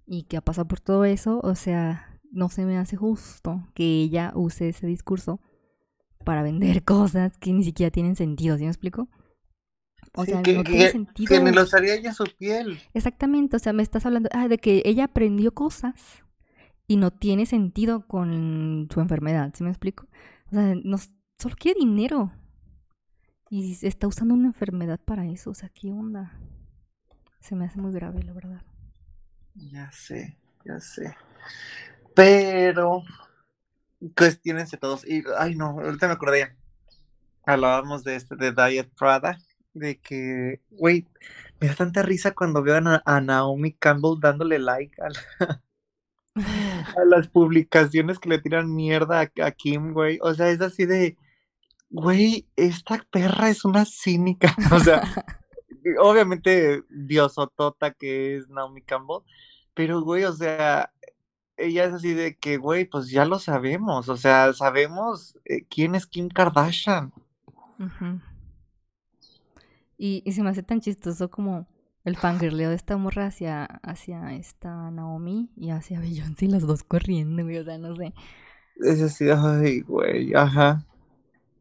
y 0.06 0.24
que 0.24 0.38
ha 0.38 0.42
pasado 0.42 0.68
por 0.68 0.80
todo 0.80 1.04
eso, 1.04 1.42
o 1.44 1.56
sea, 1.56 2.20
no 2.32 2.50
se 2.50 2.66
me 2.66 2.78
hace 2.78 2.96
justo 2.96 3.68
que 3.74 3.84
ella 3.84 4.32
use 4.36 4.70
ese 4.70 4.88
discurso 4.88 5.42
para 6.24 6.44
vender 6.44 6.84
cosas 6.86 7.38
que 7.38 7.52
ni 7.52 7.64
siquiera 7.64 7.92
tienen 7.92 8.16
sentido, 8.16 8.58
¿sí 8.58 8.64
me 8.64 8.70
explico? 8.70 9.10
O 10.16 10.26
sea, 10.26 10.42
que, 10.42 10.54
no 10.54 10.64
tiene 10.64 10.90
sentido. 10.92 11.30
Que 11.30 11.44
ni 11.44 11.52
los 11.52 11.74
haría 11.74 11.96
ella 11.96 12.14
su 12.14 12.26
piel. 12.38 12.80
Exactamente, 12.94 13.58
o 13.58 13.60
sea, 13.60 13.74
me 13.74 13.84
estás 13.84 14.06
hablando 14.06 14.30
ah, 14.34 14.48
de 14.48 14.58
que 14.58 14.82
ella 14.86 15.06
aprendió 15.06 15.54
cosas 15.54 16.24
y 16.90 16.98
no 16.98 17.12
tiene 17.12 17.46
sentido 17.46 18.08
con 18.08 18.88
su 18.92 19.00
enfermedad, 19.00 19.54
¿sí 19.56 19.64
me 19.64 19.70
explico? 19.70 20.08
O 20.48 20.56
sea, 20.56 20.74
no, 20.84 20.98
solo 21.38 21.56
quiere 21.56 21.80
dinero 21.80 22.34
y 23.52 23.78
está 23.86 24.08
usando 24.08 24.34
una 24.34 24.48
enfermedad 24.48 25.00
para 25.00 25.28
eso, 25.28 25.52
o 25.52 25.54
sea, 25.54 25.70
¿qué 25.70 25.92
onda? 25.92 26.34
Se 27.42 27.56
me 27.56 27.66
hace 27.66 27.80
muy 27.80 27.94
grave, 27.94 28.24
la 28.24 28.34
verdad. 28.34 28.64
Ya 29.54 29.92
sé, 29.92 30.36
ya 30.66 30.80
sé. 30.80 31.16
Pero, 32.16 33.04
cuestionense 34.18 34.78
todos. 34.78 35.08
Y, 35.08 35.24
ay, 35.38 35.54
no, 35.54 35.80
ahorita 35.80 36.08
me 36.08 36.14
acordé. 36.14 36.58
Hablábamos 37.46 38.04
de 38.04 38.16
este, 38.16 38.36
de 38.36 38.52
Diet 38.52 38.90
Prada, 38.98 39.38
de 39.76 40.00
que, 40.00 40.60
güey, 40.72 41.06
me 41.60 41.68
da 41.68 41.76
tanta 41.76 42.02
risa 42.02 42.34
cuando 42.34 42.64
veo 42.64 42.78
a, 42.78 43.04
a 43.06 43.22
Naomi 43.22 43.74
Campbell 43.74 44.20
dándole 44.20 44.58
like 44.58 45.00
a 45.00 45.10
la, 45.10 45.62
a 46.36 47.06
las 47.06 47.28
publicaciones 47.28 48.20
que 48.20 48.30
le 48.30 48.40
tiran 48.40 48.74
mierda 48.74 49.30
a, 49.42 49.52
Kim, 49.52 49.94
güey. 49.94 50.20
O 50.22 50.34
sea, 50.34 50.50
es 50.50 50.62
así 50.62 50.86
de, 50.86 51.18
güey, 51.90 52.48
esta 52.56 53.04
perra 53.10 53.50
es 53.50 53.66
una 53.66 53.86
cínica. 53.86 54.56
O 54.72 54.80
sea, 54.80 55.04
obviamente 56.00 56.84
diosotota 56.90 57.92
que 57.92 58.38
es 58.38 58.50
Naomi 58.50 58.82
Campbell, 58.82 59.24
pero, 59.74 60.02
güey, 60.02 60.24
o 60.26 60.34
sea, 60.34 60.92
ella 61.58 61.86
es 61.86 61.94
así 61.94 62.14
de 62.14 62.38
que, 62.38 62.58
güey, 62.58 62.86
pues 62.86 63.10
ya 63.10 63.26
lo 63.26 63.40
sabemos. 63.40 64.10
O 64.10 64.18
sea, 64.18 64.54
sabemos 64.54 65.38
eh, 65.46 65.66
quién 65.70 65.96
es 65.96 66.06
Kim 66.06 66.30
Kardashian. 66.30 67.14
y, 69.98 70.22
y 70.26 70.32
se 70.32 70.44
me 70.44 70.50
hace 70.50 70.64
tan 70.64 70.82
chistoso 70.82 71.30
como 71.30 71.68
El 72.06 72.16
fangirleo 72.16 72.70
de 72.70 72.76
esta 72.76 72.98
morra 72.98 73.28
hacia, 73.28 73.66
hacia 73.66 74.34
esta 74.34 74.90
Naomi 74.90 75.52
y 75.56 75.72
hacia 75.72 76.00
Beyoncé, 76.00 76.48
las 76.48 76.66
dos 76.66 76.84
corriendo, 76.84 77.44
güey, 77.44 77.58
o 77.58 77.64
sea, 77.64 77.78
no 77.78 77.96
sé. 77.96 78.14
Es 78.78 79.02
así, 79.02 79.30
ay, 79.30 79.82
güey, 79.82 80.34
ajá. 80.34 80.86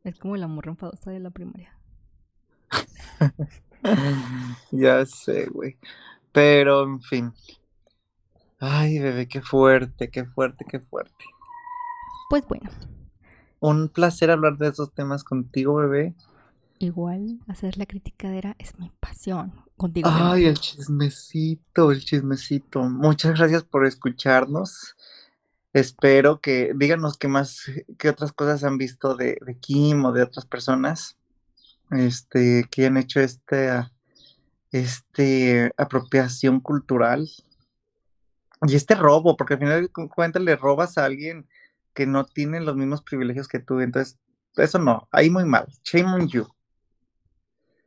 Es 0.05 0.19
como 0.19 0.37
la 0.37 0.47
morra 0.47 0.71
enfadosa 0.71 1.11
de 1.11 1.19
la 1.19 1.31
primaria. 1.31 1.77
ya 4.71 5.05
sé, 5.07 5.47
güey. 5.47 5.77
Pero, 6.33 6.85
en 6.85 7.01
fin. 7.01 7.33
Ay, 8.61 9.01
bebé, 9.01 9.27
qué 9.27 9.43
fuerte, 9.43 10.11
qué 10.11 10.25
fuerte, 10.25 10.65
qué 10.69 10.81
fuerte. 10.81 11.25
Pues 12.31 12.47
bueno. 12.47 12.71
Un 13.61 13.89
placer 13.89 14.31
hablar 14.31 14.57
de 14.57 14.69
esos 14.69 14.93
temas 14.93 15.25
contigo, 15.25 15.75
bebé. 15.75 16.15
Igual, 16.79 17.41
hacer 17.49 17.77
la 17.77 17.87
criticadera 17.87 18.55
es 18.59 18.79
mi 18.79 18.91
pasión. 19.01 19.53
Contigo. 19.77 20.09
Ay, 20.13 20.47
el 20.47 20.59
chismecito, 20.59 21.93
el 21.93 22.05
chismecito. 22.05 22.83
Muchas 22.83 23.39
gracias 23.39 23.65
por 23.65 23.87
escucharnos. 23.87 24.97
Espero 25.73 26.41
que 26.41 26.73
díganos 26.75 27.17
qué 27.17 27.29
más, 27.29 27.63
qué 27.99 28.09
otras 28.09 28.33
cosas 28.33 28.65
han 28.65 28.79
visto 28.79 29.15
de, 29.15 29.39
de 29.45 29.59
Kim 29.59 30.05
o 30.05 30.13
de 30.13 30.23
otras 30.23 30.47
personas 30.47 31.17
este, 31.91 32.67
que 32.71 32.87
han 32.87 32.97
hecho 32.97 33.21
esta 33.21 33.93
este, 34.73 35.73
apropiación 35.77 36.61
cultural 36.61 37.29
y 38.67 38.75
este 38.75 38.95
robo, 38.95 39.37
porque 39.37 39.55
al 39.55 39.61
final 39.61 39.83
de 39.83 40.09
cuentas 40.09 40.43
le 40.43 40.57
robas 40.57 40.99
a 40.99 41.05
alguien 41.05 41.49
que 41.95 42.07
no 42.07 42.25
tiene 42.25 42.61
los 42.61 42.77
mismos 42.77 43.03
privilegios 43.03 43.49
que 43.49 43.61
tú. 43.61 43.81
Entonces, 43.81 44.19
eso 44.57 44.79
no, 44.79 45.09
ahí 45.13 45.31
muy 45.31 45.45
mal. 45.45 45.67
Shame 45.85 46.13
on 46.13 46.29
you. 46.29 46.47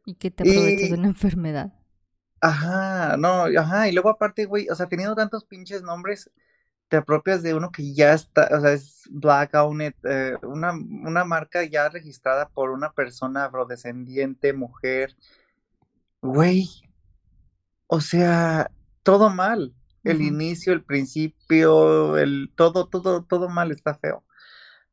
Y 0.06 0.16
que 0.16 0.32
te 0.32 0.44
aprovechas 0.44 0.90
de 0.90 0.98
una 0.98 1.08
enfermedad. 1.08 1.74
Ajá, 2.40 3.18
no, 3.18 3.46
ajá, 3.58 3.88
y 3.88 3.92
luego 3.92 4.10
aparte, 4.10 4.46
güey, 4.46 4.68
o 4.70 4.76
sea, 4.76 4.88
teniendo 4.88 5.16
tantos 5.16 5.46
pinches 5.46 5.84
nombres, 5.84 6.32
te 6.88 6.98
apropias 6.98 7.44
de 7.44 7.54
uno 7.54 7.72
que 7.72 7.94
ya 7.94 8.14
está, 8.14 8.50
o 8.52 8.60
sea, 8.60 8.74
es 8.74 9.04
Black 9.12 9.54
Owned, 9.54 9.94
eh, 10.04 10.36
una, 10.44 10.72
una 10.72 11.24
marca 11.24 11.64
ya 11.64 11.88
registrada 11.88 12.50
por 12.50 12.72
una 12.72 12.92
persona 12.92 13.46
afrodescendiente, 13.46 14.54
mujer. 14.54 15.16
Güey, 16.22 16.68
o 17.88 18.02
sea, 18.02 18.72
todo 19.04 19.30
mal. 19.30 19.74
El 20.04 20.22
inicio, 20.22 20.74
el 20.74 20.84
principio, 20.84 22.18
el 22.18 22.52
todo, 22.56 22.88
todo, 22.88 23.24
todo 23.24 23.50
mal 23.50 23.72
está 23.72 23.94
feo. 23.94 24.24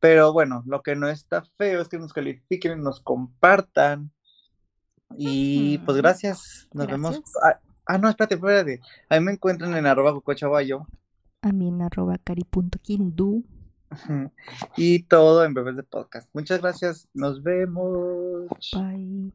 Pero 0.01 0.33
bueno, 0.33 0.63
lo 0.67 0.83
que 0.83 0.97
no 0.97 1.09
está 1.09 1.45
feo 1.57 1.81
es 1.81 1.89
que 1.89 1.99
nos 1.99 2.13
califiquen, 2.13 2.83
nos 2.83 3.01
compartan, 3.01 4.13
y 5.17 5.79
pues 5.79 5.97
gracias. 5.97 6.69
Nos 6.73 6.87
vemos. 6.87 7.21
Ah, 7.43 7.59
ah, 7.87 7.99
no, 7.99 8.09
espérate, 8.09 8.35
espérate. 8.35 8.81
Ahí 9.09 9.21
me 9.21 9.33
encuentran 9.33 9.77
en 9.77 9.87
arroba 9.87 10.13
cocochaguayo. 10.13 10.87
A 11.43 11.53
mí 11.53 11.69
en 11.69 11.83
arroba 11.83 12.19
cari.kindu. 12.19 13.45
Y 14.77 15.05
todo 15.05 15.45
en 15.45 15.55
Bebés 15.55 15.77
de 15.77 15.83
Podcast. 15.83 16.29
Muchas 16.35 16.61
gracias. 16.61 17.09
Nos 17.15 17.43
vemos. 17.43 18.49
Bye. 18.73 19.33